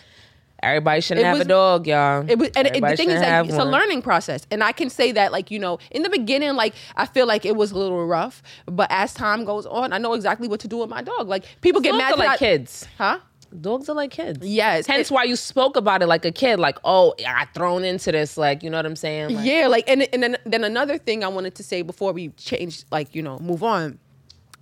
everybody 0.62 1.00
shouldn't 1.00 1.24
It 1.24 1.28
have 1.28 1.38
was- 1.38 1.46
a 1.46 1.48
dog, 1.48 1.86
y'all. 1.86 2.24
It 2.28 2.38
was, 2.38 2.50
and 2.54 2.66
it, 2.68 2.80
the 2.80 2.96
thing 2.96 3.10
is 3.10 3.20
that 3.20 3.46
it's 3.46 3.54
a 3.56 3.64
learning 3.64 4.02
process, 4.02 4.46
and 4.50 4.62
I 4.62 4.72
can 4.72 4.90
say 4.90 5.12
that, 5.12 5.32
like 5.32 5.50
you 5.50 5.58
know, 5.58 5.78
in 5.90 6.02
the 6.02 6.10
beginning, 6.10 6.54
like 6.54 6.74
I 6.96 7.06
feel 7.06 7.26
like 7.26 7.44
it 7.46 7.56
was 7.56 7.72
a 7.72 7.78
little 7.78 8.06
rough, 8.06 8.42
but 8.66 8.88
as 8.90 9.14
time 9.14 9.44
goes 9.44 9.66
on, 9.66 9.92
I 9.92 9.98
know 9.98 10.12
exactly 10.14 10.48
what 10.48 10.60
to 10.60 10.68
do 10.68 10.78
with 10.78 10.90
my 10.90 11.02
dog. 11.02 11.28
Like 11.28 11.44
people 11.62 11.80
get 11.80 11.94
mad 11.94 12.18
like 12.18 12.28
I- 12.28 12.36
kids. 12.36 12.86
huh? 12.98 13.18
Dogs 13.61 13.88
are 13.88 13.94
like 13.94 14.11
kids. 14.11 14.46
Yes, 14.46 14.86
Hence 14.86 15.11
it- 15.11 15.14
why 15.14 15.24
you 15.24 15.36
spoke 15.36 15.76
about 15.76 16.03
it 16.03 16.07
like 16.07 16.24
a 16.24 16.32
kid, 16.32 16.59
like, 16.59 16.78
oh, 16.84 17.14
I 17.20 17.44
got 17.44 17.55
thrown 17.55 17.84
into 17.84 18.11
this, 18.12 18.36
like, 18.36 18.62
you 18.62 18.70
know 18.70 18.78
what 18.78 18.86
I'm 18.86 18.96
saying? 18.96 19.34
Like, 19.34 19.46
yeah, 19.46 19.66
like 19.68 19.84
and 19.88 20.03
and 20.12 20.22
then, 20.22 20.36
then 20.46 20.64
another 20.64 20.98
thing 20.98 21.22
I 21.24 21.28
wanted 21.28 21.55
to 21.57 21.62
say 21.62 21.82
before 21.82 22.12
we 22.12 22.28
change, 22.30 22.84
like 22.90 23.14
you 23.14 23.22
know, 23.22 23.38
move 23.38 23.62
on, 23.62 23.98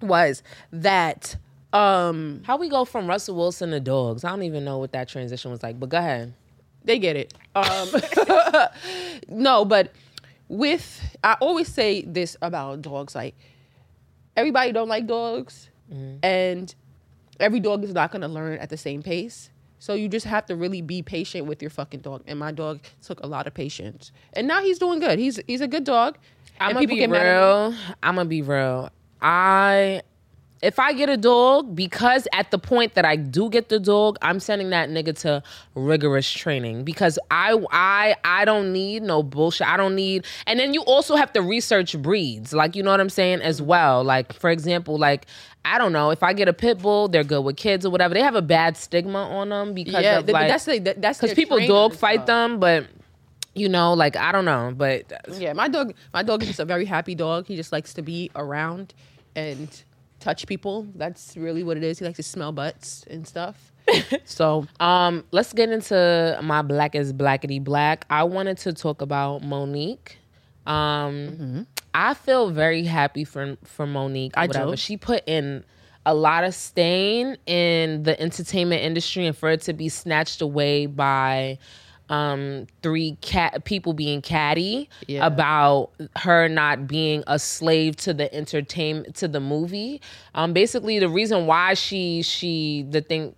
was 0.02 0.42
that 0.72 1.36
um 1.72 2.42
How 2.44 2.56
we 2.56 2.68
go 2.68 2.84
from 2.84 3.06
Russell 3.06 3.36
Wilson 3.36 3.70
to 3.70 3.80
dogs? 3.80 4.24
I 4.24 4.30
don't 4.30 4.42
even 4.42 4.64
know 4.64 4.78
what 4.78 4.92
that 4.92 5.08
transition 5.08 5.50
was 5.50 5.62
like, 5.62 5.78
but 5.78 5.88
go 5.88 5.98
ahead. 5.98 6.34
they 6.84 6.98
get 6.98 7.14
it. 7.16 7.32
Um 7.54 7.88
no, 9.28 9.64
but 9.64 9.92
with 10.48 11.16
I 11.22 11.34
always 11.40 11.68
say 11.68 12.02
this 12.02 12.36
about 12.42 12.82
dogs, 12.82 13.14
like 13.14 13.34
everybody 14.36 14.72
don't 14.72 14.88
like 14.88 15.06
dogs, 15.06 15.68
and 16.22 16.74
every 17.40 17.60
dog 17.60 17.84
is 17.84 17.92
not 17.94 18.12
gonna 18.12 18.28
learn 18.28 18.58
at 18.58 18.70
the 18.70 18.76
same 18.76 19.02
pace. 19.02 19.50
So 19.78 19.94
you 19.94 20.08
just 20.08 20.26
have 20.26 20.44
to 20.46 20.56
really 20.56 20.82
be 20.82 21.02
patient 21.02 21.46
with 21.46 21.62
your 21.62 21.70
fucking 21.70 22.00
dog. 22.00 22.22
And 22.26 22.38
my 22.38 22.52
dog 22.52 22.80
took 23.02 23.20
a 23.20 23.26
lot 23.26 23.46
of 23.46 23.54
patience, 23.54 24.12
and 24.34 24.46
now 24.46 24.62
he's 24.62 24.78
doing 24.78 25.00
good. 25.00 25.18
He's 25.18 25.40
he's 25.46 25.62
a 25.62 25.68
good 25.68 25.84
dog. 25.84 26.18
I'm 26.60 26.74
gonna 26.74 26.86
be 26.86 26.96
get 26.96 27.10
mad 27.10 27.24
at 27.24 27.24
me. 27.24 27.30
real. 27.30 27.74
I'm 28.02 28.16
gonna 28.16 28.28
be 28.28 28.42
real. 28.42 28.90
I 29.22 30.02
if 30.62 30.78
I 30.78 30.92
get 30.92 31.08
a 31.08 31.16
dog, 31.16 31.74
because 31.74 32.28
at 32.32 32.50
the 32.50 32.58
point 32.58 32.94
that 32.94 33.04
I 33.04 33.16
do 33.16 33.48
get 33.48 33.68
the 33.68 33.80
dog, 33.80 34.18
I'm 34.20 34.40
sending 34.40 34.70
that 34.70 34.90
nigga 34.90 35.16
to 35.20 35.42
rigorous 35.74 36.30
training 36.30 36.84
because 36.84 37.18
I 37.30 37.58
I 37.70 38.16
I 38.24 38.44
don't 38.44 38.72
need 38.72 39.02
no 39.02 39.22
bullshit. 39.22 39.66
I 39.66 39.76
don't 39.76 39.94
need 39.94 40.26
and 40.46 40.58
then 40.60 40.74
you 40.74 40.82
also 40.82 41.16
have 41.16 41.32
to 41.32 41.42
research 41.42 42.00
breeds. 42.00 42.52
Like 42.52 42.76
you 42.76 42.82
know 42.82 42.90
what 42.90 43.00
I'm 43.00 43.10
saying 43.10 43.40
as 43.40 43.62
well. 43.62 44.04
Like 44.04 44.32
for 44.32 44.50
example, 44.50 44.98
like 44.98 45.26
I 45.64 45.78
don't 45.78 45.92
know, 45.92 46.10
if 46.10 46.22
I 46.22 46.32
get 46.32 46.48
a 46.48 46.52
pit 46.52 46.78
bull, 46.78 47.08
they're 47.08 47.24
good 47.24 47.42
with 47.42 47.56
kids 47.56 47.84
or 47.84 47.90
whatever. 47.90 48.14
They 48.14 48.22
have 48.22 48.34
a 48.34 48.42
bad 48.42 48.76
stigma 48.76 49.18
on 49.18 49.50
them 49.50 49.74
because 49.74 50.02
Yeah, 50.02 50.18
of 50.18 50.26
th- 50.26 50.32
like 50.32 50.48
that's 50.48 50.64
the, 50.64 50.78
that's 50.78 51.18
because 51.20 51.34
people 51.34 51.58
dog 51.66 51.94
fight 51.94 52.26
them, 52.26 52.60
but 52.60 52.86
you 53.54 53.68
know, 53.68 53.94
like 53.94 54.16
I 54.16 54.32
don't 54.32 54.44
know, 54.44 54.72
but 54.76 55.12
Yeah, 55.38 55.52
my 55.54 55.68
dog. 55.68 55.94
My 56.12 56.22
dog 56.22 56.42
is 56.42 56.48
just 56.48 56.60
a 56.60 56.64
very 56.64 56.84
happy 56.84 57.14
dog. 57.14 57.46
He 57.46 57.56
just 57.56 57.72
likes 57.72 57.94
to 57.94 58.02
be 58.02 58.30
around 58.34 58.94
and 59.34 59.82
touch 60.20 60.46
people. 60.46 60.86
That's 60.94 61.36
really 61.36 61.62
what 61.62 61.76
it 61.76 61.82
is. 61.82 61.98
He 61.98 62.04
likes 62.04 62.16
to 62.16 62.22
smell 62.22 62.52
butts 62.52 63.04
and 63.10 63.26
stuff. 63.26 63.72
so 64.24 64.66
Um, 64.78 65.24
let's 65.32 65.52
get 65.52 65.70
into 65.70 66.38
my 66.42 66.62
black 66.62 66.94
is 66.94 67.12
blackety 67.12 67.62
black. 67.62 68.04
I 68.10 68.24
wanted 68.24 68.58
to 68.58 68.72
talk 68.72 69.02
about 69.02 69.42
Mo'Nique. 69.42 70.16
Um, 70.66 71.66
I 71.94 72.14
feel 72.14 72.50
very 72.50 72.84
happy 72.84 73.24
for 73.24 73.56
for 73.64 73.86
Mo'Nique. 73.86 74.32
I 74.34 74.46
whatever. 74.46 74.70
do. 74.72 74.76
She 74.76 74.96
put 74.96 75.26
in 75.26 75.64
a 76.06 76.14
lot 76.14 76.44
of 76.44 76.54
stain 76.54 77.36
in 77.46 78.04
the 78.04 78.18
entertainment 78.20 78.82
industry, 78.82 79.26
and 79.26 79.36
for 79.36 79.50
it 79.50 79.62
to 79.62 79.72
be 79.72 79.88
snatched 79.88 80.40
away 80.40 80.86
by 80.86 81.58
um 82.10 82.66
three 82.82 83.16
cat 83.22 83.64
people 83.64 83.92
being 83.94 84.20
catty 84.20 84.90
Yeah. 85.06 85.24
about 85.26 85.90
her 86.16 86.48
not 86.48 86.86
being 86.86 87.24
a 87.26 87.38
slave 87.38 87.96
to 87.98 88.12
the 88.12 88.32
entertainment 88.34 89.14
to 89.16 89.28
the 89.28 89.40
movie 89.40 90.02
um 90.34 90.52
basically 90.52 90.98
the 90.98 91.08
reason 91.08 91.46
why 91.46 91.74
she 91.74 92.20
she 92.22 92.84
the 92.90 93.00
thing 93.00 93.34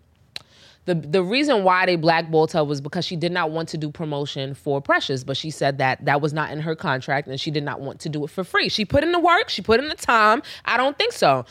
the 0.87 0.97
the 0.97 1.23
reason 1.23 1.63
why 1.63 1.87
they 1.87 1.95
blackballed 1.97 2.51
her 2.53 2.65
was 2.65 2.81
because 2.81 3.05
she 3.05 3.15
did 3.15 3.31
not 3.31 3.53
want 3.53 3.69
to 3.69 3.79
do 3.79 3.89
promotion 3.89 4.53
for 4.53 4.81
Precious, 4.81 5.23
but 5.23 5.37
she 5.37 5.49
said 5.49 5.79
that 5.79 6.05
that 6.05 6.21
was 6.21 6.33
not 6.33 6.51
in 6.51 6.59
her 6.59 6.75
contract 6.75 7.29
and 7.29 7.41
she 7.41 7.53
did 7.53 7.63
not 7.63 7.81
want 7.81 8.01
to 8.01 8.09
do 8.09 8.25
it 8.25 8.31
for 8.31 8.43
free. 8.43 8.69
She 8.69 8.85
put 8.85 9.05
in 9.05 9.13
the 9.13 9.21
work, 9.21 9.49
she 9.49 9.63
put 9.63 9.79
in 9.79 9.89
the 9.89 9.95
time. 9.95 10.43
I 10.65 10.77
don't 10.77 10.99
think 10.99 11.13
so. 11.13 11.45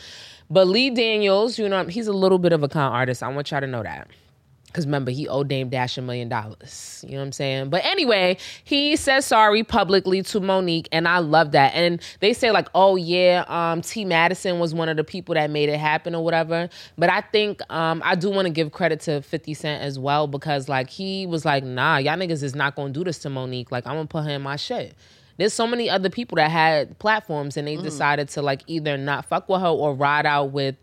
But 0.50 0.66
Lee 0.68 0.90
Daniels, 0.90 1.58
you 1.58 1.66
know, 1.66 1.86
he's 1.86 2.08
a 2.08 2.12
little 2.12 2.38
bit 2.38 2.52
of 2.52 2.62
a 2.62 2.68
con 2.68 2.92
artist. 2.92 3.22
I 3.22 3.28
want 3.28 3.50
y'all 3.50 3.62
to 3.62 3.66
know 3.66 3.82
that. 3.82 4.06
Because 4.72 4.86
remember, 4.86 5.10
he 5.10 5.28
owed 5.28 5.48
Dame 5.48 5.68
Dash 5.68 5.98
a 5.98 6.02
million 6.02 6.30
dollars. 6.30 7.04
You 7.06 7.12
know 7.12 7.18
what 7.18 7.24
I'm 7.26 7.32
saying? 7.32 7.68
But 7.68 7.84
anyway, 7.84 8.38
he 8.64 8.96
says 8.96 9.26
sorry 9.26 9.62
publicly 9.64 10.22
to 10.22 10.40
Mo'Nique, 10.40 10.86
and 10.90 11.06
I 11.06 11.18
love 11.18 11.52
that. 11.52 11.74
And 11.74 12.00
they 12.20 12.32
say, 12.32 12.50
like, 12.52 12.68
oh, 12.74 12.96
yeah, 12.96 13.44
um, 13.48 13.82
T. 13.82 14.06
Madison 14.06 14.58
was 14.60 14.72
one 14.74 14.88
of 14.88 14.96
the 14.96 15.04
people 15.04 15.34
that 15.34 15.50
made 15.50 15.68
it 15.68 15.78
happen 15.78 16.14
or 16.14 16.24
whatever. 16.24 16.70
But 16.96 17.10
I 17.10 17.20
think 17.20 17.60
um, 17.70 18.00
I 18.02 18.14
do 18.14 18.30
want 18.30 18.46
to 18.46 18.50
give 18.50 18.72
credit 18.72 19.00
to 19.00 19.20
50 19.20 19.52
Cent 19.52 19.82
as 19.82 19.98
well 19.98 20.26
because, 20.26 20.70
like, 20.70 20.88
he 20.88 21.26
was 21.26 21.44
like, 21.44 21.64
nah, 21.64 21.98
y'all 21.98 22.16
niggas 22.16 22.42
is 22.42 22.54
not 22.54 22.74
going 22.74 22.94
to 22.94 22.98
do 23.00 23.04
this 23.04 23.18
to 23.20 23.28
Mo'Nique. 23.28 23.70
Like, 23.70 23.86
I'm 23.86 23.94
going 23.96 24.06
to 24.06 24.10
put 24.10 24.24
her 24.24 24.30
in 24.30 24.40
my 24.40 24.56
shit. 24.56 24.94
There's 25.38 25.52
so 25.54 25.66
many 25.66 25.88
other 25.90 26.10
people 26.10 26.36
that 26.36 26.50
had 26.50 26.98
platforms 26.98 27.56
and 27.56 27.66
they 27.66 27.76
Mm. 27.76 27.82
decided 27.82 28.28
to, 28.30 28.42
like, 28.42 28.62
either 28.66 28.96
not 28.96 29.24
fuck 29.26 29.48
with 29.48 29.60
her 29.60 29.66
or 29.68 29.94
ride 29.94 30.24
out 30.26 30.52
with 30.52 30.76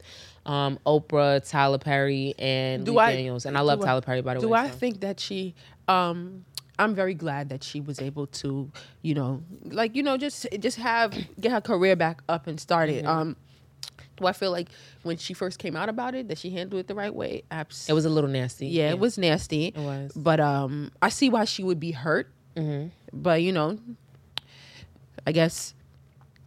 um, 0.49 0.79
Oprah, 0.85 1.47
Tyler 1.47 1.77
Perry, 1.77 2.33
and 2.39 2.83
Do 2.85 2.93
Lee 2.93 2.97
I- 2.97 3.15
Daniels. 3.15 3.45
And 3.45 3.55
I 3.57 3.61
love 3.61 3.81
I- 3.81 3.85
Tyler 3.85 4.01
Perry, 4.01 4.21
by 4.21 4.33
the 4.33 4.41
do 4.41 4.49
way. 4.49 4.59
Do 4.59 4.65
I 4.65 4.69
so. 4.69 4.75
think 4.77 5.01
that 5.01 5.19
she? 5.19 5.53
Um, 5.87 6.45
I'm 6.79 6.95
very 6.95 7.13
glad 7.13 7.49
that 7.49 7.63
she 7.63 7.81
was 7.81 7.99
able 7.99 8.25
to, 8.27 8.71
you 9.01 9.13
know, 9.13 9.43
like 9.65 9.95
you 9.95 10.01
know, 10.01 10.17
just 10.17 10.47
just 10.59 10.77
have 10.77 11.13
get 11.39 11.51
her 11.51 11.61
career 11.61 11.95
back 11.95 12.21
up 12.27 12.47
and 12.47 12.59
started. 12.59 13.05
Mm-hmm. 13.05 13.19
Um, 13.19 13.35
do 14.17 14.25
I 14.25 14.33
feel 14.33 14.51
like 14.51 14.69
when 15.03 15.17
she 15.17 15.33
first 15.33 15.59
came 15.59 15.75
out 15.75 15.87
about 15.87 16.13
it 16.15 16.27
that 16.27 16.37
she 16.37 16.49
handled 16.49 16.79
it 16.79 16.87
the 16.87 16.95
right 16.95 17.13
way? 17.13 17.43
Absolutely. 17.51 17.91
It 17.91 17.95
was 17.95 18.05
a 18.05 18.09
little 18.09 18.29
nasty. 18.29 18.67
yeah, 18.67 18.89
it 18.89 18.99
was 18.99 19.17
nasty. 19.17 19.67
It 19.67 19.77
was. 19.77 20.11
But 20.15 20.39
um, 20.39 20.91
I 21.01 21.09
see 21.09 21.29
why 21.29 21.45
she 21.45 21.63
would 21.63 21.79
be 21.79 21.91
hurt. 21.91 22.27
Mm-hmm. 22.55 22.87
But 23.13 23.41
you 23.43 23.51
know, 23.51 23.77
I 25.27 25.31
guess, 25.31 25.73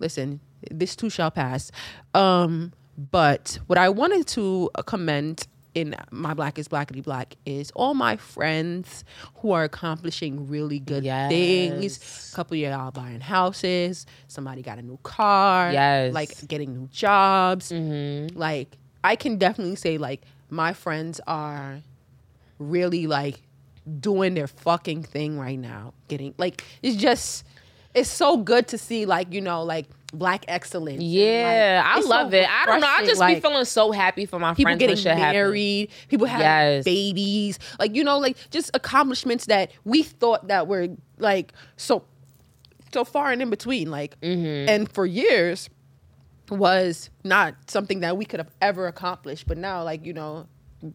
listen, 0.00 0.40
this 0.70 0.96
too 0.96 1.09
shall 1.11 1.30
pass. 1.30 1.70
Um, 2.14 2.72
but 2.97 3.59
what 3.66 3.78
I 3.78 3.88
wanted 3.88 4.26
to 4.28 4.70
uh, 4.74 4.82
commend 4.82 5.47
in 5.74 5.97
my 6.11 6.34
Black 6.34 6.59
is 6.59 6.68
Blackity 6.68 7.03
Black 7.03 7.36
is 7.47 7.70
all 7.72 7.95
my 7.95 8.16
friends 8.16 9.05
who 9.36 9.53
are 9.53 9.64
accomplishing 9.64 10.49
really 10.49 10.78
good 10.78 11.03
things. 11.03 12.30
A 12.32 12.36
couple 12.36 12.55
of 12.55 12.61
y'all 12.61 12.90
buying 12.90 13.20
houses. 13.20 14.07
Somebody 14.28 14.62
got 14.62 14.78
a 14.78 14.82
new 14.82 14.99
car. 15.03 15.72
Yes. 15.72 16.12
Like 16.12 16.47
getting 16.47 16.74
new 16.74 16.88
jobs. 16.93 17.72
Mm-hmm. 17.72 18.38
Like 18.38 18.76
I 19.03 19.16
can 19.16 19.38
definitely 19.38 19.76
say 19.76 19.99
like 19.99 20.22
my 20.51 20.72
friends 20.72 21.20
are 21.26 21.80
really 22.59 23.07
like 23.07 23.40
doing 24.01 24.34
their 24.34 24.47
fucking 24.47 25.05
thing 25.05 25.38
right 25.38 25.59
now. 25.59 25.95
Getting 26.09 26.34
like 26.36 26.62
it's 26.82 26.97
just 26.97 27.45
it's 27.95 28.11
so 28.11 28.36
good 28.36 28.68
to 28.68 28.78
see 28.78 29.07
like 29.07 29.32
you 29.32 29.40
know 29.40 29.62
like 29.62 29.86
black 30.13 30.45
excellence. 30.49 31.03
Yeah, 31.03 31.83
like, 31.85 31.95
I 31.95 31.99
it's 31.99 32.07
so 32.07 32.11
love 32.11 32.35
it. 32.35 32.47
I 32.49 32.67
don't 32.67 32.81
know. 32.81 32.87
I 32.87 33.05
just 33.07 33.25
be 33.27 33.41
feeling 33.41 33.65
so 33.65 33.93
happy 33.93 34.27
for 34.27 34.39
my 34.39 34.53
people 34.55 34.65
friends 34.71 34.79
getting 34.81 34.97
shit 34.97 35.17
married, 35.17 35.91
people 36.09 36.27
having 36.27 36.45
Yes. 36.47 36.85
babies, 36.85 37.59
like 37.79 37.95
you 37.95 38.05
know, 38.05 38.19
like 38.19 38.37
just 38.51 38.71
accomplishments 38.75 39.47
that 39.47 39.73
we 39.85 40.03
thought 40.03 40.49
that 40.49 40.67
were 40.67 40.89
like 41.19 41.53
so 41.77 42.05
so 42.93 43.05
far 43.05 43.31
and 43.33 43.41
in 43.41 43.49
between, 43.49 43.91
like, 43.91 44.21
Mm-hmm. 44.21 44.69
and 44.69 44.93
for 44.93 45.07
years 45.07 45.71
was 46.51 47.09
not 47.25 47.55
something 47.71 48.01
that 48.01 48.17
we 48.19 48.25
could 48.27 48.39
have 48.41 48.51
ever 48.61 48.87
accomplished. 48.87 49.47
But 49.47 49.57
now, 49.59 49.83
like 49.83 50.05
you 50.05 50.13
know, 50.13 50.47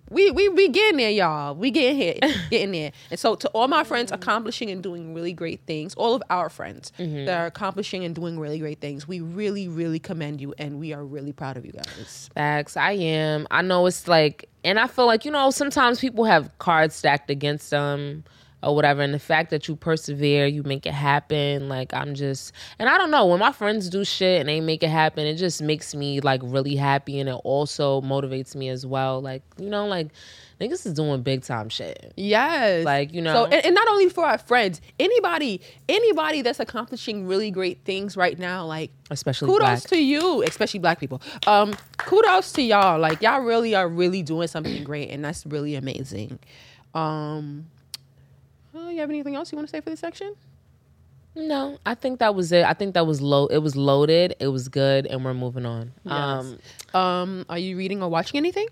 we 0.09 0.31
we 0.31 0.49
we 0.49 0.67
getting 0.69 0.97
there, 0.97 1.09
y'all. 1.09 1.55
We 1.55 1.71
getting 1.71 1.95
here, 1.97 2.15
getting 2.49 2.71
there. 2.71 2.91
And 3.09 3.19
so, 3.19 3.35
to 3.35 3.47
all 3.49 3.67
my 3.67 3.83
friends 3.83 4.11
accomplishing 4.11 4.69
and 4.69 4.83
doing 4.83 5.13
really 5.13 5.33
great 5.33 5.61
things, 5.65 5.93
all 5.95 6.13
of 6.15 6.23
our 6.29 6.49
friends 6.49 6.91
Mm-hmm. 6.99 7.25
that 7.25 7.39
are 7.41 7.45
accomplishing 7.45 8.03
and 8.03 8.13
doing 8.13 8.39
really 8.39 8.59
great 8.59 8.81
things, 8.81 9.07
we 9.07 9.21
really, 9.21 9.67
really 9.67 9.99
commend 9.99 10.41
you, 10.41 10.53
and 10.57 10.79
we 10.79 10.93
are 10.93 11.03
really 11.05 11.31
proud 11.31 11.57
of 11.57 11.65
you 11.65 11.71
guys. 11.71 12.29
Facts. 12.35 12.75
I 12.75 12.91
am. 12.93 13.47
I 13.51 13.61
know 13.61 13.85
it's 13.85 14.07
like, 14.07 14.49
and 14.63 14.77
I 14.79 14.88
feel 14.88 15.05
like 15.05 15.23
you 15.25 15.31
know 15.31 15.49
sometimes 15.51 15.99
people 15.99 16.25
have 16.25 16.55
cards 16.59 16.95
stacked 16.95 17.29
against 17.29 17.69
them. 17.69 18.23
Or 18.63 18.75
whatever. 18.75 19.01
And 19.01 19.13
the 19.13 19.19
fact 19.19 19.49
that 19.51 19.67
you 19.67 19.75
persevere, 19.75 20.45
you 20.47 20.63
make 20.63 20.85
it 20.85 20.93
happen. 20.93 21.69
Like 21.69 21.93
I'm 21.93 22.15
just, 22.15 22.51
and 22.79 22.89
I 22.89 22.97
don't 22.97 23.11
know 23.11 23.25
when 23.25 23.39
my 23.39 23.51
friends 23.51 23.89
do 23.89 24.03
shit 24.03 24.39
and 24.39 24.49
they 24.49 24.61
make 24.61 24.83
it 24.83 24.89
happen, 24.89 25.25
it 25.25 25.35
just 25.35 25.61
makes 25.61 25.93
me 25.93 26.19
like 26.19 26.41
really 26.43 26.75
happy, 26.75 27.19
and 27.19 27.29
it 27.29 27.39
also 27.43 28.01
motivates 28.01 28.55
me 28.55 28.69
as 28.69 28.85
well. 28.85 29.21
Like 29.21 29.43
you 29.57 29.69
know, 29.69 29.85
like 29.87 30.07
niggas 30.59 30.85
is 30.85 30.93
doing 30.93 31.21
big 31.21 31.43
time 31.43 31.69
shit. 31.69 32.13
Yes. 32.15 32.83
Like, 32.85 33.13
you 33.13 33.21
know. 33.21 33.33
So 33.33 33.45
and, 33.45 33.65
and 33.65 33.75
not 33.75 33.87
only 33.87 34.09
for 34.09 34.25
our 34.25 34.37
friends, 34.37 34.81
anybody 34.99 35.61
anybody 35.87 36.41
that's 36.41 36.59
accomplishing 36.59 37.27
really 37.27 37.51
great 37.51 37.83
things 37.85 38.17
right 38.17 38.37
now, 38.37 38.65
like 38.65 38.91
Especially 39.11 39.47
kudos 39.47 39.81
black. 39.81 39.83
to 39.83 39.97
you, 40.01 40.43
especially 40.43 40.79
black 40.79 40.99
people. 40.99 41.21
Um, 41.45 41.75
kudos 41.97 42.51
to 42.53 42.61
y'all. 42.61 42.99
Like 42.99 43.21
y'all 43.21 43.41
really 43.41 43.75
are 43.75 43.87
really 43.87 44.23
doing 44.23 44.47
something 44.47 44.83
great 44.83 45.09
and 45.09 45.23
that's 45.23 45.45
really 45.45 45.75
amazing. 45.75 46.39
Um 46.93 47.67
uh, 48.78 48.89
you 48.89 48.99
have 48.99 49.09
anything 49.09 49.36
else 49.36 49.51
you 49.51 49.57
want 49.57 49.67
to 49.67 49.71
say 49.71 49.82
for 49.82 49.89
this 49.89 49.99
section? 49.99 50.36
No, 51.36 51.78
I 51.86 51.93
think 51.93 52.19
that 52.19 52.34
was 52.34 52.51
it. 52.51 52.65
I 52.65 52.73
think 52.73 52.95
that 52.95 53.05
was 53.05 53.21
low. 53.21 53.45
It 53.47 53.59
was 53.59 53.75
loaded. 53.75 54.36
It 54.39 54.47
was 54.47 54.69
good, 54.69 55.05
and 55.05 55.23
we're 55.23 55.36
moving 55.36 55.65
on. 55.65 55.91
Um, 56.05 56.57
Um, 56.95 57.45
are 57.47 57.59
you 57.59 57.78
reading 57.78 58.01
or 58.01 58.09
watching 58.09 58.38
anything? 58.38 58.67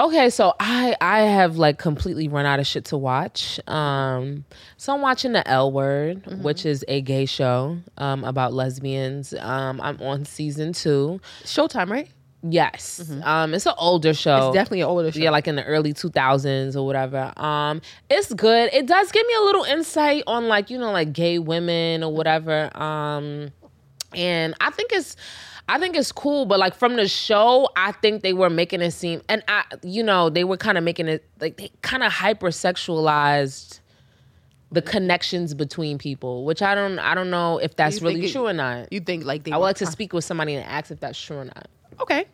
Okay, 0.00 0.30
so 0.30 0.54
I 0.60 0.94
I 1.00 1.22
have 1.22 1.56
like 1.56 1.76
completely 1.78 2.28
run 2.28 2.46
out 2.46 2.60
of 2.60 2.68
shit 2.68 2.84
to 2.86 2.96
watch. 2.96 3.58
Um, 3.68 4.44
so 4.76 4.94
I'm 4.94 5.00
watching 5.00 5.32
the 5.32 5.46
L 5.48 5.72
Word, 5.72 6.22
Mm-hmm. 6.22 6.42
which 6.44 6.64
is 6.64 6.84
a 6.86 7.00
gay 7.00 7.26
show 7.26 7.78
um, 7.96 8.22
about 8.22 8.52
lesbians. 8.52 9.34
Um, 9.34 9.80
I'm 9.80 10.00
on 10.00 10.24
season 10.24 10.72
two. 10.72 11.20
Showtime, 11.42 11.90
right? 11.90 12.08
Yes, 12.42 13.10
um, 13.24 13.52
it's 13.52 13.66
an 13.66 13.74
older 13.78 14.14
show. 14.14 14.30
Mm-hmm. 14.30 14.46
It's 14.48 14.54
definitely 14.54 14.82
an 14.82 14.86
older 14.86 15.10
show. 15.10 15.18
yeah, 15.18 15.30
like 15.30 15.48
in 15.48 15.56
the 15.56 15.64
early 15.64 15.92
2000s 15.92 16.76
or 16.76 16.86
whatever. 16.86 17.32
Um, 17.36 17.80
it's 18.08 18.32
good. 18.32 18.70
It 18.72 18.86
does 18.86 19.10
give 19.10 19.26
me 19.26 19.34
a 19.34 19.42
little 19.42 19.64
insight 19.64 20.22
on 20.28 20.46
like 20.46 20.70
you 20.70 20.78
know 20.78 20.92
like 20.92 21.12
gay 21.12 21.40
women 21.40 22.04
or 22.04 22.12
whatever. 22.12 22.70
Um, 22.80 23.50
and 24.14 24.54
I 24.60 24.70
think 24.70 24.92
it's. 24.92 25.16
I 25.70 25.78
think 25.78 25.96
it's 25.96 26.12
cool, 26.12 26.46
but 26.46 26.58
like 26.58 26.74
from 26.74 26.96
the 26.96 27.06
show, 27.06 27.68
I 27.76 27.92
think 27.92 28.22
they 28.22 28.32
were 28.32 28.48
making 28.48 28.80
it 28.80 28.92
seem, 28.92 29.20
and 29.28 29.44
I, 29.48 29.64
you 29.82 30.02
know, 30.02 30.30
they 30.30 30.42
were 30.44 30.56
kind 30.56 30.78
of 30.78 30.84
making 30.84 31.08
it 31.08 31.28
like 31.42 31.58
they 31.58 31.70
kind 31.82 32.02
of 32.02 32.10
hypersexualized 32.10 33.80
the 34.72 34.80
connections 34.80 35.52
between 35.52 35.98
people, 35.98 36.46
which 36.46 36.62
I 36.62 36.74
don't, 36.74 36.98
I 36.98 37.14
don't 37.14 37.30
know 37.30 37.58
if 37.58 37.76
that's 37.76 38.00
really 38.00 38.24
it- 38.24 38.32
true 38.32 38.46
or 38.46 38.52
not. 38.54 38.90
you 38.92 39.00
think 39.00 39.24
like 39.26 39.44
they 39.44 39.52
I 39.52 39.58
would 39.58 39.64
like 39.64 39.76
to 39.76 39.86
speak 39.86 40.14
with 40.14 40.24
somebody 40.24 40.54
and 40.54 40.64
ask 40.66 40.90
if 40.90 41.00
that's 41.00 41.20
true 41.20 41.36
or 41.38 41.44
not 41.44 41.68
Okay. 42.00 42.26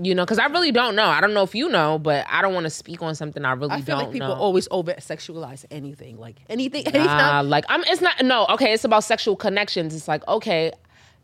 you 0.00 0.14
know, 0.14 0.24
because 0.24 0.38
I 0.38 0.46
really 0.46 0.72
don't 0.72 0.94
know. 0.94 1.06
I 1.06 1.20
don't 1.20 1.34
know 1.34 1.42
if 1.42 1.54
you 1.54 1.68
know, 1.68 1.98
but 1.98 2.26
I 2.28 2.42
don't 2.42 2.54
want 2.54 2.64
to 2.64 2.70
speak 2.70 3.02
on 3.02 3.14
something 3.14 3.44
I 3.44 3.52
really 3.52 3.68
don't 3.68 3.70
know. 3.70 3.74
I 3.74 3.80
feel 3.82 3.96
don't 3.96 4.04
like 4.06 4.12
people 4.12 4.28
know. 4.28 4.34
always 4.34 4.68
over 4.70 4.92
sexualize 4.94 5.64
anything. 5.70 6.18
Like 6.18 6.36
anything 6.48 6.84
Nah, 6.92 6.98
anytime 6.98 7.48
like 7.48 7.64
I'm. 7.68 7.82
It's 7.84 8.00
not. 8.00 8.22
No. 8.24 8.46
Okay. 8.50 8.72
It's 8.72 8.84
about 8.84 9.04
sexual 9.04 9.36
connections. 9.36 9.94
It's 9.94 10.08
like 10.08 10.26
okay, 10.28 10.72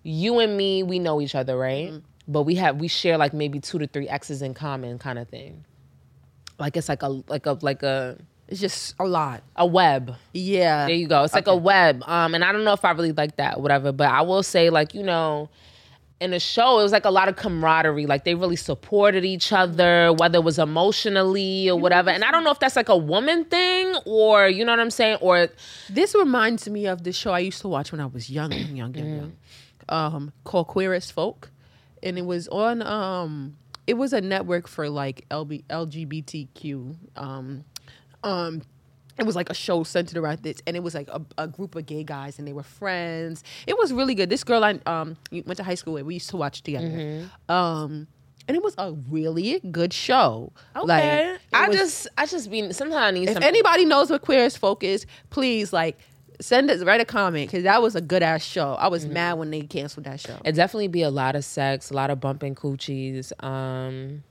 you 0.03 0.39
and 0.39 0.57
me, 0.57 0.83
we 0.83 0.99
know 0.99 1.21
each 1.21 1.35
other, 1.35 1.57
right? 1.57 1.89
Mm-hmm. 1.91 1.99
But 2.27 2.43
we 2.43 2.57
have 2.57 2.79
we 2.79 2.89
share 2.89 3.17
like 3.17 3.33
maybe 3.33 3.61
two 3.61 3.79
to 3.79 3.87
three 3.87 4.09
exes 4.09 4.43
in 4.43 4.55
common, 4.55 4.99
kind 4.99 5.19
of 5.19 5.29
thing. 5.29 5.65
Like 6.59 6.77
it's 6.77 6.89
like 6.89 7.03
a 7.03 7.09
like 7.29 7.47
a 7.47 7.59
like 7.63 7.83
a 7.83 8.19
it's 8.49 8.61
just 8.61 8.95
a 8.99 9.05
lot. 9.07 9.43
a 9.57 9.67
web. 9.67 10.15
Yeah. 10.33 10.87
There 10.87 10.97
you 10.97 11.07
go. 11.07 11.23
It's 11.23 11.35
like 11.35 11.47
a 11.47 11.57
web. 11.57 12.03
Um, 12.07 12.35
and 12.35 12.43
I 12.43 12.53
don't 12.53 12.65
know 12.65 12.73
if 12.73 12.85
I 12.85 12.93
really 12.93 13.13
like 13.13 13.37
that, 13.37 13.61
whatever. 13.61 13.93
But 13.93 14.09
I 14.09 14.23
will 14.23 14.43
say, 14.43 14.71
like 14.71 14.95
you 14.95 15.03
know, 15.03 15.51
in 16.21 16.33
the 16.33 16.41
show, 16.41 16.81
it 16.81 16.83
was 16.83 16.93
like 16.93 17.05
a 17.05 17.11
lot 17.11 17.29
of 17.29 17.37
camaraderie. 17.37 18.07
Like 18.07 18.25
they 18.25 18.35
really 18.35 18.57
supported 18.57 19.25
each 19.25 19.53
other, 19.53 20.13
whether 20.13 20.39
it 20.39 20.45
was 20.45 20.59
emotionally 20.59 21.71
or 21.71 21.79
whatever. 21.79 22.11
And 22.11 22.25
I 22.25 22.31
don't 22.31 22.45
know 22.45 22.51
if 22.51 22.59
that's 22.59 22.77
like 22.77 22.89
a 22.89 22.97
woman 22.97 23.45
thing, 23.45 23.95
or 24.05 24.49
you 24.49 24.65
know 24.65 24.73
what 24.73 24.81
I'm 24.81 24.91
saying, 24.91 25.19
or 25.21 25.49
This 25.89 26.15
reminds 26.15 26.69
me 26.69 26.87
of 26.87 27.05
the 27.05 27.13
show 27.13 27.33
I 27.33 27.39
used 27.41 27.61
to 27.61 27.69
watch 27.69 27.93
when 27.93 28.01
I 28.01 28.07
was 28.07 28.29
young, 28.29 28.53
young, 28.53 28.77
young, 28.77 28.95
young, 28.95 29.17
young. 29.17 29.33
Um, 29.89 30.33
called 30.45 30.67
Queer 30.67 30.93
as 30.93 31.11
Folk, 31.11 31.51
and 32.03 32.19
it 32.19 32.27
was 32.27 32.49
on. 32.49 32.83
Um, 32.83 33.57
it 33.87 33.95
was 33.95 34.13
a 34.13 34.21
network 34.21 34.69
for 34.69 34.91
like 34.91 35.27
LB, 35.31 35.65
LGBTQ. 35.67 36.97
Um, 37.17 37.65
um, 38.23 38.63
it 39.19 39.27
was 39.27 39.37
like 39.37 39.51
a 39.51 39.55
show 39.55 39.83
centered 39.83 40.17
around 40.17 40.39
this, 40.43 40.59
and 40.67 40.77
it 40.77 40.83
was 40.83 40.95
like 40.95 41.09
a, 41.09 41.21
a 41.37 41.49
group 41.49 41.75
of 41.75 41.87
gay 41.87 42.05
guys, 42.05 42.39
and 42.39 42.47
they 42.47 42.53
were 42.53 42.63
friends. 42.63 43.43
It 43.67 43.77
was 43.77 43.93
really 43.93 44.15
good. 44.15 44.31
This 44.31 44.45
girl 44.45 44.63
I 44.65 44.79
um 44.87 45.17
went 45.33 45.57
to 45.57 45.65
high 45.65 45.75
school 45.75 45.95
with, 45.95 46.05
we 46.05 46.15
used 46.15 46.31
to 46.31 46.37
watch 46.37 46.63
together. 46.63 47.29
Um, 47.49 48.07
and 48.47 48.57
it 48.57 48.63
was 48.63 48.75
a 48.79 48.93
really 49.11 49.61
good 49.71 49.93
show. 49.93 50.53
Like, 50.75 51.03
I 51.53 51.69
was- 51.69 51.77
just, 51.77 52.09
I 52.17 52.25
just 52.27 52.51
be 52.51 52.73
sometimes 52.73 52.95
I 52.97 53.11
need 53.11 53.25
if 53.29 53.35
something. 53.35 53.43
anybody 53.49 53.85
knows 53.85 54.09
what 54.11 54.23
queer 54.23 54.45
as 54.45 54.57
folk 54.57 54.83
is, 54.83 55.05
please 55.31 55.73
like 55.73 55.99
send 56.41 56.71
us 56.71 56.83
write 56.85 57.01
a 57.01 57.05
comment 57.05 57.51
because 57.51 57.65
that 57.65 57.83
was 57.83 57.95
a 57.97 58.01
good 58.01 58.23
ass 58.23 58.43
show. 58.45 58.75
I 58.75 58.87
was 58.89 59.05
mad 59.05 59.35
when 59.35 59.51
they 59.51 59.63
canceled 59.63 60.05
that 60.07 60.21
show. 60.21 60.37
it 60.45 60.53
definitely 60.53 60.89
be 60.89 61.03
a 61.03 61.11
lot 61.11 61.35
of 61.37 61.45
sex, 61.45 61.91
a 61.91 61.95
lot 61.95 62.09
of 62.11 62.21
bumping 62.21 62.55
coochies, 62.55 63.33
um, 63.45 64.23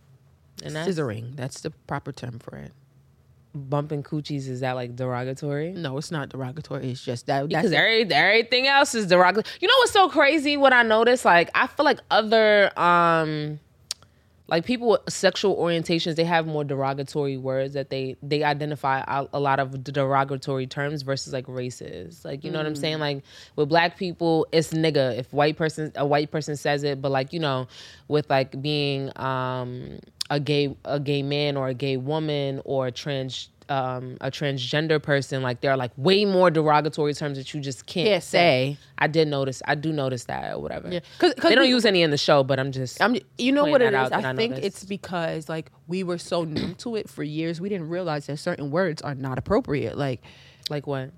and 0.64 0.76
that's 0.76 0.90
Scissoring, 0.90 1.36
that's 1.36 1.62
the 1.62 1.70
proper 1.70 2.12
term 2.12 2.40
for 2.40 2.56
it. 2.56 2.72
Bumping 3.58 4.04
coochies. 4.04 4.48
Is 4.48 4.62
that 4.62 4.74
like 4.74 4.96
derogatory? 4.96 5.72
No, 5.72 5.98
it's 5.98 6.12
not 6.12 6.30
derogatory. 6.30 6.92
It's 6.92 7.04
just 7.04 7.28
that. 7.28 7.48
Because 7.48 7.72
every, 7.72 8.04
everything 8.12 8.68
else 8.68 8.96
is 8.96 9.08
derogatory. 9.08 9.52
You 9.60 9.68
know 9.68 9.74
what's 9.80 9.92
so 9.92 10.10
crazy? 10.10 10.58
What 10.58 10.74
I 10.74 10.84
noticed, 10.84 11.26
like 11.26 11.50
I 11.56 11.68
feel 11.68 11.86
like 11.86 12.00
other 12.10 12.72
um 12.80 13.60
like 14.50 14.66
people 14.66 14.90
with 14.90 15.02
sexual 15.10 15.58
orientations, 15.58 16.16
they 16.16 16.24
have 16.24 16.48
more 16.48 16.64
derogatory 16.64 17.38
words 17.38 17.74
that 17.74 17.90
they 17.90 18.16
they 18.24 18.44
identify 18.44 19.04
a, 19.08 19.28
a 19.34 19.40
lot 19.40 19.60
of 19.60 19.84
derogatory 19.84 20.68
terms 20.68 21.02
versus 21.02 21.34
like 21.34 21.48
races. 21.48 22.24
Like 22.24 22.44
you 22.44 22.52
know 22.52 22.60
what 22.60 22.66
I'm 22.66 22.76
saying? 22.76 23.00
Like 23.00 23.24
with 23.56 23.68
black 23.68 23.98
people, 23.98 24.48
it's 24.52 24.72
nigga. 24.72 25.18
If 25.18 25.34
white 25.34 25.58
person 25.58 25.92
a 25.96 26.06
white 26.06 26.32
person 26.32 26.56
says 26.56 26.84
it, 26.84 27.02
but 27.02 27.12
like 27.12 27.34
you 27.34 27.40
know, 27.40 27.68
with 28.08 28.30
like 28.30 28.62
being 28.62 29.12
um 29.18 30.00
a 30.30 30.40
gay 30.40 30.76
a 30.86 31.00
gay 31.00 31.24
man 31.24 31.58
or 31.58 31.68
a 31.70 31.74
gay 31.74 31.98
woman 31.98 32.62
or 32.66 32.88
a 32.88 32.92
trans 32.92 33.50
um, 33.70 34.16
a 34.22 34.32
transgender 34.32 35.02
person, 35.04 35.42
like 35.44 35.60
there 35.60 35.72
are 35.72 35.76
like 35.76 35.92
way 35.98 36.24
more 36.24 36.50
derogatory 36.50 37.14
terms 37.14 37.38
that 37.38 37.54
you 37.54 37.60
just 37.60 37.86
can't, 37.86 38.08
Can't 38.08 38.24
say. 38.24 38.78
I 38.98 39.08
did 39.08 39.28
notice. 39.28 39.62
I 39.68 39.76
do 39.76 39.92
notice 39.92 40.24
that 40.26 40.54
or 40.54 40.60
whatever. 40.60 40.88
Yeah. 40.90 41.02
'Cause- 41.20 41.34
'cause 41.34 41.50
they 41.50 41.56
don't 41.56 41.66
we- 41.66 41.72
use 41.72 41.84
any 41.86 42.02
in 42.02 42.10
the 42.12 42.18
show, 42.18 42.44
but 42.46 42.62
I'm 42.62 42.72
just. 42.72 43.02
I'm, 43.02 43.18
you 43.38 43.52
know 43.52 43.66
what 43.66 43.82
it 43.82 43.94
is. 43.94 44.12
I 44.14 44.20
I 44.20 44.34
think 44.36 44.52
noticed. 44.54 44.66
it's 44.66 44.86
because 44.86 45.50
like 45.50 45.70
we 45.86 46.02
were 46.04 46.18
so 46.18 46.46
numb 46.46 46.76
to 46.76 46.96
it 46.96 47.10
for 47.10 47.24
years, 47.24 47.60
we 47.60 47.68
didn't 47.68 47.90
realize 47.90 48.28
that 48.28 48.38
certain 48.38 48.72
words 48.72 49.02
are 49.02 49.16
not 49.16 49.38
appropriate. 49.38 49.98
Like 49.98 50.22
like 50.70 50.88
what? 50.88 51.10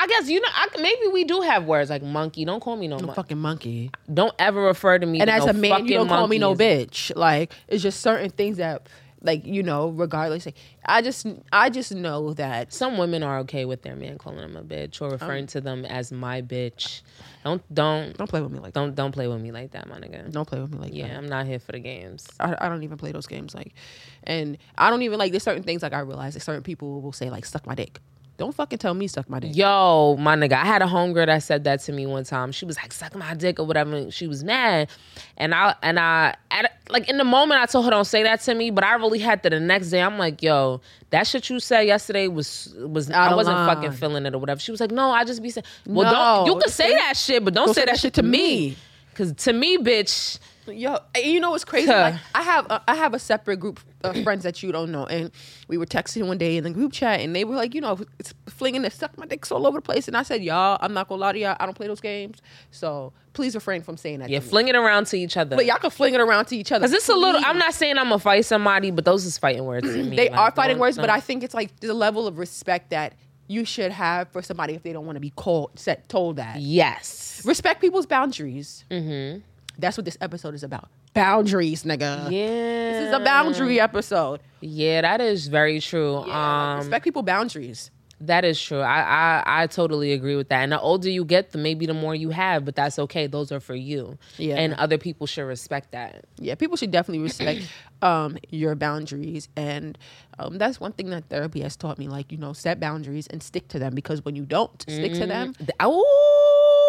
I 0.00 0.06
guess 0.06 0.28
you 0.30 0.40
know. 0.40 0.48
I, 0.54 0.68
maybe 0.80 1.08
we 1.12 1.24
do 1.24 1.40
have 1.40 1.64
words 1.64 1.90
like 1.90 2.02
monkey. 2.04 2.44
Don't 2.44 2.60
call 2.60 2.76
me 2.76 2.86
no. 2.86 2.98
no 2.98 3.06
mon- 3.06 3.16
fucking 3.16 3.38
monkey. 3.38 3.90
Don't 4.12 4.32
ever 4.38 4.62
refer 4.62 4.96
to 4.96 5.04
me. 5.04 5.20
And 5.20 5.28
as 5.28 5.44
no 5.44 5.50
a 5.50 5.54
man, 5.54 5.86
you 5.86 5.94
don't 5.94 6.08
call 6.08 6.28
me 6.28 6.38
no 6.38 6.54
bitch. 6.54 7.14
Like 7.16 7.52
it's 7.66 7.82
just 7.82 8.00
certain 8.00 8.30
things 8.30 8.58
that, 8.58 8.88
like 9.22 9.44
you 9.44 9.64
know, 9.64 9.88
regardless. 9.88 10.46
Like, 10.46 10.54
I 10.86 11.02
just, 11.02 11.26
I 11.52 11.68
just 11.68 11.92
know 11.92 12.32
that 12.34 12.72
Some 12.72 12.96
women 12.96 13.24
are 13.24 13.40
okay 13.40 13.64
with 13.64 13.82
their 13.82 13.96
man 13.96 14.18
calling 14.18 14.38
them 14.38 14.56
a 14.56 14.62
bitch 14.62 15.02
or 15.02 15.10
referring 15.10 15.42
Um, 15.42 15.48
to 15.48 15.60
them 15.60 15.84
as 15.84 16.12
my 16.12 16.42
bitch. 16.42 17.02
Don't 17.44 17.74
don't 17.74 18.16
don't 18.16 18.30
play 18.30 18.40
with 18.40 18.52
me 18.52 18.60
like 18.60 18.74
don't 18.74 18.94
don't 18.94 19.10
play 19.12 19.26
with 19.26 19.40
me 19.40 19.50
like 19.50 19.72
that, 19.72 19.88
my 19.88 19.98
nigga. 19.98 20.30
Don't 20.30 20.46
play 20.46 20.60
with 20.60 20.72
me 20.72 20.78
like 20.78 20.94
Yeah, 20.94 21.08
that. 21.08 21.16
I'm 21.16 21.26
not 21.26 21.46
here 21.46 21.58
for 21.58 21.72
the 21.72 21.80
games. 21.80 22.28
I, 22.38 22.54
I 22.60 22.68
don't 22.68 22.84
even 22.84 22.98
play 22.98 23.10
those 23.10 23.26
games. 23.26 23.52
Like, 23.52 23.74
and 24.22 24.58
I 24.76 24.90
don't 24.90 25.02
even 25.02 25.18
like. 25.18 25.32
There's 25.32 25.42
certain 25.42 25.64
things 25.64 25.82
like 25.82 25.92
I 25.92 26.00
realize 26.00 26.34
that 26.34 26.40
certain 26.40 26.62
people 26.62 27.00
will 27.02 27.12
say 27.12 27.30
like 27.30 27.44
suck 27.44 27.66
my 27.66 27.74
dick. 27.74 28.00
Don't 28.38 28.54
fucking 28.54 28.78
tell 28.78 28.94
me 28.94 29.08
suck 29.08 29.28
my 29.28 29.40
dick. 29.40 29.56
Yo, 29.56 30.16
my 30.16 30.36
nigga, 30.36 30.52
I 30.52 30.64
had 30.64 30.80
a 30.80 30.86
homegirl 30.86 31.26
that 31.26 31.42
said 31.42 31.64
that 31.64 31.80
to 31.80 31.92
me 31.92 32.06
one 32.06 32.22
time. 32.22 32.52
She 32.52 32.64
was 32.64 32.76
like, 32.76 32.92
"Suck 32.92 33.16
my 33.16 33.34
dick" 33.34 33.58
or 33.58 33.66
whatever. 33.66 33.96
and 33.96 34.14
She 34.14 34.28
was 34.28 34.44
mad, 34.44 34.88
and 35.36 35.52
I 35.52 35.74
and 35.82 35.98
I 35.98 36.36
at, 36.52 36.72
like 36.88 37.08
in 37.08 37.18
the 37.18 37.24
moment 37.24 37.60
I 37.60 37.66
told 37.66 37.84
her 37.86 37.90
don't 37.90 38.04
say 38.04 38.22
that 38.22 38.40
to 38.42 38.54
me, 38.54 38.70
but 38.70 38.84
I 38.84 38.94
really 38.94 39.18
had 39.18 39.42
to 39.42 39.50
the 39.50 39.58
next 39.58 39.90
day. 39.90 40.00
I'm 40.00 40.18
like, 40.18 40.40
"Yo, 40.40 40.80
that 41.10 41.26
shit 41.26 41.50
you 41.50 41.58
said 41.58 41.80
yesterday 41.80 42.28
was 42.28 42.72
was 42.78 43.10
Out 43.10 43.32
I 43.32 43.34
wasn't 43.34 43.56
line. 43.56 43.74
fucking 43.74 43.92
feeling 43.92 44.24
it 44.24 44.32
or 44.34 44.38
whatever." 44.38 44.60
She 44.60 44.70
was 44.70 44.80
like, 44.80 44.92
"No, 44.92 45.10
I 45.10 45.24
just 45.24 45.42
be 45.42 45.50
saying, 45.50 45.64
well, 45.86 46.12
No, 46.12 46.44
don't 46.46 46.54
you 46.54 46.60
can 46.62 46.70
say 46.70 46.92
that 46.94 47.16
shit, 47.16 47.44
but 47.44 47.54
don't, 47.54 47.74
say, 47.74 47.86
that 47.86 47.98
shit 47.98 48.14
to 48.14 48.22
me, 48.22 48.68
me. 48.70 48.76
because 49.10 49.32
to 49.32 49.52
me, 49.52 49.78
bitch." 49.78 50.38
Yo, 50.76 50.98
you 51.16 51.40
know 51.40 51.50
what's 51.50 51.64
crazy? 51.64 51.88
Huh. 51.90 52.00
Like, 52.12 52.14
I 52.34 52.42
have 52.42 52.66
uh, 52.70 52.80
I 52.88 52.94
have 52.96 53.14
a 53.14 53.18
separate 53.18 53.58
group 53.58 53.80
of 54.04 54.16
friends 54.24 54.44
that 54.44 54.62
you 54.62 54.70
don't 54.72 54.92
know, 54.92 55.06
and 55.06 55.30
we 55.68 55.78
were 55.78 55.86
texting 55.86 56.26
one 56.26 56.38
day 56.38 56.56
in 56.56 56.64
the 56.64 56.70
group 56.70 56.92
chat, 56.92 57.20
and 57.20 57.34
they 57.34 57.44
were 57.44 57.54
like, 57.56 57.74
you 57.74 57.80
know, 57.80 57.98
it's 58.18 58.34
flinging 58.46 58.82
the 58.82 58.90
suck 58.90 59.16
my 59.18 59.26
dicks 59.26 59.50
all 59.50 59.66
over 59.66 59.78
the 59.78 59.82
place, 59.82 60.08
and 60.08 60.16
I 60.16 60.22
said, 60.22 60.42
y'all, 60.42 60.78
I'm 60.80 60.92
not 60.92 61.08
gonna 61.08 61.20
lie 61.20 61.32
to 61.32 61.38
y'all, 61.38 61.56
I 61.58 61.64
don't 61.66 61.74
play 61.74 61.86
those 61.86 62.00
games, 62.00 62.38
so 62.70 63.12
please 63.32 63.54
refrain 63.54 63.82
from 63.82 63.96
saying 63.96 64.18
that. 64.20 64.30
Yeah, 64.30 64.40
fling 64.40 64.68
it 64.68 64.76
around 64.76 65.06
to 65.08 65.18
each 65.18 65.36
other. 65.36 65.56
but 65.56 65.64
y'all 65.66 65.76
can 65.78 65.90
fling 65.90 66.14
it 66.14 66.20
around 66.20 66.46
to 66.46 66.56
each 66.56 66.72
other. 66.72 66.84
Cause 66.84 66.92
it's 66.92 67.08
a 67.08 67.14
little. 67.14 67.40
I'm 67.44 67.58
not 67.58 67.74
saying 67.74 67.98
I'm 67.98 68.04
gonna 68.08 68.18
fight 68.18 68.44
somebody, 68.44 68.90
but 68.90 69.04
those 69.04 69.24
is 69.24 69.38
fighting 69.38 69.64
words 69.64 69.86
to 69.86 70.02
me. 70.04 70.16
They 70.16 70.28
Like, 70.30 70.38
are 70.38 70.50
fighting 70.52 70.78
words, 70.78 70.96
but 70.96 71.10
I 71.10 71.20
think 71.20 71.42
it's 71.44 71.54
like 71.54 71.78
the 71.80 71.94
level 71.94 72.26
of 72.26 72.38
respect 72.38 72.90
that 72.90 73.14
you 73.50 73.64
should 73.64 73.92
have 73.92 74.28
for 74.28 74.42
somebody 74.42 74.74
if 74.74 74.82
they 74.82 74.92
don't 74.92 75.06
want 75.06 75.16
to 75.16 75.20
be 75.20 75.30
called, 75.30 75.70
set, 75.78 76.06
told 76.10 76.36
that. 76.36 76.60
yes. 76.60 77.40
Respect 77.46 77.80
people's 77.80 78.04
boundaries. 78.04 78.84
Mm-hmm. 78.90 79.40
That's 79.78 79.96
what 79.96 80.04
this 80.04 80.18
episode 80.20 80.54
is 80.54 80.62
about. 80.64 80.88
Boundaries, 81.14 81.84
nigga. 81.84 82.30
Yeah. 82.30 82.46
This 82.92 83.08
is 83.08 83.14
a 83.14 83.20
boundary 83.20 83.78
episode. 83.80 84.40
Yeah, 84.60 85.02
that 85.02 85.20
is 85.20 85.46
very 85.46 85.80
true. 85.80 86.24
Yeah, 86.26 86.72
um, 86.72 86.78
respect 86.80 87.04
people 87.04 87.22
boundaries. 87.22 87.90
That 88.20 88.44
is 88.44 88.60
true. 88.60 88.80
I, 88.80 89.00
I 89.02 89.62
I 89.62 89.66
totally 89.68 90.12
agree 90.12 90.34
with 90.34 90.48
that. 90.48 90.62
And 90.64 90.72
the 90.72 90.80
older 90.80 91.08
you 91.08 91.24
get, 91.24 91.52
the 91.52 91.58
maybe 91.58 91.86
the 91.86 91.94
more 91.94 92.16
you 92.16 92.30
have, 92.30 92.64
but 92.64 92.74
that's 92.74 92.98
okay. 92.98 93.28
Those 93.28 93.52
are 93.52 93.60
for 93.60 93.76
you. 93.76 94.18
Yeah. 94.38 94.56
And 94.56 94.74
other 94.74 94.98
people 94.98 95.28
should 95.28 95.44
respect 95.44 95.92
that. 95.92 96.24
yeah 96.40 96.56
people 96.56 96.76
should 96.76 96.90
definitely 96.90 97.22
respect 97.22 97.60
um 98.02 98.36
your 98.50 98.74
boundaries 98.74 99.48
and 99.56 99.96
um 100.40 100.58
that's 100.58 100.80
one 100.80 100.92
thing 100.92 101.10
that 101.10 101.28
therapy 101.28 101.60
has 101.60 101.76
taught 101.76 101.96
me 101.98 102.08
like 102.08 102.32
you 102.32 102.38
know 102.38 102.52
set 102.52 102.80
boundaries 102.80 103.26
and 103.28 103.40
stick 103.42 103.68
to 103.68 103.78
them 103.78 103.94
because 103.94 104.24
when 104.24 104.34
you 104.34 104.44
don't 104.44 104.82
stick 104.82 105.12
to 105.14 105.26
them 105.26 105.52
Oh, 105.80 106.47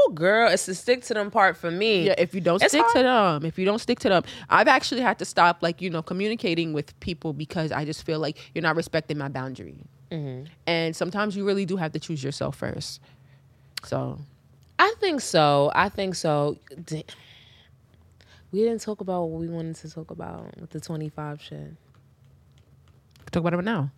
girl, 0.09 0.51
it's 0.51 0.65
the 0.65 0.75
stick 0.75 1.03
to 1.03 1.13
them 1.13 1.31
part 1.31 1.55
for 1.57 1.69
me. 1.71 2.05
yeah 2.07 2.15
if 2.17 2.33
you 2.35 2.41
don't 2.41 2.61
It's 2.61 2.71
stick 2.73 2.85
to 2.93 3.03
them 3.03 3.45
if 3.45 3.57
you 3.59 3.65
don't 3.65 3.79
stick 3.79 3.99
to 3.99 4.09
them 4.09 4.23
i've 4.49 4.67
actually 4.67 5.01
had 5.01 5.17
to 5.19 5.25
stop 5.25 5.61
like 5.61 5.81
you 5.81 5.89
know 5.89 6.01
communicating 6.01 6.73
with 6.73 6.97
people 6.99 7.33
because 7.33 7.71
i 7.71 7.85
just 7.85 8.03
feel 8.05 8.19
like 8.19 8.37
you're 8.53 8.61
not 8.61 8.75
respecting 8.75 9.17
my 9.17 9.27
boundary 9.29 9.77
Mm-hmm. 10.11 10.45
and 10.65 10.95
sometimes 10.95 11.37
you 11.37 11.45
really 11.45 11.65
do 11.67 11.75
have 11.77 11.91
to 11.91 11.99
choose 11.99 12.23
yourself 12.23 12.55
first 12.55 12.99
so 13.83 14.17
I 14.81 14.93
think 15.01 15.19
so. 15.21 15.71
I 15.75 15.89
think 15.89 16.15
so. 16.15 16.57
We 18.51 18.59
didn't 18.63 18.79
talk 18.81 19.01
about 19.01 19.25
what 19.25 19.39
we 19.41 19.47
wanted 19.49 19.75
to 19.75 19.89
talk 19.91 20.09
about 20.09 20.57
with 20.59 20.69
the 20.69 20.79
25 20.79 21.41
shit. 21.41 21.75
talk 23.31 23.41
about 23.41 23.59
it 23.59 23.61
now 23.63 23.91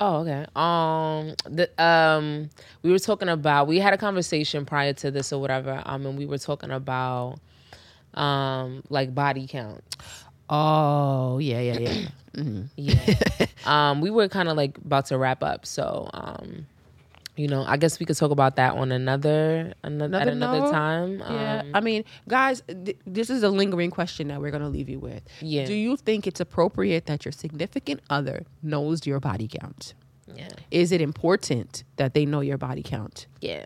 Oh, 0.00 0.16
okay. 0.26 0.44
Um, 0.54 1.34
the 1.48 1.70
um, 1.82 2.50
we 2.82 2.90
were 2.90 2.98
talking 2.98 3.28
about 3.28 3.66
we 3.66 3.78
had 3.78 3.94
a 3.94 3.98
conversation 3.98 4.66
prior 4.66 4.92
to 4.94 5.10
this 5.10 5.32
or 5.32 5.40
whatever. 5.40 5.82
Um, 5.86 6.04
and 6.06 6.18
we 6.18 6.26
were 6.26 6.38
talking 6.38 6.70
about 6.70 7.38
um, 8.14 8.82
like 8.90 9.14
body 9.14 9.46
count. 9.46 9.82
oh 10.50 11.38
yeah 11.38 11.60
yeah 11.60 11.78
yeah 11.78 12.08
Yeah. 12.76 13.14
um, 13.66 14.00
we 14.00 14.10
were 14.10 14.28
kind 14.28 14.48
of 14.48 14.56
like 14.56 14.76
about 14.78 15.06
to 15.06 15.18
wrap 15.18 15.42
up, 15.42 15.64
so 15.66 16.10
um, 16.12 16.66
you 17.36 17.48
know, 17.48 17.64
I 17.66 17.76
guess 17.76 17.98
we 18.00 18.06
could 18.06 18.16
talk 18.16 18.30
about 18.30 18.56
that 18.56 18.74
on 18.74 18.92
another, 18.92 19.74
another 19.82 20.16
at 20.18 20.28
Another 20.28 20.60
time. 20.72 21.18
Yeah, 21.18 21.60
Um, 21.64 21.70
I 21.74 21.80
mean, 21.80 22.04
guys, 22.28 22.62
th- 22.66 22.96
this 23.06 23.28
is 23.30 23.42
a 23.42 23.50
lingering 23.50 23.90
question 23.90 24.28
that 24.28 24.40
we're 24.40 24.50
gonna 24.50 24.68
leave 24.70 24.88
you 24.88 24.98
with. 24.98 25.22
Yeah. 25.40 25.64
Do 25.66 25.74
you 25.74 25.96
think 25.96 26.26
it's 26.26 26.40
appropriate 26.40 27.06
that 27.06 27.24
your 27.24 27.32
significant 27.32 28.00
other 28.10 28.44
knows 28.62 29.06
your 29.06 29.20
body 29.20 29.48
count? 29.48 29.94
yeah, 30.34 30.48
Is 30.70 30.90
it 30.92 31.00
important 31.00 31.84
that 31.96 32.14
they 32.14 32.26
know 32.26 32.40
your 32.40 32.58
body 32.58 32.82
count? 32.82 33.26
yeah. 33.40 33.64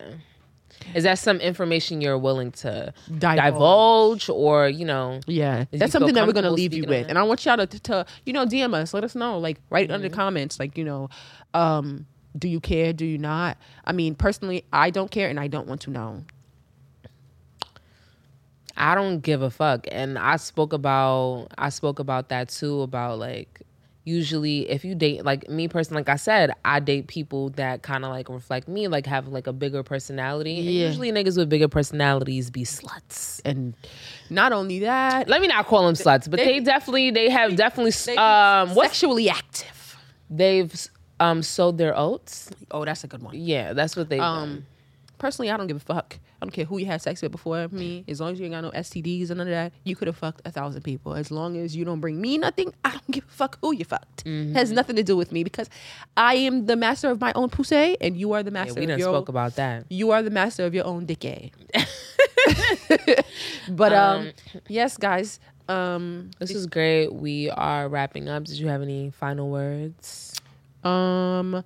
Is 0.94 1.04
that 1.04 1.18
some 1.18 1.38
information 1.40 2.00
you're 2.00 2.16
willing 2.16 2.52
to 2.52 2.94
Divulge. 3.10 3.36
divulge, 3.44 4.28
or 4.30 4.66
you 4.68 4.86
know? 4.86 5.20
Yeah, 5.26 5.66
that's 5.72 5.92
something 5.92 6.14
that 6.14 6.26
we're 6.26 6.32
gonna 6.32 6.50
leave 6.50 6.72
you 6.72 6.84
with, 6.84 7.06
and 7.08 7.18
I 7.18 7.22
want 7.22 7.44
y'all 7.44 7.58
to, 7.58 7.66
to 7.66 8.06
you 8.24 8.32
know 8.32 8.46
DM 8.46 8.72
us, 8.72 8.94
let 8.94 9.04
us 9.04 9.14
know, 9.14 9.38
like 9.38 9.60
write 9.68 9.90
under 9.90 10.08
Mm-hmm. 10.08 10.14
comments, 10.16 10.58
like 10.58 10.78
you 10.78 10.84
know, 10.84 11.10
um, 11.54 12.06
do 12.38 12.48
you 12.48 12.60
care? 12.60 12.92
Do 12.92 13.04
you 13.04 13.18
not? 13.18 13.56
I 13.84 13.92
mean, 13.92 14.14
personally, 14.14 14.64
I 14.72 14.90
don't 14.90 15.10
care, 15.10 15.28
and 15.28 15.38
I 15.40 15.48
don't 15.48 15.66
want 15.66 15.80
to 15.82 15.90
know. 15.90 16.22
I 18.76 18.94
don't 18.94 19.20
give 19.20 19.42
a 19.42 19.50
fuck. 19.50 19.86
And 19.90 20.18
I 20.18 20.36
spoke 20.36 20.72
about 20.72 21.48
I 21.58 21.68
spoke 21.68 21.98
about 21.98 22.28
that 22.30 22.48
too 22.48 22.82
about 22.82 23.18
like 23.18 23.60
usually 24.04 24.68
if 24.70 24.82
you 24.84 24.94
date 24.94 25.24
like 25.24 25.48
me 25.50 25.68
personally 25.68 26.00
like 26.00 26.08
I 26.08 26.16
said 26.16 26.50
I 26.64 26.80
date 26.80 27.06
people 27.06 27.50
that 27.50 27.82
kind 27.82 28.02
of 28.04 28.10
like 28.10 28.30
reflect 28.30 28.66
me 28.66 28.88
like 28.88 29.04
have 29.06 29.28
like 29.28 29.46
a 29.46 29.52
bigger 29.52 29.82
personality. 29.82 30.58
And 30.60 30.66
usually 30.68 31.12
niggas 31.12 31.36
with 31.36 31.50
bigger 31.50 31.68
personalities 31.68 32.50
be 32.50 32.62
sluts. 32.64 33.42
And 33.44 33.74
not 34.30 34.52
only 34.52 34.78
that, 34.80 35.28
Let 35.28 35.42
me 35.42 35.48
not 35.48 35.66
call 35.66 35.84
them 35.86 35.94
sluts, 35.96 36.30
but 36.30 36.38
they, 36.38 36.60
they- 36.60 36.60
definitely 36.60 37.10
they 37.10 37.28
have 37.28 37.56
definitely 37.56 38.16
um 38.16 38.72
sexually 38.74 39.28
active. 39.28 39.98
they've 40.30 40.88
um 41.20 41.42
sowed 41.42 41.78
their 41.78 41.96
oats. 41.96 42.50
Oh, 42.70 42.84
that's 42.84 43.04
a 43.04 43.06
good 43.06 43.22
one. 43.22 43.34
Yeah, 43.38 43.72
that's 43.74 43.94
what 43.96 44.08
they've 44.08 44.20
Um, 44.20 44.48
done. 44.48 44.66
personally, 45.18 45.50
I 45.50 45.56
don't 45.56 45.66
give 45.68 45.76
a 45.76 45.80
fuck. 45.80 46.18
I 46.42 46.46
don't 46.46 46.50
care 46.52 46.64
who 46.64 46.78
you 46.78 46.86
had 46.86 47.02
sex 47.02 47.20
with 47.20 47.32
before 47.32 47.68
me. 47.68 48.02
As 48.08 48.18
long 48.18 48.32
as 48.32 48.38
you 48.40 48.46
ain't 48.46 48.54
got 48.54 48.62
no 48.62 48.70
STDs 48.70 49.28
and 49.28 49.36
none 49.36 49.46
of 49.46 49.52
that, 49.52 49.72
you 49.84 49.94
could 49.94 50.06
have 50.08 50.16
fucked 50.16 50.40
a 50.46 50.50
thousand 50.50 50.80
people. 50.82 51.12
As 51.14 51.30
long 51.30 51.58
as 51.58 51.76
you 51.76 51.84
don't 51.84 52.00
bring 52.00 52.18
me 52.18 52.38
nothing, 52.38 52.72
I 52.82 52.92
don't 52.92 53.10
give 53.10 53.24
a 53.24 53.30
fuck 53.30 53.58
who 53.60 53.74
you 53.74 53.84
fucked. 53.84 54.24
Mm-hmm. 54.24 54.54
Has 54.54 54.72
nothing 54.72 54.96
to 54.96 55.02
do 55.02 55.18
with 55.18 55.30
me 55.32 55.44
because 55.44 55.68
I 56.16 56.36
am 56.36 56.64
the 56.64 56.76
master 56.76 57.10
of 57.10 57.20
my 57.20 57.32
own 57.34 57.50
pussy, 57.50 57.98
and 58.00 58.16
you 58.16 58.32
are 58.32 58.42
the 58.42 58.50
Yeah, 58.50 58.64
master 58.64 58.80
we 58.80 58.84
of 58.84 58.88
done 58.88 58.98
your. 58.98 59.12
spoke 59.12 59.28
about 59.28 59.56
that. 59.56 59.84
you 59.90 60.12
are 60.12 60.22
the 60.22 60.30
master 60.30 60.64
of 60.64 60.72
your 60.74 60.86
own 60.86 61.04
dick. 61.04 61.20
but 63.68 63.92
um, 63.92 64.30
yes, 64.68 64.96
guys. 64.96 65.40
Um, 65.68 66.30
This 66.38 66.50
is 66.52 66.66
great. 66.66 67.12
We 67.12 67.50
are 67.50 67.88
wrapping 67.88 68.28
up. 68.28 68.44
Did 68.44 68.58
you 68.58 68.68
have 68.68 68.82
any 68.82 69.10
final 69.10 69.50
words? 69.50 70.29
Um, 70.84 71.64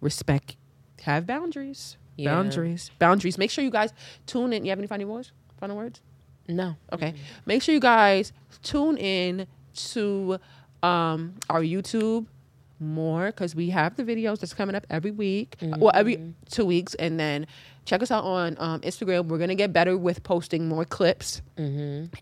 respect. 0.00 0.56
Have 1.02 1.26
boundaries. 1.26 1.96
Yeah. 2.16 2.34
Boundaries. 2.34 2.90
Boundaries. 2.98 3.38
Make 3.38 3.50
sure 3.50 3.64
you 3.64 3.70
guys 3.70 3.92
tune 4.26 4.52
in. 4.52 4.64
You 4.64 4.70
have 4.70 4.78
any 4.78 4.88
final 4.88 5.08
words? 5.08 5.32
Final 5.58 5.76
words? 5.76 6.00
No. 6.48 6.76
Okay. 6.92 7.14
Make 7.46 7.62
sure 7.62 7.74
you 7.74 7.80
guys 7.80 8.32
tune 8.62 8.96
in 8.96 9.46
to 9.74 10.38
um, 10.82 11.34
our 11.48 11.60
YouTube 11.60 12.26
more 12.80 13.26
because 13.26 13.54
we 13.54 13.70
have 13.70 13.96
the 13.96 14.04
videos 14.04 14.40
that's 14.40 14.54
coming 14.54 14.74
up 14.74 14.86
every 14.90 15.10
week. 15.10 15.56
Well, 15.60 15.92
every 15.94 16.34
two 16.50 16.64
weeks. 16.64 16.94
And 16.94 17.18
then 17.18 17.46
check 17.88 18.02
us 18.02 18.10
out 18.10 18.22
on 18.24 18.54
um, 18.58 18.80
Instagram. 18.82 19.26
We're 19.28 19.38
going 19.38 19.48
to 19.48 19.54
get 19.54 19.72
better 19.72 19.96
with 19.96 20.22
posting 20.22 20.68
more 20.68 20.84
clips. 20.84 21.40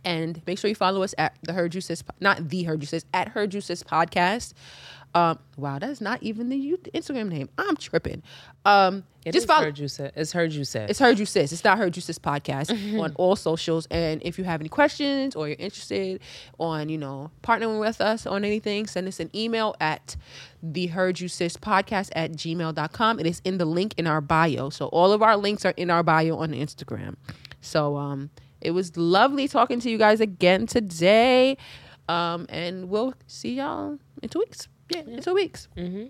And 0.04 0.40
make 0.46 0.58
sure 0.58 0.68
you 0.68 0.76
follow 0.76 1.02
us 1.02 1.14
at 1.18 1.36
the 1.42 1.52
Heard 1.52 1.74
You 1.74 1.80
Sis, 1.80 2.04
not 2.20 2.48
the 2.48 2.62
Heard 2.62 2.82
You 2.82 2.86
Sis, 2.86 3.04
at 3.12 3.28
Heard 3.28 3.52
You 3.52 3.60
Sis 3.60 3.82
podcast. 3.82 4.52
Um, 5.14 5.38
wow, 5.56 5.78
that 5.78 5.88
is 5.88 6.02
not 6.02 6.22
even 6.22 6.50
the 6.50 6.76
Instagram 6.92 7.30
name. 7.30 7.48
I'm 7.56 7.74
tripping. 7.76 8.22
Um, 8.66 9.04
It 9.24 9.32
just 9.32 9.44
is 9.44 9.46
follow. 9.46 9.64
heard 9.64 9.78
you 9.78 9.88
said. 9.88 10.12
It's 10.14 10.30
heard 10.32 10.52
you 10.52 10.64
said. 10.64 10.90
It's 10.90 10.98
Heard 10.98 11.18
You 11.18 11.24
Sis. 11.24 11.52
It's 11.52 11.64
not 11.64 11.78
Heard 11.78 11.96
You 11.96 12.02
Sis 12.02 12.18
podcast 12.18 13.00
on 13.00 13.12
all 13.14 13.34
socials. 13.34 13.86
And 13.90 14.20
if 14.22 14.36
you 14.38 14.44
have 14.44 14.60
any 14.60 14.68
questions 14.68 15.34
or 15.34 15.48
you're 15.48 15.56
interested 15.58 16.20
on, 16.58 16.90
you 16.90 16.98
know, 16.98 17.30
partnering 17.42 17.80
with 17.80 18.02
us 18.02 18.26
on 18.26 18.44
anything, 18.44 18.86
send 18.86 19.08
us 19.08 19.18
an 19.18 19.30
email 19.34 19.74
at 19.80 20.16
the 20.62 20.88
Heard 20.88 21.18
You 21.18 21.28
Sis 21.28 21.56
podcast 21.56 22.10
at 22.14 22.32
gmail.com. 22.32 23.18
It 23.18 23.26
is 23.26 23.40
in 23.42 23.56
the 23.56 23.64
link 23.64 23.94
in 23.96 24.06
our 24.06 24.20
bio. 24.20 24.68
So 24.68 24.86
all 24.88 25.12
of 25.12 25.22
our 25.22 25.38
links 25.38 25.64
are 25.64 25.74
in 25.78 25.90
our 25.90 26.02
bio 26.02 26.36
on 26.36 26.50
Instagram. 26.50 27.14
So 27.62 27.96
um 27.96 28.28
it 28.60 28.72
was 28.72 28.96
lovely 28.98 29.48
talking 29.48 29.80
to 29.80 29.88
you 29.90 29.96
guys 29.96 30.20
again 30.20 30.66
today. 30.66 31.56
Um 32.06 32.44
and 32.50 32.90
we'll 32.90 33.14
see 33.26 33.54
y'all 33.54 33.98
in 34.22 34.28
two 34.28 34.40
weeks. 34.40 34.68
Yeah, 34.90 35.00
in 35.00 35.22
two 35.22 35.34
weeks. 35.34 35.68
mm-hmm. 35.76 36.06